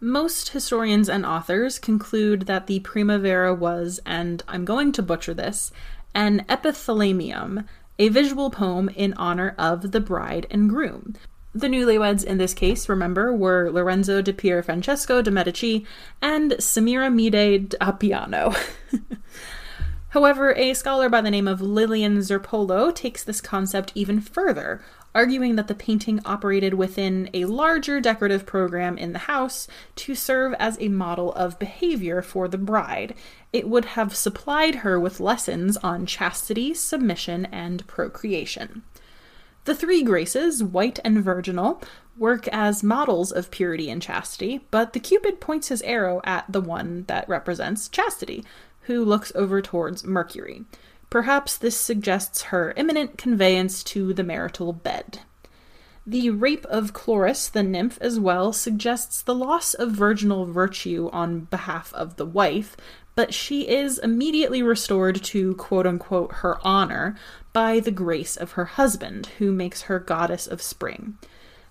Most 0.00 0.48
historians 0.48 1.10
and 1.10 1.26
authors 1.26 1.78
conclude 1.78 2.42
that 2.42 2.66
the 2.66 2.80
Primavera 2.80 3.54
was, 3.54 4.00
and 4.06 4.42
I'm 4.48 4.64
going 4.64 4.92
to 4.92 5.02
butcher 5.02 5.34
this, 5.34 5.70
an 6.14 6.44
epithalamium, 6.48 7.66
a 7.98 8.08
visual 8.08 8.50
poem 8.50 8.88
in 8.96 9.12
honor 9.14 9.54
of 9.58 9.92
the 9.92 10.00
bride 10.00 10.46
and 10.50 10.70
groom. 10.70 11.14
The 11.54 11.68
newlyweds 11.68 12.24
in 12.24 12.38
this 12.38 12.54
case, 12.54 12.88
remember, 12.88 13.30
were 13.32 13.70
Lorenzo 13.70 14.22
di 14.22 14.32
Pier 14.32 14.62
Francesco 14.62 15.20
de' 15.20 15.30
Medici 15.30 15.86
and 16.22 16.52
Semiramide 16.52 17.68
d'Appiano. 17.68 18.54
However, 20.12 20.54
a 20.56 20.74
scholar 20.74 21.08
by 21.08 21.22
the 21.22 21.30
name 21.30 21.48
of 21.48 21.62
Lilian 21.62 22.18
Zirpolo 22.18 22.94
takes 22.94 23.24
this 23.24 23.40
concept 23.40 23.92
even 23.94 24.20
further, 24.20 24.84
arguing 25.14 25.56
that 25.56 25.68
the 25.68 25.74
painting 25.74 26.20
operated 26.26 26.74
within 26.74 27.30
a 27.32 27.46
larger 27.46 27.98
decorative 27.98 28.44
program 28.44 28.98
in 28.98 29.14
the 29.14 29.20
house 29.20 29.68
to 29.96 30.14
serve 30.14 30.52
as 30.58 30.76
a 30.78 30.88
model 30.88 31.32
of 31.32 31.58
behavior 31.58 32.20
for 32.20 32.46
the 32.46 32.58
bride. 32.58 33.14
It 33.54 33.70
would 33.70 33.86
have 33.86 34.14
supplied 34.14 34.76
her 34.76 35.00
with 35.00 35.18
lessons 35.18 35.78
on 35.78 36.04
chastity, 36.04 36.74
submission, 36.74 37.46
and 37.46 37.86
procreation. 37.86 38.82
The 39.64 39.74
three 39.74 40.02
graces, 40.02 40.62
white 40.62 40.98
and 41.04 41.24
virginal, 41.24 41.80
work 42.18 42.48
as 42.48 42.82
models 42.82 43.32
of 43.32 43.50
purity 43.50 43.88
and 43.88 44.02
chastity, 44.02 44.66
but 44.70 44.92
the 44.92 45.00
Cupid 45.00 45.40
points 45.40 45.68
his 45.68 45.80
arrow 45.82 46.20
at 46.24 46.44
the 46.52 46.60
one 46.60 47.04
that 47.06 47.26
represents 47.30 47.88
chastity, 47.88 48.44
who 48.82 49.04
looks 49.04 49.32
over 49.34 49.60
towards 49.62 50.04
Mercury. 50.04 50.64
Perhaps 51.10 51.58
this 51.58 51.76
suggests 51.76 52.42
her 52.44 52.72
imminent 52.76 53.18
conveyance 53.18 53.82
to 53.84 54.14
the 54.14 54.24
marital 54.24 54.72
bed. 54.72 55.20
The 56.06 56.30
rape 56.30 56.64
of 56.66 56.92
Chloris, 56.92 57.48
the 57.48 57.62
nymph, 57.62 57.98
as 58.00 58.18
well, 58.18 58.52
suggests 58.52 59.22
the 59.22 59.34
loss 59.34 59.74
of 59.74 59.92
virginal 59.92 60.46
virtue 60.46 61.08
on 61.12 61.42
behalf 61.42 61.94
of 61.94 62.16
the 62.16 62.26
wife, 62.26 62.76
but 63.14 63.32
she 63.32 63.68
is 63.68 63.98
immediately 63.98 64.62
restored 64.62 65.22
to 65.22 65.54
quote 65.54 65.86
unquote 65.86 66.32
her 66.36 66.58
honor 66.66 67.14
by 67.52 67.78
the 67.78 67.90
grace 67.92 68.36
of 68.36 68.52
her 68.52 68.64
husband, 68.64 69.26
who 69.38 69.52
makes 69.52 69.82
her 69.82 70.00
goddess 70.00 70.48
of 70.48 70.60
spring. 70.60 71.18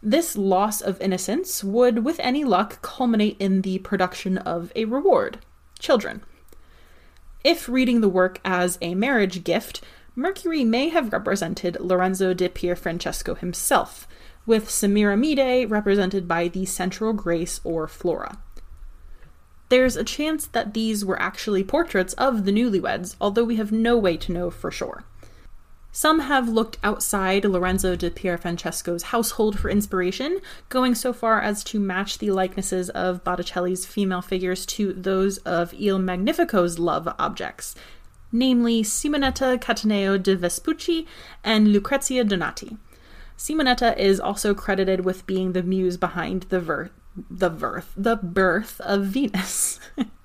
This 0.02 0.38
loss 0.38 0.82
of 0.82 1.02
innocence 1.02 1.64
would, 1.64 2.06
with 2.06 2.20
any 2.22 2.44
luck, 2.46 2.82
culminate 2.82 3.36
in 3.40 3.64
the 3.64 3.80
production 3.80 4.38
of 4.38 4.72
a 4.76 4.86
reward 4.86 5.40
children. 5.78 6.24
If 7.44 7.68
reading 7.68 8.02
the 8.02 8.10
work 8.10 8.40
as 8.46 8.78
a 8.82 8.94
marriage 8.94 9.44
gift, 9.44 9.84
Mercury 10.16 10.64
may 10.64 10.90
have 10.90 11.12
represented 11.12 11.78
Lorenzo 11.80 12.34
di 12.34 12.50
Pierfrancesco 12.50 13.38
himself, 13.38 14.08
with 14.46 14.70
Semiramide 14.70 15.70
represented 15.70 16.28
by 16.28 16.48
the 16.48 16.66
central 16.66 17.14
grace 17.14 17.60
or 17.64 17.88
Flora. 17.88 18.38
There's 19.70 19.96
a 19.96 20.04
chance 20.04 20.48
that 20.48 20.74
these 20.74 21.06
were 21.06 21.20
actually 21.22 21.64
portraits 21.64 22.14
of 22.14 22.46
the 22.46 22.52
newlyweds, 22.52 23.16
although 23.22 23.46
we 23.46 23.56
have 23.56 23.72
no 23.72 23.98
way 23.98 24.18
to 24.18 24.32
know 24.32 24.50
for 24.50 24.70
sure. 24.70 25.06
Some 25.94 26.20
have 26.20 26.48
looked 26.48 26.78
outside 26.84 27.44
Lorenzo 27.44 27.98
di 27.98 28.10
Pier 28.10 28.38
Francesco's 28.38 29.04
household 29.04 29.60
for 29.60 29.70
inspiration, 29.70 30.40
going 30.70 30.96
so 30.96 31.12
far 31.12 31.42
as 31.42 31.66
to 31.66 31.82
match 31.82 32.18
the 32.18 32.32
likenesses 32.32 32.90
of 32.92 33.26
Botticelli's 33.26 33.86
female 33.86 34.22
figures 34.22 34.66
to 34.68 34.94
those 34.94 35.40
of 35.40 35.74
Il 35.74 36.00
Magnifico's 36.00 36.80
love 36.80 37.14
objects, 37.20 37.76
namely 38.32 38.84
Simonetta 38.84 39.60
Cattaneo 39.60 40.22
de 40.22 40.38
Vespucci 40.38 41.06
and 41.44 41.74
Lucrezia 41.74 42.24
Donati. 42.24 42.78
Simonetta 43.38 43.98
is 43.98 44.20
also 44.20 44.54
credited 44.54 45.04
with 45.04 45.28
being 45.28 45.52
the 45.52 45.64
muse 45.64 45.98
behind 45.98 46.44
the 46.44 46.62
ver- 46.62 46.92
the 47.30 47.50
birth 47.50 47.92
the 47.98 48.16
birth 48.16 48.80
of 48.82 49.08
Venus. 49.08 49.80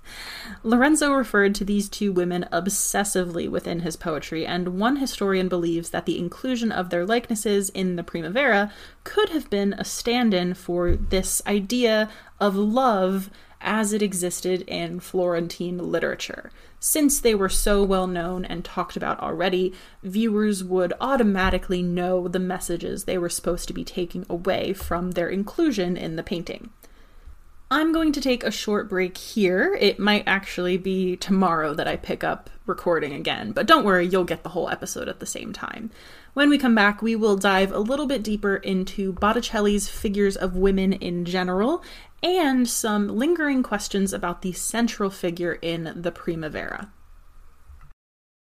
Lorenzo 0.67 1.13
referred 1.13 1.55
to 1.55 1.65
these 1.65 1.89
two 1.89 2.13
women 2.13 2.45
obsessively 2.51 3.49
within 3.49 3.81
his 3.81 3.95
poetry, 3.95 4.45
and 4.45 4.81
one 4.81 4.97
historian 4.97 5.47
believes 5.49 5.91
that 5.91 6.07
the 6.07 6.19
inclusion 6.19 6.73
of 6.73 6.91
their 6.91 7.07
likenesses 7.07 7.69
in 7.69 7.95
the 7.95 8.03
Primavera 8.03 8.73
could 9.05 9.29
have 9.29 9.49
been 9.49 9.75
a 9.75 9.85
stand 9.85 10.35
in 10.35 10.55
for 10.55 10.97
this 10.97 11.41
idea 11.47 12.11
of 12.41 12.57
love 12.57 13.31
as 13.61 13.93
it 13.93 14.03
existed 14.03 14.63
in 14.63 14.99
Florentine 14.99 15.79
literature. 15.79 16.51
Since 16.81 17.21
they 17.21 17.37
were 17.37 17.49
so 17.49 17.85
well 17.85 18.09
known 18.09 18.45
and 18.45 18.65
talked 18.65 18.97
about 18.97 19.21
already, 19.21 19.73
viewers 20.03 20.65
would 20.65 20.93
automatically 21.01 21.81
know 21.81 22.27
the 22.27 22.41
messages 22.41 23.05
they 23.05 23.19
were 23.19 23.29
supposed 23.29 23.69
to 23.69 23.73
be 23.73 23.85
taking 23.85 24.27
away 24.29 24.73
from 24.73 25.13
their 25.13 25.29
inclusion 25.29 25.97
in 25.97 26.17
the 26.17 26.25
painting. 26.25 26.71
I'm 27.71 27.93
going 27.93 28.13
to 28.13 28.21
take 28.21 28.45
a 28.45 28.51
short 28.53 28.89
break 28.89 29.19
here. 29.19 29.77
It 29.81 29.99
might 29.99 30.23
actually 30.27 30.79
be 30.79 31.17
tomorrow 31.17 31.75
that 31.75 31.89
I 31.89 31.97
pick 31.97 32.23
up 32.23 32.49
recording 32.65 33.13
again, 33.13 33.51
but 33.51 33.67
don't 33.67 33.85
worry, 33.85 34.07
you'll 34.07 34.25
get 34.25 34.45
the 34.45 34.51
whole 34.51 34.69
episode 34.69 35.09
at 35.09 35.19
the 35.19 35.27
same 35.27 35.53
time. 35.53 35.91
When 36.35 36.49
we 36.49 36.59
come 36.59 36.75
back, 36.77 37.03
we 37.03 37.17
will 37.17 37.37
dive 37.37 37.73
a 37.73 37.79
little 37.81 38.07
bit 38.07 38.23
deeper 38.23 38.57
into 38.57 39.13
Botticelli's 39.15 39.89
figures 39.89 40.37
of 40.37 40.55
women 40.55 40.93
in 40.93 41.25
general 41.25 41.83
and 42.23 42.69
some 42.69 43.09
lingering 43.09 43.63
questions 43.63 44.13
about 44.13 44.43
the 44.43 44.53
central 44.53 45.11
figure 45.11 45.59
in 45.61 45.93
the 45.97 46.13
Primavera. 46.13 46.93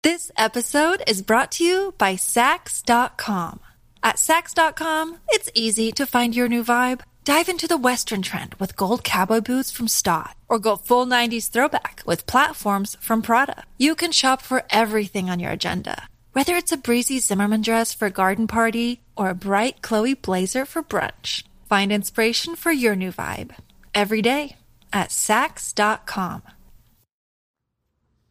This 0.02 0.30
episode 0.36 1.02
is 1.06 1.20
brought 1.20 1.52
to 1.52 1.64
you 1.64 1.94
by 1.98 2.14
Saks.com. 2.14 3.60
At 4.02 4.16
Saks.com, 4.16 5.18
it's 5.28 5.50
easy 5.54 5.92
to 5.92 6.06
find 6.06 6.34
your 6.34 6.48
new 6.48 6.64
vibe. 6.64 7.00
Dive 7.30 7.48
into 7.48 7.68
the 7.68 7.76
Western 7.76 8.22
trend 8.22 8.54
with 8.54 8.74
gold 8.74 9.04
cowboy 9.04 9.40
boots 9.40 9.70
from 9.70 9.86
Staud, 9.86 10.34
or 10.48 10.58
go 10.58 10.74
full 10.74 11.06
90s 11.06 11.48
throwback 11.48 12.02
with 12.04 12.26
platforms 12.26 12.96
from 13.00 13.22
Prada. 13.22 13.62
You 13.78 13.94
can 13.94 14.10
shop 14.10 14.42
for 14.42 14.64
everything 14.68 15.30
on 15.30 15.38
your 15.38 15.52
agenda, 15.52 16.08
whether 16.32 16.56
it's 16.56 16.72
a 16.72 16.76
breezy 16.76 17.20
Zimmermann 17.20 17.62
dress 17.62 17.94
for 17.94 18.06
a 18.06 18.10
garden 18.10 18.48
party 18.48 19.02
or 19.14 19.28
a 19.28 19.36
bright 19.36 19.80
Chloe 19.80 20.14
blazer 20.14 20.64
for 20.64 20.82
brunch. 20.82 21.44
Find 21.68 21.92
inspiration 21.92 22.56
for 22.56 22.72
your 22.72 22.96
new 22.96 23.12
vibe 23.12 23.54
every 23.94 24.22
day 24.22 24.56
at 24.92 25.10
Saks.com. 25.10 26.42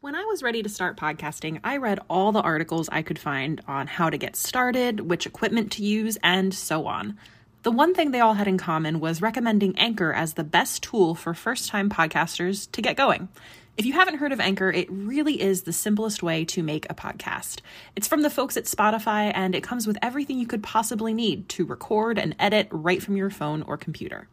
When 0.01 0.15
I 0.15 0.25
was 0.25 0.43
ready 0.43 0.61
to 0.61 0.67
start 0.67 0.97
podcasting, 0.97 1.61
I 1.63 1.77
read 1.77 2.01
all 2.09 2.33
the 2.33 2.41
articles 2.41 2.89
I 2.91 3.03
could 3.03 3.17
find 3.17 3.61
on 3.65 3.87
how 3.87 4.09
to 4.09 4.17
get 4.17 4.35
started, 4.35 4.99
which 4.99 5.25
equipment 5.25 5.71
to 5.71 5.85
use, 5.85 6.17
and 6.21 6.53
so 6.53 6.85
on. 6.85 7.17
The 7.61 7.71
one 7.71 7.93
thing 7.93 8.11
they 8.11 8.21
all 8.21 8.35
had 8.35 8.47
in 8.47 8.57
common 8.57 9.01
was 9.01 9.21
recommending 9.21 9.77
Anchor 9.77 10.13
as 10.13 10.33
the 10.33 10.45
best 10.45 10.81
tool 10.81 11.13
for 11.13 11.33
first 11.33 11.67
time 11.67 11.89
podcasters 11.89 12.71
to 12.71 12.81
get 12.81 12.95
going. 12.95 13.27
If 13.75 13.85
you 13.85 13.91
haven't 13.91 14.19
heard 14.19 14.31
of 14.31 14.39
Anchor, 14.39 14.71
it 14.71 14.87
really 14.89 15.41
is 15.41 15.63
the 15.63 15.73
simplest 15.73 16.23
way 16.23 16.45
to 16.45 16.63
make 16.63 16.89
a 16.89 16.93
podcast. 16.93 17.59
It's 17.97 18.07
from 18.07 18.21
the 18.21 18.29
folks 18.29 18.55
at 18.55 18.63
Spotify, 18.63 19.33
and 19.35 19.53
it 19.53 19.63
comes 19.63 19.85
with 19.85 19.97
everything 20.01 20.39
you 20.39 20.47
could 20.47 20.63
possibly 20.63 21.13
need 21.13 21.49
to 21.49 21.65
record 21.65 22.17
and 22.17 22.33
edit 22.39 22.69
right 22.71 23.03
from 23.03 23.17
your 23.17 23.29
phone 23.29 23.61
or 23.63 23.75
computer. 23.75 24.29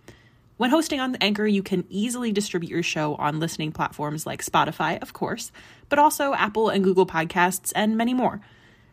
When 0.57 0.71
hosting 0.71 1.01
on 1.01 1.17
Anchor, 1.17 1.49
you 1.49 1.65
can 1.65 1.85
easily 1.91 2.31
distribute 2.31 2.71
your 2.71 2.85
show 2.85 3.17
on 3.17 3.41
listening 3.41 3.73
platforms 3.73 4.25
like 4.25 4.45
Spotify, 4.45 5.03
of 5.03 5.13
course, 5.13 5.51
but 5.89 5.99
also 5.99 6.33
Apple 6.33 6.69
and 6.69 6.85
Google 6.85 7.07
Podcasts 7.07 7.73
and 7.75 7.97
many 7.97 8.15
more. 8.15 8.41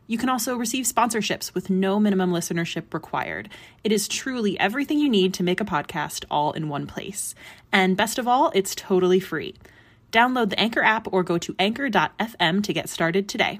You 0.05 0.17
can 0.17 0.29
also 0.29 0.57
receive 0.57 0.85
sponsorships 0.85 1.53
with 1.53 1.69
no 1.69 1.99
minimum 1.99 2.31
listenership 2.31 2.93
required. 2.93 3.49
It 3.83 3.91
is 3.91 4.07
truly 4.07 4.59
everything 4.59 4.99
you 4.99 5.09
need 5.09 5.33
to 5.35 5.43
make 5.43 5.61
a 5.61 5.65
podcast 5.65 6.25
all 6.29 6.51
in 6.51 6.69
one 6.69 6.87
place. 6.87 7.33
And 7.71 7.95
best 7.95 8.19
of 8.19 8.27
all, 8.27 8.51
it's 8.53 8.75
totally 8.75 9.19
free. 9.19 9.55
Download 10.11 10.49
the 10.49 10.59
Anchor 10.59 10.83
app 10.83 11.11
or 11.11 11.23
go 11.23 11.37
to 11.37 11.55
anchor.fm 11.57 12.63
to 12.63 12.73
get 12.73 12.89
started 12.89 13.27
today. 13.29 13.59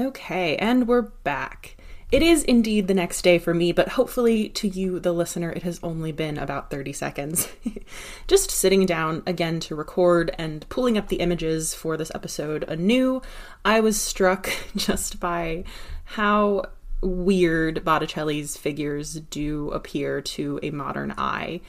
Okay, 0.00 0.56
and 0.56 0.88
we're 0.88 1.02
back. 1.02 1.76
It 2.10 2.22
is 2.22 2.42
indeed 2.44 2.88
the 2.88 2.94
next 2.94 3.20
day 3.20 3.38
for 3.38 3.52
me, 3.52 3.70
but 3.70 3.90
hopefully 3.90 4.48
to 4.48 4.66
you, 4.66 4.98
the 4.98 5.12
listener, 5.12 5.50
it 5.50 5.62
has 5.62 5.78
only 5.82 6.10
been 6.10 6.38
about 6.38 6.70
30 6.70 6.94
seconds. 6.94 7.50
Just 8.26 8.50
sitting 8.50 8.86
down 8.86 9.22
again 9.26 9.60
to 9.60 9.74
record 9.74 10.34
and 10.38 10.66
pulling 10.70 10.96
up 10.96 11.08
the 11.08 11.16
images 11.16 11.74
for 11.74 11.98
this 11.98 12.10
episode 12.14 12.64
anew, 12.66 13.20
I 13.62 13.80
was 13.80 14.00
struck 14.00 14.48
just 14.76 15.20
by 15.20 15.64
how 16.04 16.70
weird 17.02 17.84
Botticelli's 17.84 18.56
figures 18.56 19.20
do 19.28 19.70
appear 19.72 20.22
to 20.22 20.58
a 20.62 20.70
modern 20.70 21.12
eye. 21.18 21.60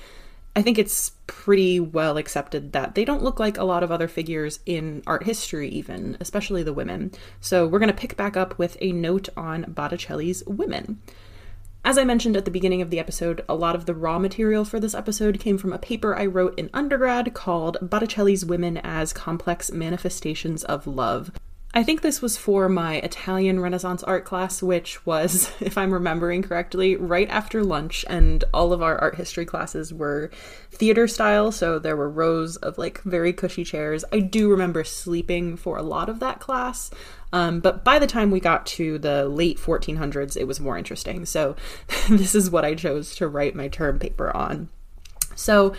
I 0.55 0.61
think 0.61 0.77
it's 0.77 1.11
pretty 1.27 1.79
well 1.79 2.17
accepted 2.17 2.73
that 2.73 2.93
they 2.93 3.05
don't 3.05 3.23
look 3.23 3.39
like 3.39 3.57
a 3.57 3.63
lot 3.63 3.83
of 3.83 3.91
other 3.91 4.09
figures 4.09 4.59
in 4.65 5.01
art 5.07 5.23
history, 5.23 5.69
even, 5.69 6.17
especially 6.19 6.61
the 6.61 6.73
women. 6.73 7.11
So 7.39 7.65
we're 7.65 7.79
going 7.79 7.91
to 7.91 7.97
pick 7.97 8.17
back 8.17 8.35
up 8.35 8.59
with 8.59 8.75
a 8.81 8.91
note 8.91 9.29
on 9.37 9.65
Botticelli's 9.69 10.43
women. 10.45 11.01
As 11.85 11.97
I 11.97 12.03
mentioned 12.03 12.35
at 12.35 12.45
the 12.45 12.51
beginning 12.51 12.81
of 12.81 12.89
the 12.89 12.99
episode, 12.99 13.43
a 13.49 13.55
lot 13.55 13.75
of 13.75 13.85
the 13.85 13.95
raw 13.95 14.19
material 14.19 14.65
for 14.65 14.79
this 14.79 14.93
episode 14.93 15.39
came 15.39 15.57
from 15.57 15.73
a 15.73 15.79
paper 15.79 16.15
I 16.15 16.25
wrote 16.25 16.59
in 16.59 16.69
undergrad 16.73 17.33
called 17.33 17.77
Botticelli's 17.81 18.45
Women 18.45 18.77
as 18.77 19.13
Complex 19.13 19.71
Manifestations 19.71 20.63
of 20.65 20.85
Love. 20.85 21.31
I 21.73 21.83
think 21.83 22.01
this 22.01 22.21
was 22.21 22.35
for 22.35 22.67
my 22.67 22.95
Italian 22.95 23.61
Renaissance 23.61 24.03
art 24.03 24.25
class, 24.25 24.61
which 24.61 25.05
was, 25.05 25.51
if 25.61 25.77
I'm 25.77 25.93
remembering 25.93 26.41
correctly, 26.41 26.97
right 26.97 27.29
after 27.29 27.63
lunch, 27.63 28.03
and 28.09 28.43
all 28.53 28.73
of 28.73 28.81
our 28.81 28.97
art 28.97 29.15
history 29.15 29.45
classes 29.45 29.93
were 29.93 30.31
theater 30.71 31.07
style, 31.07 31.51
so 31.51 31.79
there 31.79 31.95
were 31.95 32.09
rows 32.09 32.57
of 32.57 32.77
like 32.77 33.01
very 33.03 33.31
cushy 33.31 33.63
chairs. 33.63 34.03
I 34.11 34.19
do 34.19 34.49
remember 34.49 34.83
sleeping 34.83 35.55
for 35.55 35.77
a 35.77 35.83
lot 35.83 36.09
of 36.09 36.19
that 36.19 36.41
class, 36.41 36.91
um, 37.31 37.61
but 37.61 37.85
by 37.85 37.99
the 37.99 38.07
time 38.07 38.31
we 38.31 38.41
got 38.41 38.65
to 38.67 38.99
the 38.99 39.29
late 39.29 39.57
1400s, 39.57 40.35
it 40.35 40.47
was 40.47 40.59
more 40.59 40.77
interesting. 40.77 41.25
So 41.25 41.55
this 42.09 42.35
is 42.35 42.51
what 42.51 42.65
I 42.65 42.75
chose 42.75 43.15
to 43.15 43.29
write 43.29 43.55
my 43.55 43.69
term 43.69 43.97
paper 43.97 44.35
on. 44.35 44.67
So, 45.35 45.73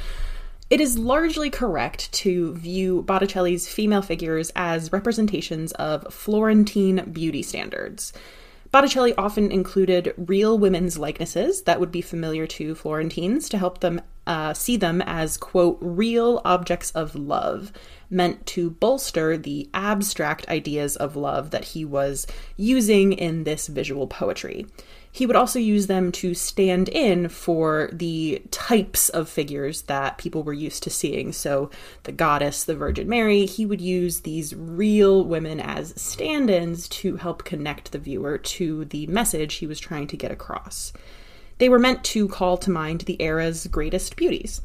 it 0.73 0.81
is 0.81 0.99
largely 0.99 1.51
correct 1.51 2.11
to 2.13 2.55
view 2.55 3.03
Botticelli's 3.03 3.69
female 3.69 4.01
figures 4.01 4.51
as 4.57 4.91
representations 4.91 5.73
of 5.73 6.11
Florentine 6.11 7.11
beauty 7.13 7.43
standards. 7.43 8.15
Botticelli 8.71 9.15
often 9.17 9.53
included 9.53 10.15
real 10.17 10.59
women's 10.59 10.97
likenesses 10.97 11.65
that 11.65 11.79
would 11.79 11.93
be 11.93 12.01
familiar 12.01 12.47
to 12.47 12.75
Florentines 12.75 13.51
to 13.51 13.59
help 13.59 13.81
them 13.81 14.01
uh, 14.27 14.55
see 14.55 14.79
them 14.79 15.03
as, 15.03 15.37
quote, 15.37 15.77
real 15.83 16.41
objects 16.43 16.91
of 16.93 17.15
love, 17.15 17.71
meant 18.09 18.47
to 18.47 18.71
bolster 18.71 19.37
the 19.37 19.69
abstract 19.75 20.49
ideas 20.49 20.97
of 20.97 21.17
love 21.17 21.51
that 21.51 21.67
he 21.67 21.85
was 21.85 22.27
using 22.57 23.13
in 23.13 23.45
this 23.45 23.67
visual 23.67 24.07
poetry. 24.07 24.65
He 25.15 25.27
would 25.27 25.37
also 25.37 25.59
use 25.59 25.89
them 25.89 26.11
to 26.13 26.33
stand 26.33 26.89
in 26.89 27.29
for 27.29 27.91
the 27.93 28.43
types 28.51 29.11
of 29.11 29.29
figures 29.29 29.83
that 29.83 30.17
people 30.17 30.43
were 30.43 30.55
used 30.55 30.83
to 30.85 30.91
seeing. 30.91 31.33
So, 31.33 31.71
the 32.05 32.13
goddess, 32.13 32.65
the 32.65 32.75
Virgin 32.75 33.11
Mary, 33.11 33.45
he 33.45 33.67
would 33.67 33.83
use 33.83 34.21
these 34.21 34.55
real 34.57 35.23
women 35.23 35.61
as 35.61 35.93
stand 36.01 36.49
ins 36.49 36.89
to 36.89 37.17
help 37.17 37.45
connect 37.45 37.93
the 37.93 37.99
viewer 37.99 38.39
to 38.39 38.87
the 38.87 39.07
message 39.07 39.57
he 39.57 39.67
was 39.67 39.79
trying 39.79 40.07
to 40.07 40.17
get 40.17 40.33
across. 40.33 40.95
They 41.59 41.69
were 41.69 41.79
meant 41.79 42.03
to 42.05 42.27
call 42.27 42.57
to 42.57 42.71
mind 42.71 43.03
the 43.03 43.21
era's 43.21 43.67
greatest 43.67 44.17
beauties. 44.17 44.63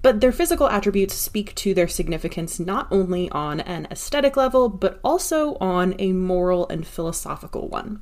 But 0.00 0.20
their 0.20 0.32
physical 0.32 0.68
attributes 0.68 1.14
speak 1.14 1.56
to 1.56 1.74
their 1.74 1.88
significance 1.88 2.60
not 2.60 2.86
only 2.92 3.28
on 3.30 3.58
an 3.60 3.88
aesthetic 3.90 4.36
level, 4.36 4.68
but 4.68 5.00
also 5.02 5.56
on 5.56 5.96
a 5.98 6.12
moral 6.12 6.68
and 6.68 6.86
philosophical 6.86 7.68
one. 7.68 8.00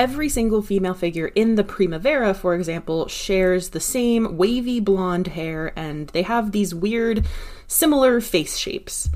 Every 0.00 0.30
single 0.30 0.62
female 0.62 0.94
figure 0.94 1.26
in 1.26 1.56
the 1.56 1.62
Primavera, 1.62 2.32
for 2.32 2.54
example, 2.54 3.06
shares 3.06 3.68
the 3.68 3.80
same 3.80 4.38
wavy 4.38 4.80
blonde 4.80 5.26
hair 5.26 5.74
and 5.76 6.08
they 6.08 6.22
have 6.22 6.52
these 6.52 6.74
weird, 6.74 7.26
similar 7.66 8.22
face 8.22 8.56
shapes. 8.56 9.10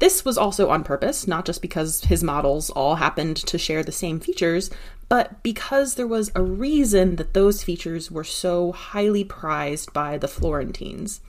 This 0.00 0.24
was 0.24 0.36
also 0.36 0.68
on 0.68 0.82
purpose, 0.82 1.28
not 1.28 1.46
just 1.46 1.62
because 1.62 2.06
his 2.06 2.24
models 2.24 2.70
all 2.70 2.96
happened 2.96 3.36
to 3.36 3.56
share 3.56 3.84
the 3.84 3.92
same 3.92 4.18
features, 4.18 4.68
but 5.08 5.40
because 5.44 5.94
there 5.94 6.08
was 6.08 6.32
a 6.34 6.42
reason 6.42 7.14
that 7.14 7.32
those 7.32 7.62
features 7.62 8.10
were 8.10 8.24
so 8.24 8.72
highly 8.72 9.22
prized 9.22 9.92
by 9.92 10.18
the 10.18 10.26
Florentines. 10.26 11.20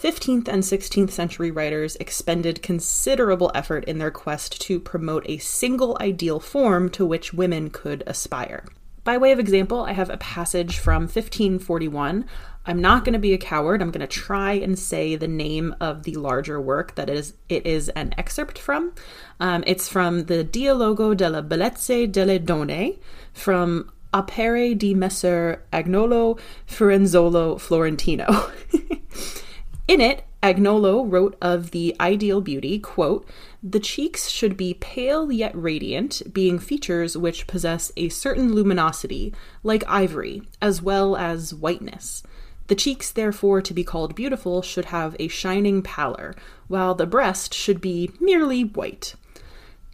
15th 0.00 0.46
and 0.46 0.62
16th 0.62 1.10
century 1.10 1.50
writers 1.50 1.96
expended 1.96 2.62
considerable 2.62 3.50
effort 3.54 3.84
in 3.84 3.98
their 3.98 4.10
quest 4.10 4.60
to 4.62 4.78
promote 4.78 5.24
a 5.26 5.38
single 5.38 5.96
ideal 6.00 6.38
form 6.38 6.90
to 6.90 7.06
which 7.06 7.32
women 7.32 7.70
could 7.70 8.02
aspire. 8.06 8.64
By 9.04 9.16
way 9.16 9.32
of 9.32 9.38
example, 9.38 9.82
I 9.82 9.92
have 9.92 10.10
a 10.10 10.16
passage 10.16 10.78
from 10.78 11.02
1541. 11.02 12.26
I'm 12.66 12.80
not 12.80 13.04
going 13.04 13.12
to 13.12 13.18
be 13.20 13.32
a 13.32 13.38
coward. 13.38 13.80
I'm 13.80 13.92
going 13.92 14.00
to 14.00 14.06
try 14.08 14.54
and 14.54 14.76
say 14.76 15.14
the 15.14 15.28
name 15.28 15.76
of 15.80 16.02
the 16.02 16.16
larger 16.16 16.60
work 16.60 16.96
that 16.96 17.08
is 17.08 17.34
it 17.48 17.64
is 17.64 17.88
an 17.90 18.12
excerpt 18.18 18.58
from. 18.58 18.92
Um, 19.38 19.62
it's 19.66 19.88
from 19.88 20.24
the 20.24 20.44
Dialogo 20.44 21.16
della 21.16 21.42
Bellezze 21.42 22.10
delle 22.10 22.40
Donne 22.40 22.96
from 23.32 23.92
Opere 24.12 24.76
di 24.76 24.92
Messer 24.92 25.62
Agnolo 25.72 26.38
Firenzuolo 26.66 27.60
Florentino. 27.60 28.50
In 29.88 30.00
it, 30.00 30.24
Agnolo 30.42 31.04
wrote 31.08 31.36
of 31.40 31.70
the 31.70 31.94
ideal 32.00 32.40
beauty, 32.40 32.78
quote, 32.78 33.26
the 33.62 33.80
cheeks 33.80 34.28
should 34.28 34.56
be 34.56 34.74
pale 34.74 35.30
yet 35.30 35.52
radiant, 35.54 36.22
being 36.32 36.58
features 36.58 37.16
which 37.16 37.46
possess 37.46 37.92
a 37.96 38.08
certain 38.08 38.52
luminosity, 38.52 39.32
like 39.62 39.84
ivory, 39.88 40.42
as 40.60 40.82
well 40.82 41.16
as 41.16 41.54
whiteness. 41.54 42.22
The 42.66 42.74
cheeks, 42.74 43.12
therefore, 43.12 43.62
to 43.62 43.72
be 43.72 43.84
called 43.84 44.16
beautiful, 44.16 44.60
should 44.60 44.86
have 44.86 45.14
a 45.20 45.28
shining 45.28 45.82
pallor, 45.82 46.34
while 46.66 46.94
the 46.94 47.06
breast 47.06 47.54
should 47.54 47.80
be 47.80 48.10
merely 48.20 48.62
white. 48.62 49.14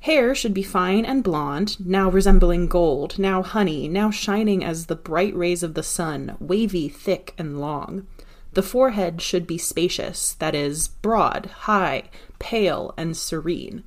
Hair 0.01 0.35
should 0.35 0.55
be 0.55 0.63
fine 0.63 1.05
and 1.05 1.23
blonde, 1.23 1.77
now 1.79 2.11
resembling 2.11 2.67
gold, 2.67 3.19
now 3.19 3.43
honey, 3.43 3.89
now 3.89 4.11
shining 4.11 4.65
as 4.65 4.87
the 4.87 4.97
bright 4.97 5.37
rays 5.37 5.63
of 5.63 5.75
the 5.75 5.83
sun, 5.83 6.37
wavy, 6.41 6.89
thick, 6.89 7.35
and 7.39 7.61
long. 7.61 8.07
The 8.53 8.63
forehead 8.63 9.23
should 9.23 9.47
be 9.47 9.59
spacious, 9.59 10.35
that 10.35 10.55
is, 10.55 10.89
broad, 10.89 11.47
high, 11.47 12.11
pale, 12.39 12.93
and 12.97 13.17
serene. 13.17 13.83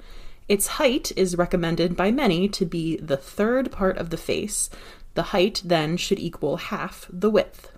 Its 0.47 0.67
height 0.67 1.11
is 1.15 1.37
recommended 1.37 1.95
by 1.95 2.11
many 2.11 2.47
to 2.49 2.65
be 2.65 2.97
the 2.97 3.17
third 3.17 3.71
part 3.71 3.97
of 3.97 4.09
the 4.09 4.17
face. 4.17 4.69
The 5.13 5.23
height 5.23 5.61
then 5.63 5.97
should 5.97 6.19
equal 6.19 6.57
half 6.57 7.07
the 7.11 7.29
width. 7.29 7.71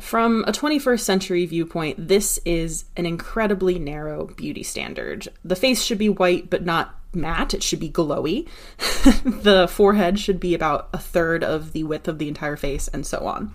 From 0.00 0.42
a 0.46 0.52
21st 0.52 1.00
century 1.00 1.46
viewpoint, 1.46 2.08
this 2.08 2.40
is 2.44 2.86
an 2.96 3.04
incredibly 3.04 3.78
narrow 3.78 4.26
beauty 4.26 4.62
standard. 4.62 5.28
The 5.44 5.56
face 5.56 5.82
should 5.82 5.98
be 5.98 6.08
white 6.08 6.48
but 6.48 6.64
not 6.64 6.98
matte, 7.14 7.52
it 7.54 7.62
should 7.62 7.80
be 7.80 7.90
glowy. 7.90 8.48
the 9.42 9.68
forehead 9.68 10.18
should 10.18 10.40
be 10.40 10.54
about 10.54 10.88
a 10.92 10.98
third 10.98 11.44
of 11.44 11.72
the 11.72 11.84
width 11.84 12.08
of 12.08 12.18
the 12.18 12.28
entire 12.28 12.56
face, 12.56 12.88
and 12.88 13.06
so 13.06 13.26
on. 13.26 13.52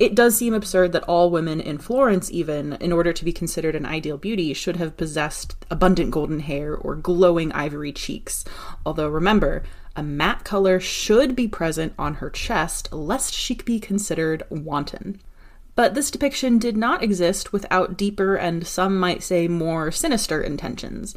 It 0.00 0.14
does 0.14 0.34
seem 0.34 0.54
absurd 0.54 0.92
that 0.92 1.02
all 1.02 1.30
women 1.30 1.60
in 1.60 1.76
Florence, 1.76 2.30
even, 2.32 2.72
in 2.80 2.90
order 2.90 3.12
to 3.12 3.24
be 3.24 3.34
considered 3.34 3.76
an 3.76 3.84
ideal 3.84 4.16
beauty, 4.16 4.54
should 4.54 4.76
have 4.76 4.96
possessed 4.96 5.62
abundant 5.70 6.10
golden 6.10 6.40
hair 6.40 6.74
or 6.74 6.96
glowing 6.96 7.52
ivory 7.52 7.92
cheeks. 7.92 8.42
Although 8.86 9.10
remember, 9.10 9.62
a 9.94 10.02
matte 10.02 10.42
color 10.42 10.80
should 10.80 11.36
be 11.36 11.46
present 11.46 11.92
on 11.98 12.14
her 12.14 12.30
chest 12.30 12.90
lest 12.94 13.34
she 13.34 13.56
be 13.56 13.78
considered 13.78 14.42
wanton. 14.48 15.20
But 15.74 15.92
this 15.92 16.10
depiction 16.10 16.58
did 16.58 16.78
not 16.78 17.02
exist 17.02 17.52
without 17.52 17.98
deeper 17.98 18.36
and 18.36 18.66
some 18.66 18.98
might 18.98 19.22
say 19.22 19.48
more 19.48 19.90
sinister 19.90 20.40
intentions. 20.40 21.14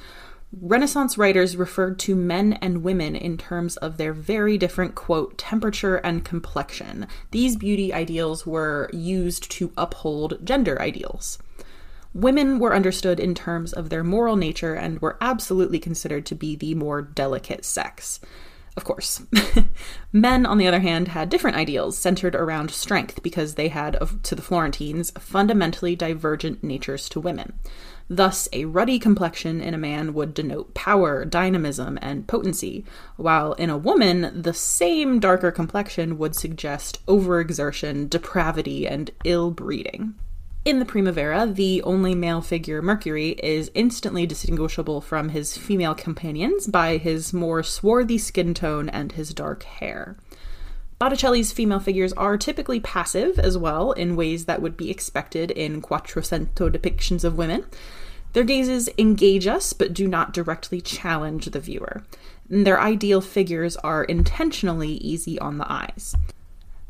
Renaissance 0.61 1.17
writers 1.17 1.57
referred 1.57 1.97
to 1.99 2.15
men 2.15 2.53
and 2.53 2.83
women 2.83 3.15
in 3.15 3.37
terms 3.37 3.75
of 3.77 3.97
their 3.97 4.13
very 4.13 4.57
different, 4.57 4.93
quote, 4.93 5.37
temperature 5.37 5.95
and 5.97 6.23
complexion. 6.23 7.07
These 7.31 7.55
beauty 7.55 7.91
ideals 7.91 8.45
were 8.45 8.89
used 8.93 9.49
to 9.51 9.71
uphold 9.75 10.45
gender 10.45 10.79
ideals. 10.79 11.39
Women 12.13 12.59
were 12.59 12.75
understood 12.75 13.19
in 13.19 13.33
terms 13.33 13.73
of 13.73 13.89
their 13.89 14.03
moral 14.03 14.35
nature 14.35 14.75
and 14.75 15.01
were 15.01 15.17
absolutely 15.19 15.79
considered 15.79 16.27
to 16.27 16.35
be 16.35 16.55
the 16.55 16.75
more 16.75 17.01
delicate 17.01 17.65
sex. 17.65 18.19
Of 18.77 18.83
course. 18.83 19.23
Men, 20.13 20.45
on 20.45 20.59
the 20.59 20.67
other 20.67 20.79
hand, 20.79 21.09
had 21.09 21.29
different 21.29 21.57
ideals 21.57 21.97
centered 21.97 22.35
around 22.35 22.69
strength 22.69 23.23
because 23.23 23.55
they 23.55 23.69
had, 23.69 23.97
to 24.23 24.35
the 24.35 24.41
Florentines, 24.41 25.11
fundamentally 25.11 25.95
divergent 25.95 26.63
natures 26.63 27.09
to 27.09 27.19
women. 27.19 27.53
Thus, 28.09 28.49
a 28.51 28.65
ruddy 28.65 28.99
complexion 28.99 29.61
in 29.61 29.73
a 29.73 29.77
man 29.77 30.13
would 30.13 30.33
denote 30.33 30.73
power, 30.73 31.25
dynamism, 31.25 31.97
and 32.01 32.27
potency, 32.27 32.83
while 33.15 33.53
in 33.53 33.69
a 33.69 33.77
woman, 33.77 34.41
the 34.41 34.53
same 34.53 35.19
darker 35.19 35.51
complexion 35.51 36.17
would 36.17 36.35
suggest 36.35 37.05
overexertion, 37.07 38.09
depravity, 38.09 38.87
and 38.87 39.11
ill 39.23 39.51
breeding. 39.51 40.15
In 40.65 40.79
the 40.79 40.85
Primavera, 40.85 41.45
the 41.45 41.81
only 41.83 42.15
male 42.15 42.41
figure, 42.41 42.81
Mercury, 42.81 43.31
is 43.43 43.69
instantly 43.73 44.25
distinguishable 44.25 45.01
from 45.01 45.29
his 45.29 45.57
female 45.57 45.93
companions 45.93 46.67
by 46.67 46.95
his 46.95 47.33
more 47.33 47.63
swarthy 47.63 48.17
skin 48.17 48.53
tone 48.53 48.87
and 48.87 49.11
his 49.11 49.33
dark 49.33 49.63
hair. 49.63 50.15
Botticelli's 51.03 51.51
female 51.51 51.81
figures 51.81 52.13
are 52.13 52.37
typically 52.37 52.79
passive 52.79 53.37
as 53.37 53.57
well, 53.57 53.91
in 53.91 54.15
ways 54.15 54.45
that 54.45 54.61
would 54.61 54.77
be 54.77 54.89
expected 54.89 55.51
in 55.51 55.81
Quattrocento 55.81 56.71
depictions 56.71 57.25
of 57.25 57.37
women. 57.37 57.65
Their 58.31 58.45
gazes 58.45 58.87
engage 58.97 59.45
us 59.45 59.73
but 59.73 59.93
do 59.93 60.07
not 60.07 60.31
directly 60.31 60.79
challenge 60.79 61.47
the 61.47 61.59
viewer. 61.59 62.05
And 62.49 62.65
Their 62.65 62.79
ideal 62.79 63.19
figures 63.19 63.75
are 63.75 64.05
intentionally 64.05 64.91
easy 64.93 65.37
on 65.39 65.57
the 65.57 65.69
eyes. 65.69 66.15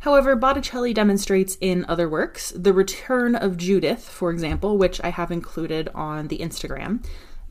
However, 0.01 0.35
Botticelli 0.35 0.93
demonstrates 0.93 1.57
in 1.59 1.83
other 1.87 2.07
works, 2.07 2.53
The 2.55 2.71
Return 2.71 3.33
of 3.33 3.57
Judith, 3.57 4.07
for 4.07 4.29
example, 4.29 4.77
which 4.77 5.01
I 5.03 5.09
have 5.09 5.31
included 5.31 5.89
on 5.95 6.27
the 6.27 6.37
Instagram, 6.37 7.03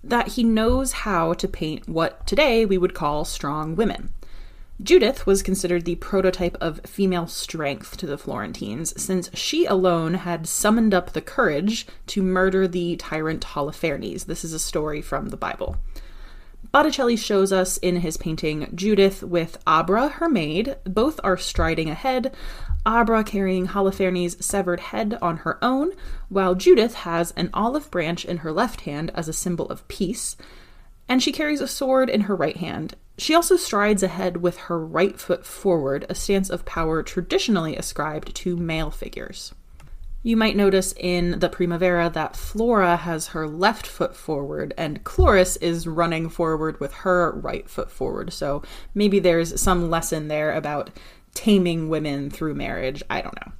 that 0.05 0.29
he 0.29 0.45
knows 0.45 0.93
how 0.93 1.33
to 1.33 1.49
paint 1.49 1.89
what 1.89 2.25
today 2.25 2.65
we 2.65 2.79
would 2.79 2.95
call 2.95 3.25
strong 3.25 3.75
women. 3.75 4.11
Judith 4.83 5.27
was 5.27 5.43
considered 5.43 5.85
the 5.85 5.95
prototype 5.97 6.57
of 6.61 6.81
female 6.85 7.29
strength 7.29 7.97
to 7.99 8.07
the 8.07 8.19
Florentines, 8.19 9.01
since 9.01 9.31
she 9.33 9.65
alone 9.65 10.15
had 10.15 10.49
summoned 10.49 10.93
up 10.93 11.13
the 11.13 11.21
courage 11.21 11.87
to 12.09 12.23
murder 12.23 12.67
the 12.67 12.97
tyrant 12.97 13.45
Holofernes. 13.45 14.27
This 14.27 14.45
is 14.45 14.53
a 14.53 14.59
story 14.59 15.01
from 15.01 15.29
the 15.29 15.37
Bible. 15.37 15.77
Botticelli 16.73 17.17
shows 17.17 17.53
us 17.53 17.77
in 17.77 17.97
his 17.97 18.17
painting 18.17 18.73
Judith 18.75 19.23
with 19.23 19.57
Abra, 19.67 20.09
her 20.09 20.29
maid. 20.29 20.77
Both 20.85 21.21
are 21.23 21.37
striding 21.37 21.89
ahead, 21.89 22.35
Abra 22.85 23.23
carrying 23.23 23.69
Holofernes' 23.69 24.43
severed 24.43 24.81
head 24.81 25.17
on 25.23 25.39
her 25.39 25.63
own, 25.63 25.93
while 26.29 26.57
Judith 26.57 26.95
has 26.95 27.31
an 27.33 27.51
olive 27.55 27.89
branch 27.91 28.25
in 28.25 28.39
her 28.39 28.51
left 28.51 28.81
hand 28.81 29.13
as 29.15 29.29
a 29.29 29.33
symbol 29.33 29.67
of 29.67 29.87
peace, 29.87 30.37
and 31.13 31.23
she 31.23 31.31
carries 31.31 31.61
a 31.61 31.69
sword 31.69 32.09
in 32.09 32.23
her 32.23 32.35
right 32.35 32.57
hand. 32.57 32.95
She 33.19 33.35
also 33.35 33.57
strides 33.57 34.03
ahead 34.03 34.39
with 34.39 34.57
her 34.57 34.79
right 34.79 35.21
foot 35.21 35.45
forward, 35.45 36.07
a 36.09 36.15
stance 36.15 36.49
of 36.49 36.65
power 36.65 37.03
traditionally 37.03 37.77
ascribed 37.77 38.35
to 38.37 38.57
male 38.57 38.91
figures. 38.91 39.53
You 40.23 40.39
might 40.39 40.57
notice 40.57 40.95
in 40.97 41.39
the 41.39 41.51
Primavera 41.51 42.09
that 42.15 42.35
Flora 42.35 42.97
has 42.97 43.27
her 43.27 43.47
left 43.47 43.87
foot 43.87 44.17
forward 44.17 44.73
and 44.79 45.05
Chloris 45.05 45.57
is 45.57 45.87
running 45.87 46.31
forward 46.31 46.81
with 46.81 46.95
her 46.95 47.33
right 47.33 47.69
foot 47.69 47.91
forward. 47.91 48.33
So 48.33 48.63
maybe 48.95 49.19
there's 49.19 49.61
some 49.61 49.91
lesson 49.91 50.29
there 50.29 50.55
about 50.55 50.89
taming 51.35 51.91
women 51.91 52.31
through 52.31 52.55
marriage. 52.55 53.03
I 53.11 53.21
don't 53.21 53.37
know. 53.37 53.53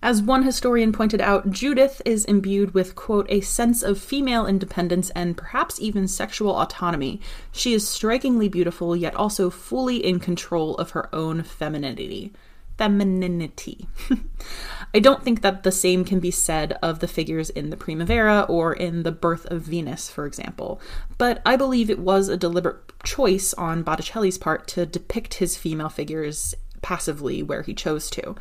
As 0.00 0.22
one 0.22 0.44
historian 0.44 0.92
pointed 0.92 1.20
out, 1.20 1.50
Judith 1.50 2.00
is 2.04 2.24
imbued 2.24 2.72
with, 2.72 2.94
quote, 2.94 3.26
a 3.28 3.40
sense 3.40 3.82
of 3.82 3.98
female 3.98 4.46
independence 4.46 5.10
and 5.10 5.36
perhaps 5.36 5.80
even 5.80 6.06
sexual 6.06 6.56
autonomy. 6.56 7.20
She 7.50 7.74
is 7.74 7.88
strikingly 7.88 8.48
beautiful, 8.48 8.94
yet 8.94 9.14
also 9.16 9.50
fully 9.50 10.04
in 10.04 10.20
control 10.20 10.76
of 10.76 10.90
her 10.90 11.12
own 11.14 11.42
femininity 11.42 12.32
femininity. 12.78 13.88
I 14.94 15.00
don't 15.00 15.22
think 15.22 15.42
that 15.42 15.64
the 15.64 15.72
same 15.72 16.04
can 16.04 16.20
be 16.20 16.30
said 16.30 16.78
of 16.80 17.00
the 17.00 17.08
figures 17.08 17.50
in 17.50 17.70
the 17.70 17.76
Primavera 17.76 18.42
or 18.48 18.72
in 18.72 19.02
The 19.02 19.12
Birth 19.12 19.46
of 19.46 19.62
Venus, 19.62 20.08
for 20.08 20.24
example, 20.24 20.80
but 21.18 21.42
I 21.44 21.56
believe 21.56 21.90
it 21.90 21.98
was 21.98 22.28
a 22.28 22.36
deliberate 22.36 22.78
choice 23.02 23.52
on 23.54 23.82
Botticelli's 23.82 24.38
part 24.38 24.68
to 24.68 24.86
depict 24.86 25.34
his 25.34 25.56
female 25.56 25.88
figures 25.88 26.54
passively 26.80 27.42
where 27.42 27.62
he 27.62 27.74
chose 27.74 28.08
to. 28.10 28.36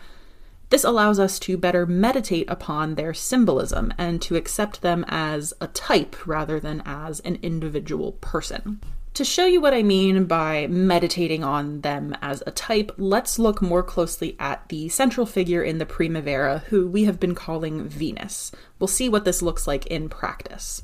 This 0.70 0.84
allows 0.84 1.18
us 1.18 1.40
to 1.40 1.58
better 1.58 1.86
meditate 1.86 2.50
upon 2.50 2.96
their 2.96 3.14
symbolism 3.14 3.94
and 3.98 4.22
to 4.24 4.36
accept 4.36 4.82
them 4.82 5.06
as 5.08 5.54
a 5.62 5.68
type 5.68 6.28
rather 6.28 6.60
than 6.60 6.82
as 6.86 7.22
an 7.22 7.40
individual 7.42 8.14
person. 8.14 8.82
To 9.14 9.26
show 9.26 9.46
you 9.46 9.62
what 9.62 9.74
I 9.74 9.82
mean 9.82 10.26
by 10.26 10.68
meditating 10.68 11.44
on 11.44 11.82
them 11.82 12.16
as 12.22 12.44
a 12.46 12.52
type, 12.52 12.92
let's 12.98 13.40
look 13.40 13.64
more 13.64 13.82
closely 13.82 14.36
at 14.40 14.70
the 14.70 14.90
central 14.90 15.26
figure 15.26 15.64
in 15.64 15.80
the 15.80 15.88
Primavera, 15.88 16.64
who 16.68 16.88
we 16.88 17.06
have 17.06 17.20
been 17.20 17.34
calling 17.34 17.88
Venus. 17.88 18.52
We'll 18.78 18.88
see 18.88 19.10
what 19.10 19.26
this 19.26 19.42
looks 19.42 19.66
like 19.66 19.88
in 19.88 20.08
practice. 20.08 20.84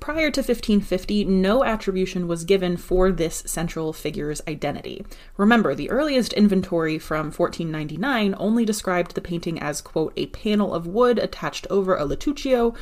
Prior 0.00 0.30
to 0.30 0.40
1550, 0.40 1.24
no 1.24 1.64
attribution 1.64 2.28
was 2.28 2.44
given 2.44 2.76
for 2.76 3.10
this 3.10 3.42
central 3.46 3.92
figure's 3.92 4.40
identity. 4.46 5.04
Remember, 5.36 5.74
the 5.74 5.90
earliest 5.90 6.32
inventory 6.32 6.98
from 6.98 7.32
1499 7.32 8.34
only 8.38 8.64
described 8.64 9.14
the 9.14 9.20
painting 9.20 9.58
as, 9.58 9.80
quote, 9.80 10.12
a 10.16 10.26
panel 10.26 10.72
of 10.72 10.86
wood 10.86 11.18
attached 11.18 11.66
over 11.68 11.96
a 11.96 12.04
lettuccio, 12.04 12.76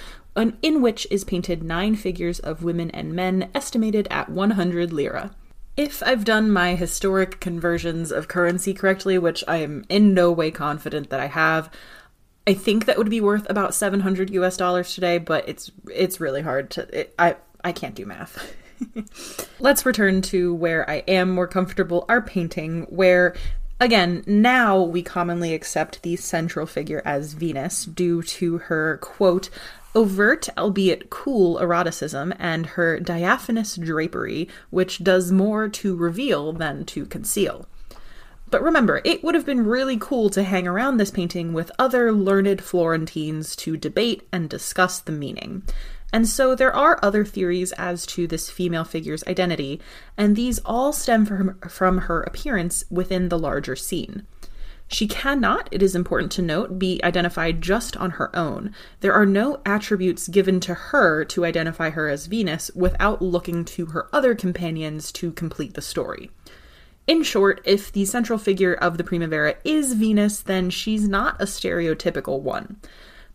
in 0.63 0.83
which 0.83 1.07
is 1.11 1.25
painted 1.25 1.65
nine 1.65 1.97
figures 1.97 2.39
of 2.39 2.63
women 2.63 2.91
and 2.91 3.15
men, 3.15 3.49
estimated 3.55 4.07
at 4.11 4.29
100 4.29 4.93
lira. 4.93 5.35
If 5.77 6.03
I've 6.03 6.25
done 6.25 6.51
my 6.51 6.75
historic 6.75 7.41
conversions 7.41 8.13
of 8.13 8.29
currency 8.29 8.73
correctly, 8.73 9.19
which 9.19 9.43
I 9.49 9.57
am 9.57 9.85
in 9.89 10.15
no 10.15 10.31
way 10.31 10.51
confident 10.51 11.11
that 11.11 11.21
I 11.21 11.27
have, 11.27 11.71
I 12.47 12.55
think 12.55 12.85
that 12.85 12.97
would 12.97 13.11
be 13.11 13.21
worth 13.21 13.49
about 13.51 13.75
700 13.75 14.31
US 14.31 14.57
dollars 14.57 14.95
today, 14.95 15.19
but 15.19 15.49
it's 15.49 15.71
it's 15.93 16.21
really 16.21 16.43
hard 16.43 16.71
to 16.71 17.01
it, 17.01 17.15
I 17.19 17.37
I 17.65 17.73
can't 17.73 17.95
do 17.95 18.07
math. 18.07 18.55
Let's 19.61 19.87
return 19.87 20.23
to 20.23 20.55
where 20.55 20.89
I 20.89 20.97
am 21.09 21.31
more 21.31 21.47
comfortable, 21.47 22.05
our 22.09 22.23
painting, 22.23 22.83
where 22.89 23.35
Again, 23.79 24.25
now 24.27 24.81
we 24.81 25.03
commonly 25.03 25.53
accept 25.53 26.03
the 26.03 26.17
central 26.17 26.65
figure 26.65 27.03
as 27.05 27.35
Venus 27.35 27.85
due 27.85 28.23
to 28.23 28.57
her, 28.57 28.97
quote, 29.03 29.51
overt, 29.95 30.49
albeit 30.57 31.11
cool, 31.11 31.59
eroticism 31.59 32.33
and 32.39 32.65
her 32.67 32.99
diaphanous 32.99 33.77
drapery, 33.77 34.49
which 34.71 35.05
does 35.05 35.31
more 35.31 35.69
to 35.69 35.95
reveal 35.95 36.55
than 36.55 36.87
to 36.87 37.05
conceal. 37.05 37.67
But 38.49 38.63
remember, 38.63 39.01
it 39.05 39.25
would 39.25 39.35
have 39.35 39.47
been 39.47 39.67
really 39.67 39.97
cool 39.99 40.31
to 40.31 40.45
hang 40.45 40.69
around 40.69 40.97
this 40.97 41.11
painting 41.11 41.53
with 41.53 41.73
other 41.79 42.13
learned 42.13 42.63
Florentines 42.63 43.57
to 43.57 43.77
debate 43.77 44.27
and 44.33 44.49
discuss 44.49 45.01
the 45.01 45.13
meaning. 45.13 45.65
And 46.13 46.29
so 46.29 46.55
there 46.55 46.75
are 46.75 47.01
other 47.03 47.25
theories 47.25 47.73
as 47.73 48.07
to 48.07 48.27
this 48.27 48.49
female 48.49 48.85
figure's 48.85 49.25
identity, 49.27 49.81
and 50.17 50.37
these 50.37 50.61
all 50.61 50.93
stem 50.93 51.27
from, 51.27 51.59
from 51.69 51.99
her 51.99 52.23
appearance 52.23 52.85
within 52.89 53.29
the 53.29 53.39
larger 53.39 53.75
scene. 53.75 54.27
She 54.89 55.09
cannot, 55.09 55.69
it 55.73 55.83
is 55.83 55.97
important 55.97 56.31
to 56.33 56.43
note, 56.43 56.79
be 56.79 57.01
identified 57.03 57.61
just 57.61 57.97
on 57.97 58.13
her 58.13 58.35
own. 58.37 58.73
There 59.01 59.13
are 59.13 59.27
no 59.27 59.61
attributes 59.67 60.29
given 60.29 60.61
to 60.61 60.75
her 60.75 61.25
to 61.25 61.45
identify 61.45 61.91
her 61.91 62.09
as 62.09 62.27
Venus 62.27 62.71
without 62.73 63.21
looking 63.21 63.65
to 63.65 63.87
her 63.87 64.09
other 64.13 64.37
companions 64.37 65.11
to 65.13 65.33
complete 65.33 65.75
the 65.75 65.83
story. 65.83 66.31
In 67.07 67.23
short, 67.23 67.61
if 67.65 67.93
the 67.93 68.05
central 68.05 68.39
figure 68.39 68.75
of 68.75 68.99
the 68.99 69.05
Primavera 69.05 69.55
is 69.65 69.93
Venus, 69.93 70.41
then 70.41 70.71
she's 70.71 71.09
not 71.09 71.41
a 71.41 71.45
stereotypical 71.45 72.41
one. 72.41 72.81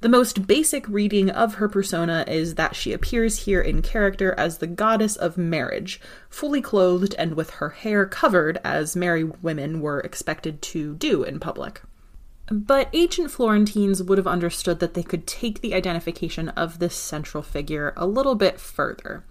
The 0.02 0.10
most 0.10 0.48
basic 0.48 0.90
reading 0.90 1.30
of 1.30 1.56
her 1.56 1.70
persona 1.70 2.26
is 2.28 2.56
that 2.56 2.76
she 2.76 2.92
appears 2.92 3.46
here 3.46 3.62
in 3.62 3.82
character 3.82 4.34
as 4.34 4.58
the 4.58 4.68
goddess 4.68 5.16
of 5.16 5.38
marriage, 5.38 6.02
fully 6.28 6.60
clothed 6.60 7.16
and 7.20 7.36
with 7.36 7.52
her 7.52 7.70
hair 7.70 8.06
covered, 8.08 8.60
as 8.64 8.95
married 8.95 9.41
women 9.43 9.80
were 9.80 10.00
expected 10.00 10.62
to 10.64 10.95
do 10.95 11.24
in 11.24 11.39
public. 11.39 11.82
But 12.52 12.89
ancient 12.91 13.32
Florentines 13.32 14.04
would 14.04 14.18
have 14.18 14.28
understood 14.28 14.80
that 14.80 14.95
they 14.95 15.04
could 15.04 15.26
take 15.26 15.62
the 15.62 15.74
identification 15.76 16.50
of 16.50 16.80
this 16.80 16.95
central 16.95 17.43
figure 17.43 17.93
a 17.95 18.06
little 18.08 18.36
bit 18.36 18.60
further. 18.60 19.24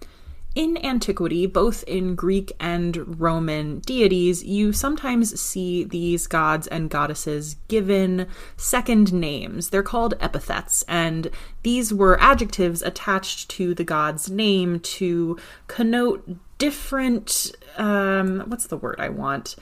In 0.53 0.77
antiquity, 0.83 1.45
both 1.45 1.81
in 1.83 2.13
Greek 2.13 2.51
and 2.59 3.21
Roman 3.21 3.79
deities, 3.79 4.43
you 4.43 4.73
sometimes 4.73 5.39
see 5.39 5.85
these 5.85 6.27
gods 6.27 6.67
and 6.67 6.89
goddesses 6.89 7.55
given 7.69 8.27
second 8.57 9.13
names. 9.13 9.69
They're 9.69 9.81
called 9.81 10.15
epithets, 10.19 10.83
and 10.89 11.29
these 11.63 11.93
were 11.93 12.21
adjectives 12.21 12.81
attached 12.81 13.49
to 13.51 13.73
the 13.73 13.85
god's 13.85 14.29
name 14.29 14.81
to 14.81 15.37
connote 15.67 16.37
different, 16.57 17.53
um, 17.77 18.41
what's 18.47 18.67
the 18.67 18.77
word 18.77 18.97
I 18.99 19.07
want? 19.07 19.55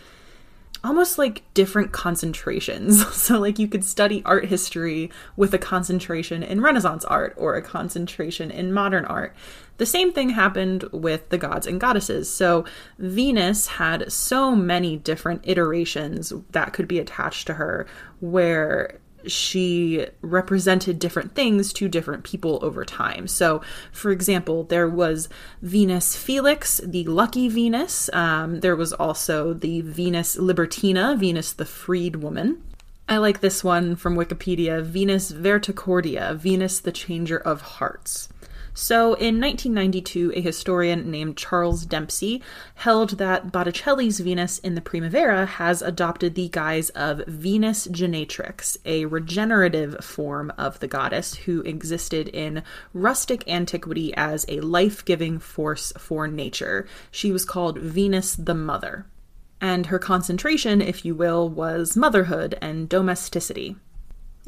almost 0.81 1.17
like 1.17 1.43
different 1.53 1.91
concentrations. 1.91 3.05
So, 3.19 3.37
like, 3.37 3.59
you 3.59 3.67
could 3.67 3.83
study 3.83 4.23
art 4.25 4.45
history 4.45 5.11
with 5.35 5.53
a 5.53 5.57
concentration 5.57 6.41
in 6.41 6.61
Renaissance 6.61 7.03
art 7.05 7.33
or 7.37 7.55
a 7.55 7.61
concentration 7.61 8.49
in 8.49 8.71
modern 8.71 9.05
art. 9.05 9.35
The 9.79 9.85
same 9.85 10.13
thing 10.13 10.29
happened 10.29 10.83
with 10.91 11.29
the 11.29 11.37
gods 11.37 11.65
and 11.65 11.79
goddesses. 11.81 12.29
So, 12.29 12.65
Venus 12.99 13.67
had 13.67 14.11
so 14.11 14.55
many 14.55 14.97
different 14.97 15.41
iterations 15.43 16.31
that 16.51 16.73
could 16.73 16.87
be 16.87 16.99
attached 16.99 17.47
to 17.47 17.55
her, 17.55 17.87
where 18.19 18.99
she 19.25 20.05
represented 20.21 20.99
different 20.99 21.35
things 21.35 21.73
to 21.73 21.87
different 21.89 22.23
people 22.23 22.59
over 22.61 22.85
time. 22.85 23.27
So, 23.27 23.61
for 23.91 24.11
example, 24.11 24.63
there 24.63 24.87
was 24.87 25.29
Venus 25.61 26.15
Felix, 26.15 26.79
the 26.83 27.03
lucky 27.05 27.47
Venus. 27.47 28.09
Um, 28.13 28.59
there 28.59 28.75
was 28.75 28.93
also 28.93 29.53
the 29.53 29.81
Venus 29.81 30.37
Libertina, 30.37 31.15
Venus 31.17 31.53
the 31.53 31.65
freed 31.65 32.17
woman. 32.17 32.63
I 33.07 33.17
like 33.17 33.41
this 33.41 33.63
one 33.63 33.95
from 33.95 34.15
Wikipedia 34.15 34.83
Venus 34.83 35.31
Verticordia, 35.31 36.35
Venus 36.35 36.79
the 36.79 36.91
changer 36.91 37.37
of 37.37 37.61
hearts. 37.61 38.29
So, 38.81 39.13
in 39.15 39.41
1992, 39.41 40.31
a 40.37 40.41
historian 40.41 41.11
named 41.11 41.35
Charles 41.35 41.85
Dempsey 41.85 42.41
held 42.75 43.17
that 43.17 43.51
Botticelli's 43.51 44.21
Venus 44.21 44.57
in 44.59 44.75
the 44.75 44.81
Primavera 44.81 45.45
has 45.45 45.81
adopted 45.81 46.33
the 46.33 46.47
guise 46.47 46.89
of 46.91 47.21
Venus 47.27 47.87
Genetrix, 47.87 48.77
a 48.85 49.03
regenerative 49.03 50.01
form 50.01 50.53
of 50.57 50.79
the 50.79 50.87
goddess 50.87 51.35
who 51.35 51.59
existed 51.63 52.29
in 52.29 52.63
rustic 52.93 53.45
antiquity 53.49 54.13
as 54.15 54.45
a 54.47 54.61
life 54.61 55.03
giving 55.03 55.39
force 55.39 55.91
for 55.97 56.25
nature. 56.25 56.87
She 57.11 57.33
was 57.33 57.43
called 57.43 57.79
Venus 57.79 58.33
the 58.33 58.55
Mother. 58.55 59.05
And 59.59 59.87
her 59.87 59.99
concentration, 59.99 60.81
if 60.81 61.03
you 61.03 61.15
will, 61.15 61.49
was 61.49 61.97
motherhood 61.97 62.57
and 62.61 62.87
domesticity. 62.87 63.75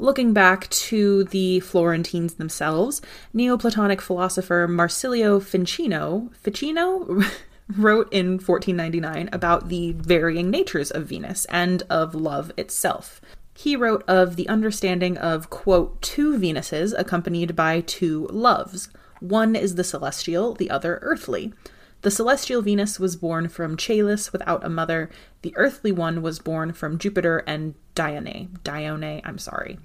Looking 0.02 0.34
back 0.34 0.68
to 0.70 1.26
the 1.26 1.60
Florentines 1.60 2.34
themselves, 2.34 3.04
Neoplatonic 3.36 4.02
philosopher 4.02 4.68
Marsilio 4.68 5.39
Ficino, 5.39 6.32
Ficino 6.41 7.22
wrote 7.78 8.12
in 8.12 8.39
1499 8.39 9.30
about 9.32 9.70
the 9.70 9.91
varying 9.91 10.49
natures 10.49 10.89
of 10.89 11.06
Venus 11.06 11.45
and 11.45 11.84
of 11.88 12.16
love 12.16 12.52
itself. 12.58 13.22
He 13.54 13.76
wrote 13.76 14.04
of 14.08 14.38
the 14.38 14.49
understanding 14.49 15.20
of, 15.20 15.52
quote, 15.52 16.02
two 16.02 16.36
Venuses 16.36 16.95
accompanied 16.97 17.56
by 17.56 17.82
two 17.82 18.26
loves. 18.32 18.89
One 19.20 19.56
is 19.56 19.76
the 19.76 19.84
celestial, 19.84 20.56
the 20.56 20.72
other 20.72 20.97
earthly. 21.04 21.54
The 22.02 22.12
celestial 22.12 22.62
Venus 22.62 22.99
was 22.99 23.16
born 23.16 23.47
from 23.47 23.78
Caelus 23.78 24.34
without 24.34 24.66
a 24.66 24.70
mother. 24.70 25.10
The 25.43 25.54
earthly 25.56 25.91
one 25.91 26.22
was 26.22 26.39
born 26.39 26.74
from 26.74 26.97
Jupiter 26.97 27.43
and 27.45 27.76
Dione. 27.93 28.49
Dione, 28.64 29.22
I'm 29.24 29.38
sorry. 29.38 29.78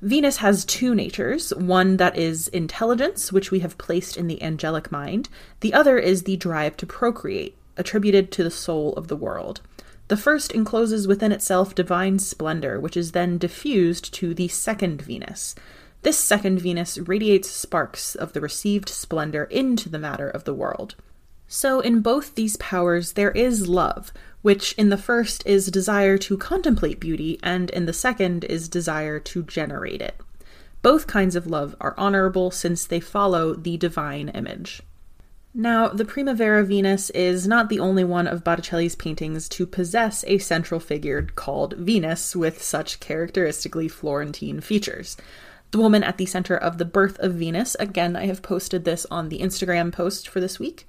Venus 0.00 0.38
has 0.38 0.64
two 0.64 0.94
natures 0.94 1.52
one 1.54 1.96
that 1.96 2.16
is 2.16 2.48
intelligence, 2.48 3.32
which 3.32 3.50
we 3.50 3.60
have 3.60 3.78
placed 3.78 4.16
in 4.16 4.26
the 4.26 4.42
angelic 4.42 4.92
mind, 4.92 5.28
the 5.60 5.72
other 5.74 5.98
is 5.98 6.22
the 6.22 6.36
drive 6.36 6.76
to 6.76 6.86
procreate, 6.86 7.56
attributed 7.76 8.30
to 8.32 8.44
the 8.44 8.50
soul 8.50 8.92
of 8.94 9.08
the 9.08 9.16
world. 9.16 9.60
The 10.08 10.16
first 10.16 10.52
encloses 10.52 11.08
within 11.08 11.32
itself 11.32 11.74
divine 11.74 12.18
splendor, 12.18 12.78
which 12.78 12.96
is 12.96 13.12
then 13.12 13.38
diffused 13.38 14.12
to 14.14 14.34
the 14.34 14.48
second 14.48 15.02
Venus. 15.02 15.54
This 16.02 16.18
second 16.18 16.60
Venus 16.60 16.98
radiates 16.98 17.50
sparks 17.50 18.14
of 18.14 18.32
the 18.32 18.40
received 18.40 18.88
splendor 18.88 19.44
into 19.44 19.88
the 19.88 19.98
matter 19.98 20.28
of 20.28 20.44
the 20.44 20.54
world. 20.54 20.94
So, 21.48 21.80
in 21.80 22.00
both 22.00 22.34
these 22.34 22.56
powers, 22.56 23.12
there 23.12 23.30
is 23.30 23.68
love, 23.68 24.12
which 24.42 24.72
in 24.72 24.88
the 24.88 24.96
first 24.96 25.46
is 25.46 25.70
desire 25.70 26.18
to 26.18 26.36
contemplate 26.36 27.00
beauty, 27.00 27.38
and 27.42 27.70
in 27.70 27.86
the 27.86 27.92
second 27.92 28.44
is 28.44 28.68
desire 28.68 29.18
to 29.20 29.42
generate 29.44 30.02
it. 30.02 30.16
Both 30.82 31.06
kinds 31.06 31.36
of 31.36 31.46
love 31.46 31.74
are 31.80 31.94
honorable 31.96 32.50
since 32.50 32.84
they 32.84 33.00
follow 33.00 33.54
the 33.54 33.76
divine 33.76 34.28
image. 34.30 34.82
Now, 35.58 35.88
the 35.88 36.04
Primavera 36.04 36.64
Venus 36.64 37.08
is 37.10 37.48
not 37.48 37.70
the 37.70 37.80
only 37.80 38.04
one 38.04 38.26
of 38.26 38.44
Botticelli's 38.44 38.94
paintings 38.94 39.48
to 39.48 39.66
possess 39.66 40.22
a 40.26 40.36
central 40.36 40.78
figure 40.78 41.28
called 41.34 41.72
Venus 41.78 42.36
with 42.36 42.62
such 42.62 43.00
characteristically 43.00 43.88
Florentine 43.88 44.60
features. 44.60 45.16
The 45.70 45.78
woman 45.78 46.04
at 46.04 46.18
the 46.18 46.26
center 46.26 46.56
of 46.56 46.76
the 46.76 46.84
birth 46.84 47.18
of 47.20 47.34
Venus, 47.34 47.74
again, 47.80 48.16
I 48.16 48.26
have 48.26 48.42
posted 48.42 48.84
this 48.84 49.06
on 49.10 49.30
the 49.30 49.38
Instagram 49.38 49.92
post 49.92 50.28
for 50.28 50.40
this 50.40 50.58
week, 50.58 50.86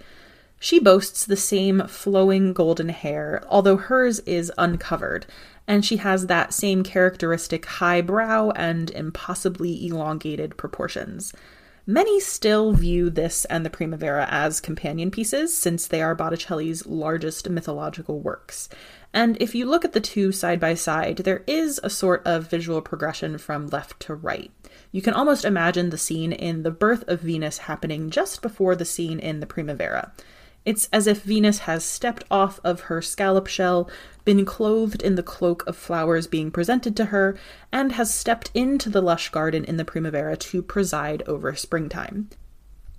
she 0.60 0.80
boasts 0.80 1.26
the 1.26 1.38
same 1.38 1.88
flowing 1.88 2.54
golden 2.54 2.90
hair, 2.90 3.44
although 3.48 3.78
hers 3.78 4.20
is 4.20 4.52
uncovered, 4.58 5.26
and 5.68 5.86
she 5.86 5.98
has 5.98 6.28
that 6.28 6.54
same 6.54 6.84
characteristic 6.84 7.66
high 7.66 8.02
brow 8.02 8.52
and 8.52 8.90
impossibly 8.92 9.86
elongated 9.86 10.58
proportions. 10.58 11.34
Many 11.90 12.20
still 12.20 12.74
view 12.74 13.10
this 13.10 13.46
and 13.46 13.66
the 13.66 13.70
Primavera 13.70 14.28
as 14.30 14.60
companion 14.60 15.10
pieces, 15.10 15.58
since 15.58 15.88
they 15.88 16.02
are 16.02 16.16
Botticelli's 16.16 16.86
largest 16.86 17.50
mythological 17.50 18.20
works. 18.20 18.68
And 19.14 19.38
if 19.42 19.56
you 19.56 19.66
look 19.66 19.86
at 19.86 19.94
the 19.94 20.02
two 20.02 20.34
side 20.34 20.60
by 20.60 20.74
side, 20.74 21.20
there 21.20 21.46
is 21.48 21.80
a 21.82 21.90
sort 21.90 22.24
of 22.26 22.50
visual 22.50 22.82
progression 22.82 23.38
from 23.38 23.68
left 23.68 24.02
to 24.02 24.16
right. 24.16 24.52
You 24.92 25.02
can 25.02 25.14
almost 25.14 25.46
imagine 25.46 25.90
the 25.90 25.98
scene 25.98 26.34
in 26.34 26.64
The 26.64 26.72
Birth 26.72 27.08
of 27.08 27.22
Venus 27.22 27.60
happening 27.60 28.10
just 28.10 28.42
before 28.42 28.76
the 28.76 28.84
scene 28.84 29.20
in 29.20 29.40
the 29.40 29.48
Primavera. 29.48 30.12
It's 30.68 30.90
as 30.92 31.08
if 31.08 31.24
Venus 31.24 31.60
has 31.60 31.86
stepped 31.86 32.26
off 32.30 32.60
of 32.62 32.82
her 32.92 33.02
scallop 33.02 33.48
shell, 33.48 33.90
been 34.26 34.44
clothed 34.44 35.02
in 35.02 35.16
the 35.16 35.24
cloak 35.24 35.66
of 35.66 35.78
flowers 35.78 36.28
being 36.28 36.52
presented 36.52 36.94
to 36.98 37.06
her, 37.06 37.38
and 37.72 37.94
has 37.94 38.14
stepped 38.14 38.52
into 38.54 38.90
the 38.90 39.02
lush 39.02 39.30
garden 39.30 39.64
in 39.64 39.78
the 39.78 39.86
Primavera 39.86 40.36
to 40.36 40.62
preside 40.62 41.24
over 41.26 41.56
springtime. 41.56 42.30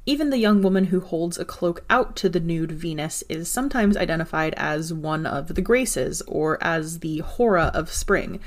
Even 0.07 0.31
the 0.31 0.39
young 0.39 0.63
woman 0.63 0.85
who 0.85 1.01
holds 1.01 1.37
a 1.37 1.45
cloak 1.45 1.85
out 1.91 2.17
to 2.17 2.31
the 2.31 2.41
nude 2.41 2.73
Venus 2.73 3.23
is 3.29 3.51
sometimes 3.51 3.99
identified 3.99 4.55
as 4.57 4.95
one 4.95 5.27
of 5.27 5.55
the 5.55 5.61
Graces, 5.61 6.23
or 6.23 6.57
as 6.65 7.01
the 7.01 7.19
Hora 7.19 7.71
of 7.75 7.93
spring. 7.93 8.41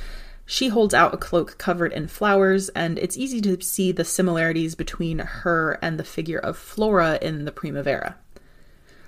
She 0.48 0.70
holds 0.70 0.96
out 0.96 1.14
a 1.14 1.18
cloak 1.18 1.60
covered 1.60 1.94
in 1.94 2.08
flowers, 2.08 2.70
and 2.70 2.98
it's 2.98 3.20
easy 3.20 3.40
to 3.42 3.62
see 3.62 3.92
the 3.92 4.04
similarities 4.04 4.74
between 4.74 5.20
her 5.20 5.78
and 5.80 6.00
the 6.00 6.04
figure 6.04 6.40
of 6.40 6.58
Flora 6.58 7.20
in 7.22 7.46
the 7.46 7.52
Primavera. 7.52 8.16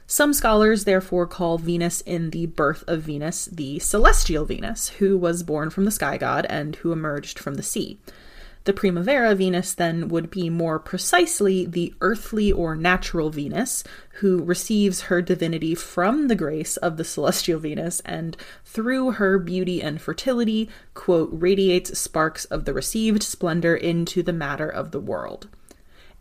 Some 0.06 0.34
scholars 0.34 0.84
therefore 0.84 1.28
call 1.28 1.58
Venus 1.58 2.02
in 2.02 2.32
the 2.32 2.46
birth 2.46 2.84
of 2.88 3.04
Venus 3.04 3.46
the 3.46 3.80
celestial 3.80 4.46
Venus, 4.46 4.90
who 4.90 5.18
was 5.18 5.44
born 5.44 5.70
from 5.70 5.86
the 5.86 5.92
sky 5.92 6.18
god 6.18 6.46
and 6.50 6.76
who 6.78 6.92
emerged 6.92 7.40
from 7.40 7.56
the 7.56 7.64
sea. 7.64 8.00
The 8.66 8.74
Primavera 8.74 9.36
Venus 9.36 9.74
then 9.74 10.08
would 10.08 10.30
be 10.30 10.50
more 10.50 10.80
precisely 10.80 11.66
the 11.66 11.94
earthly 12.00 12.50
or 12.52 12.76
natural 12.76 13.30
Venus, 13.30 13.84
who 14.20 14.42
receives 14.42 15.02
her 15.02 15.22
divinity 15.22 15.76
from 15.76 16.30
the 16.30 16.36
grace 16.36 16.78
of 16.78 16.96
the 16.96 17.04
celestial 17.04 17.60
Venus 17.60 18.00
and 18.06 18.38
through 18.64 19.12
her 19.12 19.38
beauty 19.38 19.82
and 19.82 20.02
fertility, 20.02 20.70
quote, 20.94 21.30
radiates 21.34 22.00
sparks 22.00 22.46
of 22.46 22.64
the 22.64 22.74
received 22.74 23.22
splendor 23.22 23.76
into 23.76 24.24
the 24.24 24.32
matter 24.32 24.70
of 24.70 24.92
the 24.92 25.02
world 25.02 25.50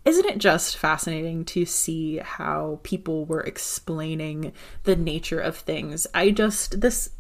isn't 0.05 0.27
it 0.27 0.39
just 0.39 0.77
fascinating 0.77 1.45
to 1.45 1.65
see 1.65 2.19
how 2.19 2.81
people 2.83 3.25
were 3.25 3.41
explaining 3.41 4.53
the 4.85 4.97
nature 4.97 5.41
of 5.41 5.57
things? 5.57 6.07
I 6.13 6.31
just 6.31 6.81
this 6.81 7.11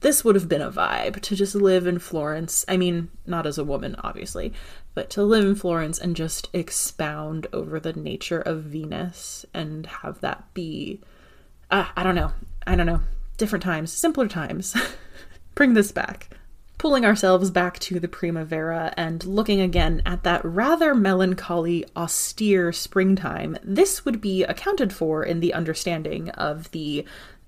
this 0.00 0.24
would 0.24 0.34
have 0.34 0.48
been 0.48 0.62
a 0.62 0.70
vibe 0.70 1.20
to 1.20 1.36
just 1.36 1.54
live 1.54 1.86
in 1.86 1.98
Florence. 2.00 2.64
I 2.66 2.76
mean, 2.76 3.08
not 3.26 3.46
as 3.46 3.58
a 3.58 3.64
woman 3.64 3.96
obviously, 4.02 4.52
but 4.94 5.10
to 5.10 5.22
live 5.22 5.44
in 5.44 5.54
Florence 5.54 5.98
and 5.98 6.14
just 6.14 6.48
expound 6.52 7.46
over 7.52 7.80
the 7.80 7.92
nature 7.92 8.40
of 8.40 8.64
Venus 8.64 9.44
and 9.52 9.86
have 9.86 10.20
that 10.20 10.52
be 10.54 11.00
uh, 11.70 11.86
I 11.96 12.02
don't 12.02 12.14
know. 12.14 12.32
I 12.66 12.76
don't 12.76 12.86
know. 12.86 13.00
Different 13.38 13.62
times, 13.62 13.92
simpler 13.92 14.28
times. 14.28 14.76
Bring 15.54 15.74
this 15.74 15.90
back 15.90 16.28
pulling 16.82 17.04
ourselves 17.04 17.48
back 17.48 17.78
to 17.78 18.00
the 18.00 18.08
Primavera 18.08 18.92
and 18.96 19.24
looking 19.24 19.60
again 19.60 20.02
at 20.04 20.24
that 20.24 20.44
rather 20.44 20.96
melancholy, 20.96 21.84
austere 21.94 22.72
springtime, 22.72 23.56
this 23.62 24.04
would 24.04 24.20
be 24.20 24.42
accounted 24.42 24.92
for 24.92 25.22
in 25.22 25.38
the 25.38 25.54
understanding 25.54 26.28
of 26.30 26.68
the 26.72 27.04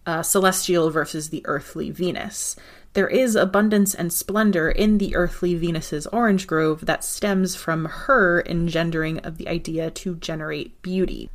uh, 0.07 0.23
celestial 0.23 0.89
versus 0.89 1.31
the 1.31 1.43
earthly 1.47 1.91
Venus. 1.91 2.55
There 2.93 3.09
is 3.09 3.35
abundance 3.35 3.93
and 3.93 4.13
splendor 4.13 4.71
in 4.71 4.99
the 4.99 5.17
earthly 5.17 5.57
Venus's 5.57 6.07
orange 6.07 6.47
grove 6.47 6.87
that 6.87 7.03
stems 7.03 7.57
from 7.57 7.87
her 7.87 8.41
engendering 8.47 9.19
of 9.27 9.37
the 9.37 9.49
idea 9.49 9.91
to 9.91 10.15
generate 10.15 10.81
beauty. 10.81 11.29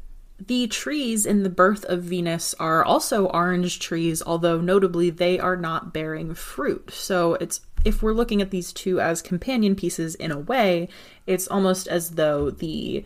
The 0.45 0.67
trees 0.67 1.25
in 1.25 1.43
the 1.43 1.49
birth 1.49 1.83
of 1.85 2.03
Venus 2.03 2.55
are 2.59 2.81
also 2.81 3.25
orange 3.25 3.79
trees, 3.79 4.23
although 4.25 4.61
notably 4.61 5.09
they 5.09 5.37
are 5.37 5.57
not 5.57 5.93
bearing 5.93 6.33
fruit. 6.33 6.91
So 6.93 7.33
it's 7.35 7.59
if 7.85 8.01
we're 8.01 8.13
looking 8.13 8.41
at 8.41 8.51
these 8.51 8.73
two 8.73 8.99
as 8.99 9.21
companion 9.21 9.75
pieces 9.75 10.15
in 10.15 10.31
a 10.31 10.39
way, 10.39 10.89
it's 11.25 11.47
almost 11.47 11.87
as 11.87 12.11
though 12.11 12.49
the 12.49 13.03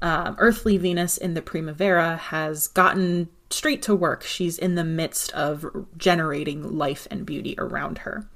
um, 0.00 0.36
earthly 0.38 0.76
Venus 0.76 1.16
in 1.16 1.34
the 1.34 1.42
Primavera 1.42 2.16
has 2.16 2.68
gotten 2.68 3.28
straight 3.50 3.82
to 3.82 3.94
work. 3.94 4.22
She's 4.22 4.58
in 4.58 4.74
the 4.74 4.84
midst 4.84 5.32
of 5.32 5.86
generating 5.96 6.76
life 6.76 7.06
and 7.10 7.24
beauty 7.24 7.54
around 7.58 7.98
her. 7.98 8.26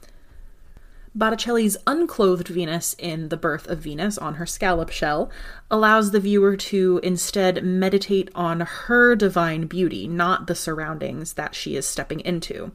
Botticelli's 1.16 1.78
unclothed 1.86 2.48
Venus 2.48 2.94
in 2.98 3.30
The 3.30 3.38
Birth 3.38 3.68
of 3.68 3.78
Venus 3.78 4.18
on 4.18 4.34
her 4.34 4.44
scallop 4.44 4.90
shell 4.90 5.30
allows 5.70 6.10
the 6.10 6.20
viewer 6.20 6.56
to 6.56 7.00
instead 7.02 7.64
meditate 7.64 8.30
on 8.34 8.60
her 8.60 9.16
divine 9.16 9.66
beauty, 9.66 10.06
not 10.06 10.46
the 10.46 10.54
surroundings 10.54 11.32
that 11.32 11.54
she 11.54 11.74
is 11.74 11.86
stepping 11.86 12.20
into. 12.20 12.72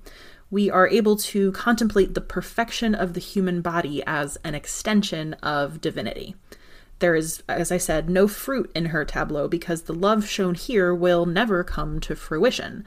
We 0.52 0.70
are 0.70 0.88
able 0.90 1.16
to 1.16 1.54
contemplate 1.54 2.14
the 2.14 2.22
perfection 2.22 2.94
of 2.94 3.14
the 3.14 3.22
human 3.22 3.62
body 3.62 4.04
as 4.06 4.38
an 4.44 4.54
extension 4.54 5.34
of 5.36 5.80
divinity. 5.80 6.36
There 7.00 7.16
is, 7.16 7.42
as 7.48 7.72
I 7.72 7.78
said, 7.78 8.10
no 8.10 8.28
fruit 8.28 8.70
in 8.76 8.88
her 8.88 9.06
tableau 9.06 9.48
because 9.48 9.84
the 9.84 9.94
love 9.94 10.28
shown 10.28 10.56
here 10.56 10.94
will 10.94 11.26
never 11.26 11.64
come 11.64 12.00
to 12.02 12.16
fruition. 12.16 12.86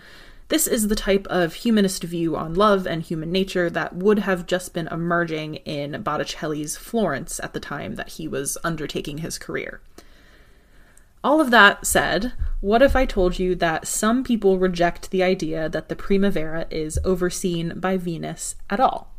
This 0.49 0.67
is 0.67 0.89
the 0.89 0.95
type 0.95 1.27
of 1.29 1.55
humanist 1.55 2.05
view 2.05 2.37
on 2.37 2.55
love 2.55 2.87
and 2.87 3.03
human 3.03 3.33
nature 3.33 3.71
that 3.71 3.97
would 3.97 4.21
have 4.21 4.47
just 4.47 4.75
been 4.75 4.87
emerging 4.89 5.57
in 5.65 6.03
Botticelli's 6.03 6.77
Florence 6.77 7.41
at 7.43 7.55
the 7.55 7.61
time 7.61 7.95
that 7.95 8.11
he 8.11 8.29
was 8.29 8.59
undertaking 8.63 9.19
his 9.19 9.39
career. 9.39 9.81
All 11.25 11.41
of 11.41 11.51
that 11.53 11.87
said, 11.87 12.35
what 12.61 12.83
if 12.83 12.95
I 12.95 13.07
told 13.07 13.39
you 13.39 13.55
that 13.55 13.89
some 13.89 14.25
people 14.25 14.59
reject 14.59 15.11
the 15.11 15.23
idea 15.23 15.71
that 15.71 15.89
the 15.89 15.97
Primavera 15.97 16.67
is 16.71 16.99
overseen 17.03 17.81
by 17.81 17.97
Venus 17.97 18.57
at 18.69 18.79
all? 18.79 19.11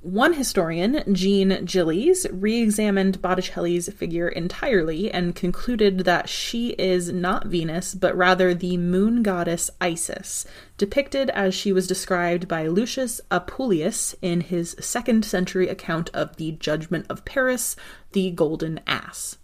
One 0.00 0.32
historian, 0.32 1.04
Jean 1.14 1.64
Gillies, 1.64 2.26
re 2.32 2.60
examined 2.60 3.22
Botticelli's 3.22 3.88
figure 3.92 4.28
entirely 4.28 5.12
and 5.12 5.36
concluded 5.36 6.00
that 6.00 6.28
she 6.28 6.70
is 6.70 7.12
not 7.12 7.46
Venus, 7.46 7.94
but 7.94 8.16
rather 8.16 8.52
the 8.52 8.76
moon 8.76 9.22
goddess 9.22 9.70
Isis, 9.80 10.44
depicted 10.76 11.30
as 11.30 11.54
she 11.54 11.72
was 11.72 11.86
described 11.86 12.48
by 12.48 12.66
Lucius 12.66 13.20
Apuleius 13.30 14.16
in 14.22 14.40
his 14.40 14.74
second 14.80 15.24
century 15.24 15.68
account 15.68 16.10
of 16.12 16.34
the 16.34 16.50
Judgment 16.50 17.06
of 17.08 17.24
Paris, 17.24 17.76
the 18.10 18.32
Golden 18.32 18.80
Ass. 18.88 19.36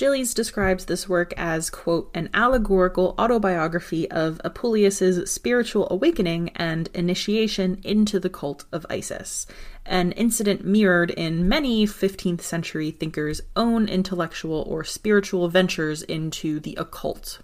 Gillies 0.00 0.32
describes 0.32 0.86
this 0.86 1.10
work 1.10 1.34
as, 1.36 1.68
quote, 1.68 2.10
an 2.14 2.30
allegorical 2.32 3.14
autobiography 3.18 4.10
of 4.10 4.40
Apuleius's 4.42 5.30
spiritual 5.30 5.86
awakening 5.90 6.52
and 6.56 6.88
initiation 6.94 7.78
into 7.84 8.18
the 8.18 8.30
cult 8.30 8.64
of 8.72 8.86
Isis, 8.88 9.46
an 9.84 10.12
incident 10.12 10.64
mirrored 10.64 11.10
in 11.10 11.46
many 11.46 11.84
15th 11.86 12.40
century 12.40 12.90
thinkers' 12.90 13.42
own 13.54 13.90
intellectual 13.90 14.62
or 14.66 14.84
spiritual 14.84 15.48
ventures 15.48 16.00
into 16.02 16.60
the 16.60 16.76
occult. 16.76 17.40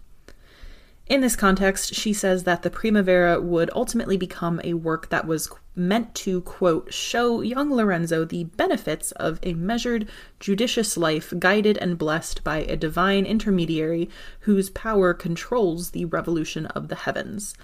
In 1.09 1.20
this 1.20 1.36
context, 1.36 1.94
she 1.94 2.12
says 2.12 2.42
that 2.42 2.62
the 2.62 2.70
Primavera 2.70 3.40
would 3.40 3.70
ultimately 3.72 4.16
become 4.16 4.61
a 4.64 4.74
work 4.74 5.09
that 5.11 5.24
was 5.24 5.48
meant 5.76 6.16
to, 6.16 6.40
quote, 6.40 6.92
show 6.92 7.42
young 7.42 7.72
Lorenzo 7.72 8.24
the 8.24 8.42
benefits 8.42 9.12
of 9.12 9.38
a 9.44 9.54
measured, 9.54 10.09
judicious 10.40 10.96
life 10.96 11.32
guided 11.38 11.78
and 11.78 11.96
blessed 11.96 12.42
by 12.42 12.59
a 12.59 12.76
divine 12.76 13.24
intermediary 13.24 14.11
whose 14.40 14.68
power 14.70 15.14
controls 15.14 15.92
the 15.92 16.07
revolution 16.07 16.66
of 16.66 16.88
the 16.88 16.96
heavens. 16.96 17.54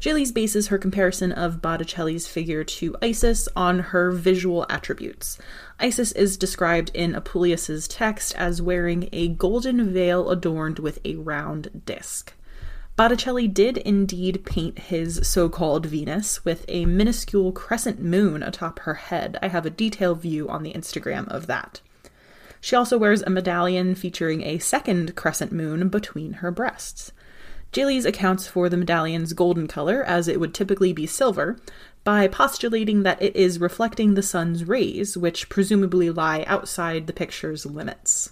Gillies 0.00 0.32
bases 0.32 0.68
her 0.68 0.78
comparison 0.78 1.32
of 1.32 1.60
Botticelli's 1.60 2.26
figure 2.26 2.64
to 2.64 2.96
Isis 3.02 3.46
on 3.54 3.78
her 3.78 4.10
visual 4.10 4.64
attributes. 4.70 5.38
Isis 5.78 6.12
is 6.12 6.38
described 6.38 6.90
in 6.94 7.14
Apuleius's 7.14 7.86
text 7.86 8.34
as 8.36 8.62
wearing 8.62 9.10
a 9.12 9.28
golden 9.28 9.92
veil 9.92 10.30
adorned 10.30 10.78
with 10.78 10.98
a 11.04 11.16
round 11.16 11.82
disc. 11.84 12.32
Botticelli 12.96 13.48
did 13.48 13.78
indeed 13.78 14.44
paint 14.44 14.78
his 14.78 15.18
so 15.24 15.48
called 15.48 15.86
Venus 15.86 16.44
with 16.44 16.64
a 16.68 16.86
minuscule 16.86 17.50
crescent 17.50 18.00
moon 18.00 18.40
atop 18.40 18.78
her 18.80 18.94
head. 18.94 19.36
I 19.42 19.48
have 19.48 19.66
a 19.66 19.70
detailed 19.70 20.20
view 20.20 20.48
on 20.48 20.62
the 20.62 20.72
Instagram 20.72 21.26
of 21.26 21.48
that. 21.48 21.80
She 22.60 22.76
also 22.76 22.96
wears 22.96 23.20
a 23.22 23.30
medallion 23.30 23.96
featuring 23.96 24.42
a 24.42 24.60
second 24.60 25.16
crescent 25.16 25.50
moon 25.50 25.88
between 25.88 26.34
her 26.34 26.52
breasts. 26.52 27.10
Gillies 27.72 28.04
accounts 28.04 28.46
for 28.46 28.68
the 28.68 28.76
medallion's 28.76 29.32
golden 29.32 29.66
color, 29.66 30.04
as 30.04 30.28
it 30.28 30.38
would 30.38 30.54
typically 30.54 30.92
be 30.92 31.04
silver, 31.04 31.58
by 32.04 32.28
postulating 32.28 33.02
that 33.02 33.20
it 33.20 33.34
is 33.34 33.58
reflecting 33.58 34.14
the 34.14 34.22
sun's 34.22 34.64
rays, 34.64 35.16
which 35.16 35.48
presumably 35.48 36.10
lie 36.10 36.44
outside 36.46 37.08
the 37.08 37.12
picture's 37.12 37.66
limits. 37.66 38.30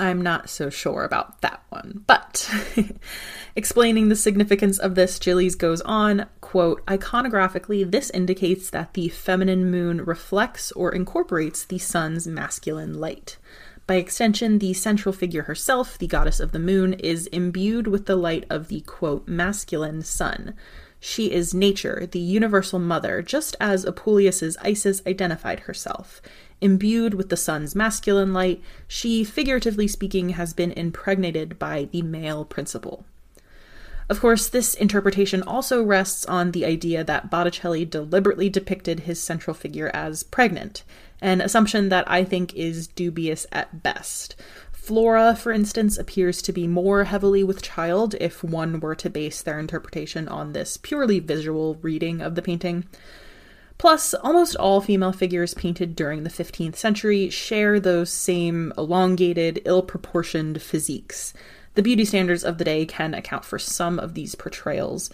I'm 0.00 0.22
not 0.22 0.48
so 0.48 0.70
sure 0.70 1.04
about 1.04 1.42
that 1.42 1.62
one. 1.68 2.04
But 2.06 2.50
explaining 3.54 4.08
the 4.08 4.16
significance 4.16 4.78
of 4.78 4.94
this, 4.94 5.18
Gillies 5.18 5.54
goes 5.54 5.82
on, 5.82 6.26
quote, 6.40 6.84
iconographically, 6.86 7.88
this 7.88 8.08
indicates 8.10 8.70
that 8.70 8.94
the 8.94 9.10
feminine 9.10 9.70
moon 9.70 10.02
reflects 10.02 10.72
or 10.72 10.90
incorporates 10.90 11.64
the 11.64 11.78
sun's 11.78 12.26
masculine 12.26 12.98
light. 12.98 13.36
By 13.86 13.96
extension, 13.96 14.58
the 14.58 14.72
central 14.72 15.12
figure 15.12 15.42
herself, 15.42 15.98
the 15.98 16.06
goddess 16.06 16.40
of 16.40 16.52
the 16.52 16.58
moon, 16.58 16.94
is 16.94 17.26
imbued 17.26 17.86
with 17.86 18.06
the 18.06 18.16
light 18.16 18.46
of 18.48 18.68
the 18.68 18.80
quote, 18.80 19.28
masculine 19.28 20.00
sun. 20.00 20.54
She 21.00 21.32
is 21.32 21.54
nature, 21.54 22.06
the 22.10 22.20
universal 22.20 22.78
mother, 22.78 23.22
just 23.22 23.56
as 23.58 23.86
Apuleius's 23.86 24.58
Isis 24.60 25.00
identified 25.06 25.60
herself. 25.60 26.20
Imbued 26.60 27.14
with 27.14 27.30
the 27.30 27.38
sun's 27.38 27.74
masculine 27.74 28.34
light, 28.34 28.62
she, 28.86 29.24
figuratively 29.24 29.88
speaking, 29.88 30.30
has 30.30 30.52
been 30.52 30.72
impregnated 30.72 31.58
by 31.58 31.88
the 31.90 32.02
male 32.02 32.44
principle. 32.44 33.06
Of 34.10 34.20
course, 34.20 34.48
this 34.48 34.74
interpretation 34.74 35.42
also 35.42 35.82
rests 35.82 36.26
on 36.26 36.50
the 36.50 36.66
idea 36.66 37.02
that 37.04 37.30
Botticelli 37.30 37.84
deliberately 37.84 38.50
depicted 38.50 39.00
his 39.00 39.22
central 39.22 39.54
figure 39.54 39.90
as 39.94 40.24
pregnant, 40.24 40.82
an 41.22 41.40
assumption 41.40 41.90
that 41.90 42.10
I 42.10 42.24
think 42.24 42.52
is 42.54 42.88
dubious 42.88 43.46
at 43.52 43.82
best. 43.82 44.34
Flora, 44.80 45.36
for 45.36 45.52
instance, 45.52 45.98
appears 45.98 46.40
to 46.40 46.52
be 46.52 46.66
more 46.66 47.04
heavily 47.04 47.44
with 47.44 47.60
child 47.62 48.14
if 48.18 48.42
one 48.42 48.80
were 48.80 48.94
to 48.94 49.10
base 49.10 49.42
their 49.42 49.58
interpretation 49.58 50.26
on 50.26 50.52
this 50.52 50.78
purely 50.78 51.20
visual 51.20 51.76
reading 51.82 52.22
of 52.22 52.34
the 52.34 52.42
painting. 52.42 52.86
Plus, 53.76 54.14
almost 54.14 54.56
all 54.56 54.80
female 54.80 55.12
figures 55.12 55.52
painted 55.54 55.94
during 55.94 56.22
the 56.22 56.30
15th 56.30 56.76
century 56.76 57.28
share 57.28 57.78
those 57.78 58.10
same 58.10 58.72
elongated, 58.78 59.60
ill 59.66 59.82
proportioned 59.82 60.60
physiques. 60.62 61.34
The 61.74 61.82
beauty 61.82 62.06
standards 62.06 62.42
of 62.42 62.56
the 62.56 62.64
day 62.64 62.86
can 62.86 63.12
account 63.12 63.44
for 63.44 63.58
some 63.58 63.98
of 63.98 64.14
these 64.14 64.34
portrayals. 64.34 65.10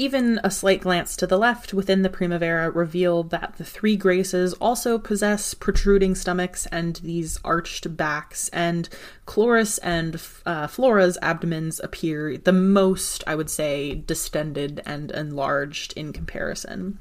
Even 0.00 0.40
a 0.42 0.50
slight 0.50 0.80
glance 0.80 1.14
to 1.16 1.26
the 1.26 1.36
left 1.36 1.74
within 1.74 2.00
the 2.00 2.08
Primavera 2.08 2.70
revealed 2.70 3.28
that 3.28 3.56
the 3.58 3.66
three 3.66 3.98
graces 3.98 4.54
also 4.54 4.98
possess 4.98 5.52
protruding 5.52 6.14
stomachs 6.14 6.64
and 6.72 6.96
these 7.04 7.38
arched 7.44 7.98
backs, 7.98 8.48
and 8.48 8.88
Chloris 9.26 9.76
and 9.76 10.18
uh, 10.46 10.68
Flora's 10.68 11.18
abdomens 11.20 11.80
appear 11.80 12.38
the 12.38 12.50
most, 12.50 13.22
I 13.26 13.34
would 13.34 13.50
say, 13.50 13.94
distended 13.94 14.80
and 14.86 15.10
enlarged 15.10 15.92
in 15.98 16.14
comparison. 16.14 16.98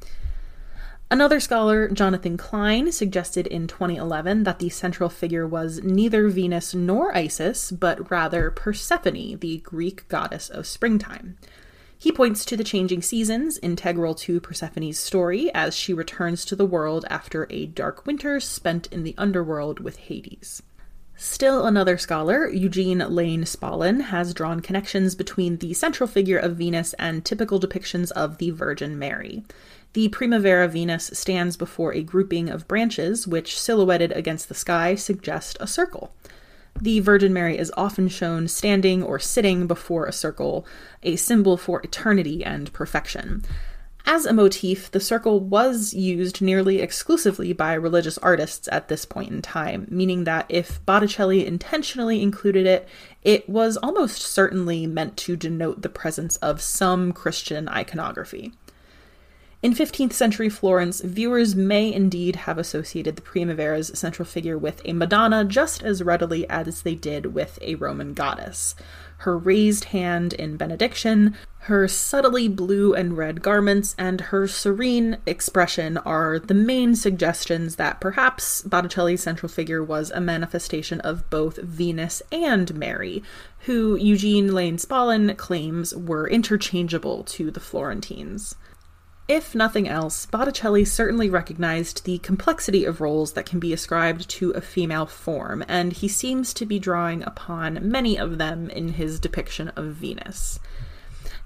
Another 1.10 1.40
scholar, 1.40 1.88
Jonathan 1.88 2.36
Klein, 2.36 2.92
suggested 2.92 3.48
in 3.48 3.68
2011 3.68 4.44
that 4.44 4.60
the 4.60 4.68
central 4.68 5.08
figure 5.08 5.48
was 5.48 5.82
neither 5.84 6.28
Venus 6.28 6.76
nor 6.76 7.16
Isis, 7.16 7.72
but 7.72 8.12
rather 8.12 8.52
Persephone, 8.52 9.40
the 9.40 9.60
Greek 9.64 10.06
goddess 10.10 10.50
of 10.50 10.68
springtime. 10.68 11.38
He 12.02 12.14
points 12.14 12.46
to 12.46 12.56
the 12.56 12.64
changing 12.64 13.02
seasons, 13.02 13.60
integral 13.62 14.16
to 14.16 14.40
Persephone's 14.40 14.98
story, 14.98 15.54
as 15.54 15.76
she 15.76 15.94
returns 15.94 16.46
to 16.46 16.56
the 16.56 16.66
world 16.66 17.04
after 17.10 17.46
a 17.50 17.66
dark 17.66 18.06
winter 18.06 18.40
spent 18.40 18.88
in 18.88 19.04
the 19.04 19.14
underworld 19.18 19.82
with 19.82 19.98
Hades. 19.98 20.64
Still 21.18 21.66
another 21.66 21.98
scholar, 21.98 22.48
Eugene 22.48 23.00
Lane 23.00 23.44
Spalin, 23.44 24.00
has 24.00 24.34
drawn 24.34 24.62
connections 24.62 25.14
between 25.14 25.58
the 25.58 25.74
central 25.74 26.08
figure 26.08 26.38
of 26.38 26.56
Venus 26.56 26.94
and 26.94 27.26
typical 27.26 27.60
depictions 27.60 28.12
of 28.12 28.38
the 28.38 28.52
Virgin 28.52 28.98
Mary. 28.98 29.44
The 29.92 30.08
Primavera 30.08 30.70
Venus 30.70 31.12
stands 31.14 31.58
before 31.58 31.94
a 31.94 32.02
grouping 32.02 32.48
of 32.50 32.70
branches 32.70 33.28
which, 33.28 33.60
silhouetted 33.60 34.14
against 34.14 34.48
the 34.48 34.56
sky, 34.56 34.96
suggest 34.96 35.58
a 35.60 35.68
circle. 35.68 36.14
The 36.82 37.02
Virgin 37.02 37.34
Mary 37.34 37.58
is 37.58 37.74
often 37.76 38.08
shown 38.08 38.48
standing 38.48 39.04
or 39.04 39.20
sitting 39.20 39.68
before 39.68 40.06
a 40.06 40.14
circle, 40.14 40.66
a 41.04 41.18
symbol 41.18 41.58
for 41.58 41.82
eternity 41.82 42.44
and 42.44 42.72
perfection. 42.72 43.44
As 44.06 44.26
a 44.26 44.34
motif, 44.34 44.90
the 44.90 45.02
circle 45.02 45.42
was 45.42 45.94
used 45.94 46.42
nearly 46.42 46.80
exclusively 46.80 47.52
by 47.52 47.74
religious 47.74 48.18
artists 48.20 48.70
at 48.72 48.88
this 48.88 49.04
point 49.04 49.30
in 49.30 49.42
time, 49.42 49.88
meaning 49.92 50.24
that 50.24 50.46
if 50.48 50.84
Botticelli 50.86 51.46
intentionally 51.46 52.22
included 52.22 52.66
it, 52.66 52.88
it 53.24 53.50
was 53.50 53.76
almost 53.78 54.22
certainly 54.22 54.88
meant 54.88 55.18
to 55.18 55.36
denote 55.36 55.82
the 55.82 55.90
presence 55.90 56.38
of 56.38 56.62
some 56.62 57.12
Christian 57.12 57.68
iconography. 57.68 58.54
In 59.62 59.74
15th 59.74 60.14
century 60.14 60.48
Florence, 60.48 61.02
viewers 61.02 61.54
may 61.54 61.92
indeed 61.94 62.38
have 62.38 62.58
associated 62.58 63.18
the 63.18 63.22
Primavera's 63.22 63.92
central 63.94 64.26
figure 64.26 64.58
with 64.58 64.82
a 64.86 64.94
Madonna 64.94 65.44
just 65.44 65.84
as 65.84 66.02
readily 66.02 66.50
as 66.50 66.84
they 66.84 66.96
did 66.96 67.34
with 67.34 67.60
a 67.62 67.76
Roman 67.76 68.14
goddess 68.14 68.76
her 69.20 69.38
raised 69.38 69.86
hand 69.86 70.34
in 70.34 70.56
benediction, 70.56 71.36
her 71.64 71.88
subtly 71.90 72.48
blue 72.48 72.94
and 72.94 73.18
red 73.18 73.42
garments, 73.42 73.94
and 73.98 74.22
her 74.22 74.48
serene 74.48 75.18
expression 75.26 75.98
are 76.00 76.40
the 76.40 76.54
main 76.54 76.96
suggestions 76.96 77.76
that 77.76 78.00
perhaps 78.00 78.62
Botticelli's 78.62 79.22
central 79.22 79.50
figure 79.50 79.84
was 79.84 80.10
a 80.12 80.22
manifestation 80.22 81.02
of 81.02 81.30
both 81.30 81.58
Venus 81.58 82.22
and 82.32 82.74
Mary, 82.76 83.22
who 83.66 83.98
Eugene 83.98 84.54
Lane 84.54 84.78
Spalin 84.78 85.36
claims 85.36 85.94
were 85.94 86.28
interchangeable 86.30 87.24
to 87.26 87.52
the 87.52 87.60
Florentines. 87.60 88.56
If 89.30 89.54
nothing 89.54 89.88
else, 89.88 90.26
Botticelli 90.26 90.86
certainly 90.86 91.30
recognized 91.30 92.04
the 92.04 92.18
complexity 92.18 92.84
of 92.84 93.00
roles 93.00 93.34
that 93.34 93.46
can 93.46 93.60
be 93.60 93.72
ascribed 93.72 94.28
to 94.28 94.50
a 94.50 94.60
female 94.60 95.06
form, 95.06 95.64
and 95.68 95.94
he 95.94 96.08
seems 96.08 96.52
to 96.56 96.66
be 96.66 96.80
drawing 96.80 97.22
upon 97.22 97.92
many 97.92 98.18
of 98.18 98.40
them 98.40 98.72
in 98.72 98.94
his 98.94 99.20
depiction 99.20 99.68
of 99.76 99.94
Venus. 99.94 100.60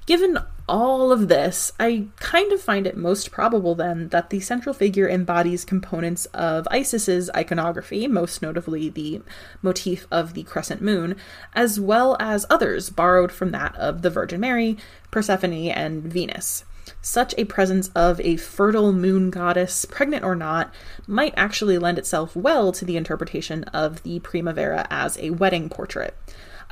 Given 0.06 0.40
all 0.66 1.12
of 1.12 1.28
this, 1.28 1.74
I 1.78 2.08
kind 2.22 2.54
of 2.54 2.62
find 2.62 2.88
it 2.88 2.96
most 2.96 3.32
probable 3.32 3.76
then 3.76 4.08
that 4.10 4.30
the 4.30 4.40
central 4.40 4.74
figure 4.74 5.10
embodies 5.10 5.66
components 5.66 6.24
of 6.28 6.66
Isis's 6.72 7.30
iconography, 7.36 8.08
most 8.08 8.42
notably 8.42 8.88
the 8.88 9.22
motif 9.62 10.08
of 10.10 10.36
the 10.36 10.44
crescent 10.44 10.82
moon, 10.82 11.18
as 11.54 11.82
well 11.82 12.16
as 12.18 12.46
others 12.50 12.90
borrowed 12.90 13.34
from 13.34 13.52
that 13.52 13.76
of 13.76 14.04
the 14.04 14.10
Virgin 14.10 14.40
Mary, 14.40 14.78
Persephone, 15.12 15.68
and 15.68 16.04
Venus. 16.04 16.64
Such 17.06 17.36
a 17.38 17.44
presence 17.44 17.90
of 17.94 18.22
a 18.22 18.38
fertile 18.38 18.94
moon 18.94 19.30
goddess, 19.30 19.84
pregnant 19.84 20.24
or 20.24 20.36
not, 20.36 20.74
might 21.06 21.34
actually 21.36 21.78
lend 21.78 22.00
itself 22.00 22.34
well 22.34 22.72
to 22.72 22.86
the 22.86 22.96
interpretation 22.96 23.66
of 23.66 24.02
the 24.04 24.22
Primavera 24.22 24.88
as 24.90 25.18
a 25.18 25.32
wedding 25.32 25.68
portrait. 25.68 26.16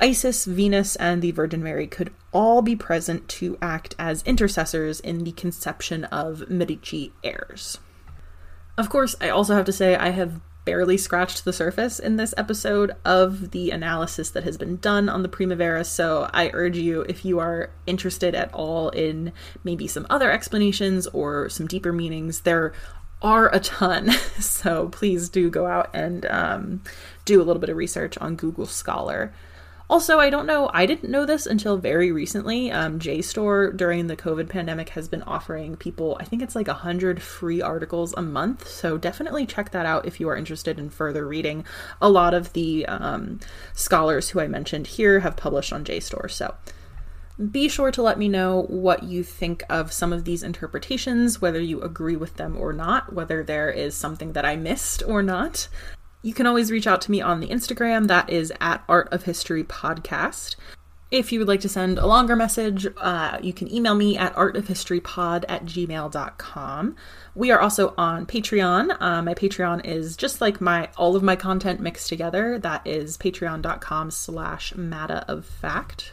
Isis, 0.00 0.46
Venus, 0.46 0.96
and 0.96 1.20
the 1.20 1.32
Virgin 1.32 1.62
Mary 1.62 1.86
could 1.86 2.14
all 2.32 2.62
be 2.62 2.74
present 2.74 3.28
to 3.28 3.58
act 3.60 3.94
as 3.98 4.22
intercessors 4.22 5.00
in 5.00 5.24
the 5.24 5.32
conception 5.32 6.04
of 6.04 6.48
Medici 6.48 7.12
heirs. 7.22 7.78
Of 8.78 8.88
course, 8.88 9.14
I 9.20 9.28
also 9.28 9.54
have 9.54 9.66
to 9.66 9.72
say 9.72 9.96
I 9.96 10.12
have 10.12 10.40
barely 10.64 10.96
scratched 10.96 11.44
the 11.44 11.52
surface 11.52 11.98
in 11.98 12.16
this 12.16 12.34
episode 12.36 12.92
of 13.04 13.50
the 13.50 13.70
analysis 13.70 14.30
that 14.30 14.44
has 14.44 14.56
been 14.56 14.76
done 14.76 15.08
on 15.08 15.22
the 15.22 15.28
Primavera. 15.28 15.84
So 15.84 16.28
I 16.32 16.50
urge 16.52 16.76
you, 16.76 17.02
if 17.02 17.24
you 17.24 17.40
are 17.40 17.70
interested 17.86 18.34
at 18.34 18.52
all 18.54 18.90
in 18.90 19.32
maybe 19.64 19.86
some 19.86 20.06
other 20.08 20.30
explanations 20.30 21.06
or 21.08 21.48
some 21.48 21.66
deeper 21.66 21.92
meanings, 21.92 22.42
there 22.42 22.72
are 23.20 23.52
a 23.54 23.60
ton. 23.60 24.10
So 24.38 24.88
please 24.88 25.28
do 25.28 25.50
go 25.50 25.66
out 25.66 25.90
and 25.94 26.26
um, 26.26 26.82
do 27.24 27.40
a 27.40 27.44
little 27.44 27.60
bit 27.60 27.70
of 27.70 27.76
research 27.76 28.18
on 28.18 28.36
Google 28.36 28.66
Scholar. 28.66 29.32
Also, 29.92 30.18
I 30.18 30.30
don't 30.30 30.46
know, 30.46 30.70
I 30.72 30.86
didn't 30.86 31.10
know 31.10 31.26
this 31.26 31.44
until 31.44 31.76
very 31.76 32.12
recently. 32.12 32.70
Um, 32.72 32.98
JSTOR 32.98 33.76
during 33.76 34.06
the 34.06 34.16
COVID 34.16 34.48
pandemic 34.48 34.88
has 34.88 35.06
been 35.06 35.22
offering 35.24 35.76
people, 35.76 36.16
I 36.18 36.24
think 36.24 36.40
it's 36.40 36.56
like 36.56 36.66
100 36.66 37.20
free 37.20 37.60
articles 37.60 38.14
a 38.16 38.22
month. 38.22 38.66
So 38.66 38.96
definitely 38.96 39.44
check 39.44 39.70
that 39.72 39.84
out 39.84 40.06
if 40.06 40.18
you 40.18 40.30
are 40.30 40.34
interested 40.34 40.78
in 40.78 40.88
further 40.88 41.28
reading. 41.28 41.66
A 42.00 42.08
lot 42.08 42.32
of 42.32 42.54
the 42.54 42.86
um, 42.86 43.40
scholars 43.74 44.30
who 44.30 44.40
I 44.40 44.48
mentioned 44.48 44.86
here 44.86 45.20
have 45.20 45.36
published 45.36 45.74
on 45.74 45.84
JSTOR. 45.84 46.30
So 46.30 46.54
be 47.50 47.68
sure 47.68 47.90
to 47.90 48.00
let 48.00 48.18
me 48.18 48.30
know 48.30 48.62
what 48.70 49.02
you 49.02 49.22
think 49.22 49.62
of 49.68 49.92
some 49.92 50.10
of 50.10 50.24
these 50.24 50.42
interpretations, 50.42 51.42
whether 51.42 51.60
you 51.60 51.82
agree 51.82 52.16
with 52.16 52.36
them 52.36 52.56
or 52.56 52.72
not, 52.72 53.12
whether 53.12 53.42
there 53.42 53.70
is 53.70 53.94
something 53.94 54.32
that 54.32 54.46
I 54.46 54.56
missed 54.56 55.02
or 55.06 55.22
not. 55.22 55.68
You 56.22 56.32
can 56.32 56.46
always 56.46 56.70
reach 56.70 56.86
out 56.86 57.00
to 57.02 57.10
me 57.10 57.20
on 57.20 57.40
the 57.40 57.48
Instagram. 57.48 58.06
That 58.06 58.30
is 58.30 58.52
at 58.60 58.84
Art 58.88 59.08
of 59.12 59.24
History 59.24 59.64
Podcast. 59.64 60.54
If 61.10 61.30
you 61.30 61.40
would 61.40 61.48
like 61.48 61.60
to 61.60 61.68
send 61.68 61.98
a 61.98 62.06
longer 62.06 62.36
message, 62.36 62.86
uh, 62.96 63.38
you 63.42 63.52
can 63.52 63.70
email 63.70 63.94
me 63.94 64.16
at 64.16 64.32
artofhistorypod 64.34 65.44
at 65.48 65.66
gmail.com. 65.66 66.96
We 67.34 67.50
are 67.50 67.60
also 67.60 67.92
on 67.98 68.24
Patreon. 68.24 68.96
Uh, 68.98 69.20
my 69.20 69.34
Patreon 69.34 69.84
is 69.84 70.16
just 70.16 70.40
like 70.40 70.60
my 70.60 70.88
all 70.96 71.14
of 71.14 71.22
my 71.22 71.36
content 71.36 71.80
mixed 71.80 72.08
together. 72.08 72.58
That 72.58 72.86
is 72.86 73.18
patreon.com 73.18 74.10
slash 74.10 74.74
matta 74.74 75.24
of 75.28 75.44
fact. 75.44 76.12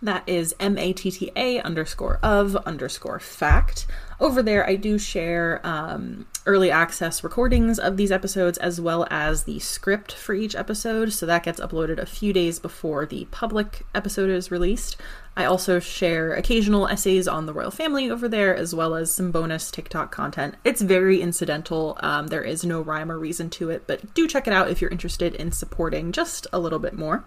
That 0.00 0.26
is 0.26 0.54
M 0.60 0.78
A 0.78 0.92
T 0.92 1.10
T 1.10 1.32
A 1.34 1.60
underscore 1.60 2.20
of 2.22 2.56
underscore 2.56 3.20
fact. 3.20 3.86
Over 4.20 4.42
there, 4.42 4.68
I 4.68 4.74
do 4.74 4.98
share 4.98 5.60
um, 5.62 6.26
early 6.44 6.72
access 6.72 7.22
recordings 7.22 7.78
of 7.78 7.96
these 7.96 8.10
episodes 8.10 8.58
as 8.58 8.80
well 8.80 9.06
as 9.10 9.44
the 9.44 9.60
script 9.60 10.12
for 10.12 10.34
each 10.34 10.56
episode. 10.56 11.12
So 11.12 11.24
that 11.26 11.44
gets 11.44 11.60
uploaded 11.60 11.98
a 11.98 12.06
few 12.06 12.32
days 12.32 12.58
before 12.58 13.06
the 13.06 13.26
public 13.30 13.86
episode 13.94 14.28
is 14.28 14.50
released. 14.50 14.96
I 15.36 15.44
also 15.44 15.78
share 15.78 16.34
occasional 16.34 16.88
essays 16.88 17.28
on 17.28 17.46
the 17.46 17.52
royal 17.52 17.70
family 17.70 18.10
over 18.10 18.26
there, 18.26 18.56
as 18.56 18.74
well 18.74 18.96
as 18.96 19.12
some 19.12 19.30
bonus 19.30 19.70
TikTok 19.70 20.10
content. 20.10 20.56
It's 20.64 20.82
very 20.82 21.20
incidental. 21.20 21.96
Um, 22.00 22.26
there 22.26 22.42
is 22.42 22.64
no 22.64 22.80
rhyme 22.80 23.12
or 23.12 23.18
reason 23.20 23.50
to 23.50 23.70
it, 23.70 23.84
but 23.86 24.14
do 24.14 24.26
check 24.26 24.48
it 24.48 24.52
out 24.52 24.68
if 24.68 24.80
you're 24.80 24.90
interested 24.90 25.36
in 25.36 25.52
supporting 25.52 26.10
just 26.10 26.48
a 26.52 26.58
little 26.58 26.80
bit 26.80 26.94
more. 26.94 27.24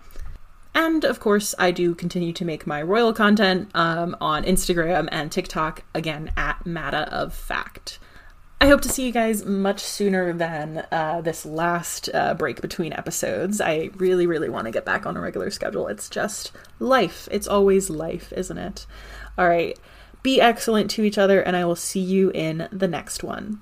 And 0.73 1.03
of 1.03 1.19
course, 1.19 1.53
I 1.59 1.71
do 1.71 1.93
continue 1.93 2.33
to 2.33 2.45
make 2.45 2.65
my 2.65 2.81
royal 2.81 3.13
content 3.13 3.69
um, 3.73 4.15
on 4.21 4.43
Instagram 4.43 5.09
and 5.11 5.31
TikTok, 5.31 5.83
again 5.93 6.31
at 6.37 6.65
Matta 6.65 7.11
of 7.13 7.33
Fact. 7.33 7.99
I 8.61 8.67
hope 8.67 8.81
to 8.81 8.89
see 8.89 9.07
you 9.07 9.11
guys 9.11 9.43
much 9.43 9.79
sooner 9.79 10.33
than 10.33 10.85
uh, 10.91 11.21
this 11.21 11.47
last 11.47 12.09
uh, 12.13 12.35
break 12.35 12.61
between 12.61 12.93
episodes. 12.93 13.59
I 13.59 13.89
really, 13.95 14.27
really 14.27 14.49
want 14.49 14.65
to 14.65 14.71
get 14.71 14.85
back 14.85 15.07
on 15.07 15.17
a 15.17 15.19
regular 15.19 15.49
schedule. 15.49 15.87
It's 15.87 16.07
just 16.07 16.51
life. 16.77 17.27
It's 17.31 17.47
always 17.47 17.89
life, 17.89 18.31
isn't 18.31 18.59
it? 18.59 18.85
All 19.35 19.49
right. 19.49 19.77
Be 20.21 20.39
excellent 20.39 20.91
to 20.91 21.03
each 21.03 21.17
other, 21.17 21.41
and 21.41 21.57
I 21.57 21.65
will 21.65 21.75
see 21.75 21.99
you 21.99 22.29
in 22.35 22.69
the 22.71 22.87
next 22.87 23.23
one. 23.23 23.61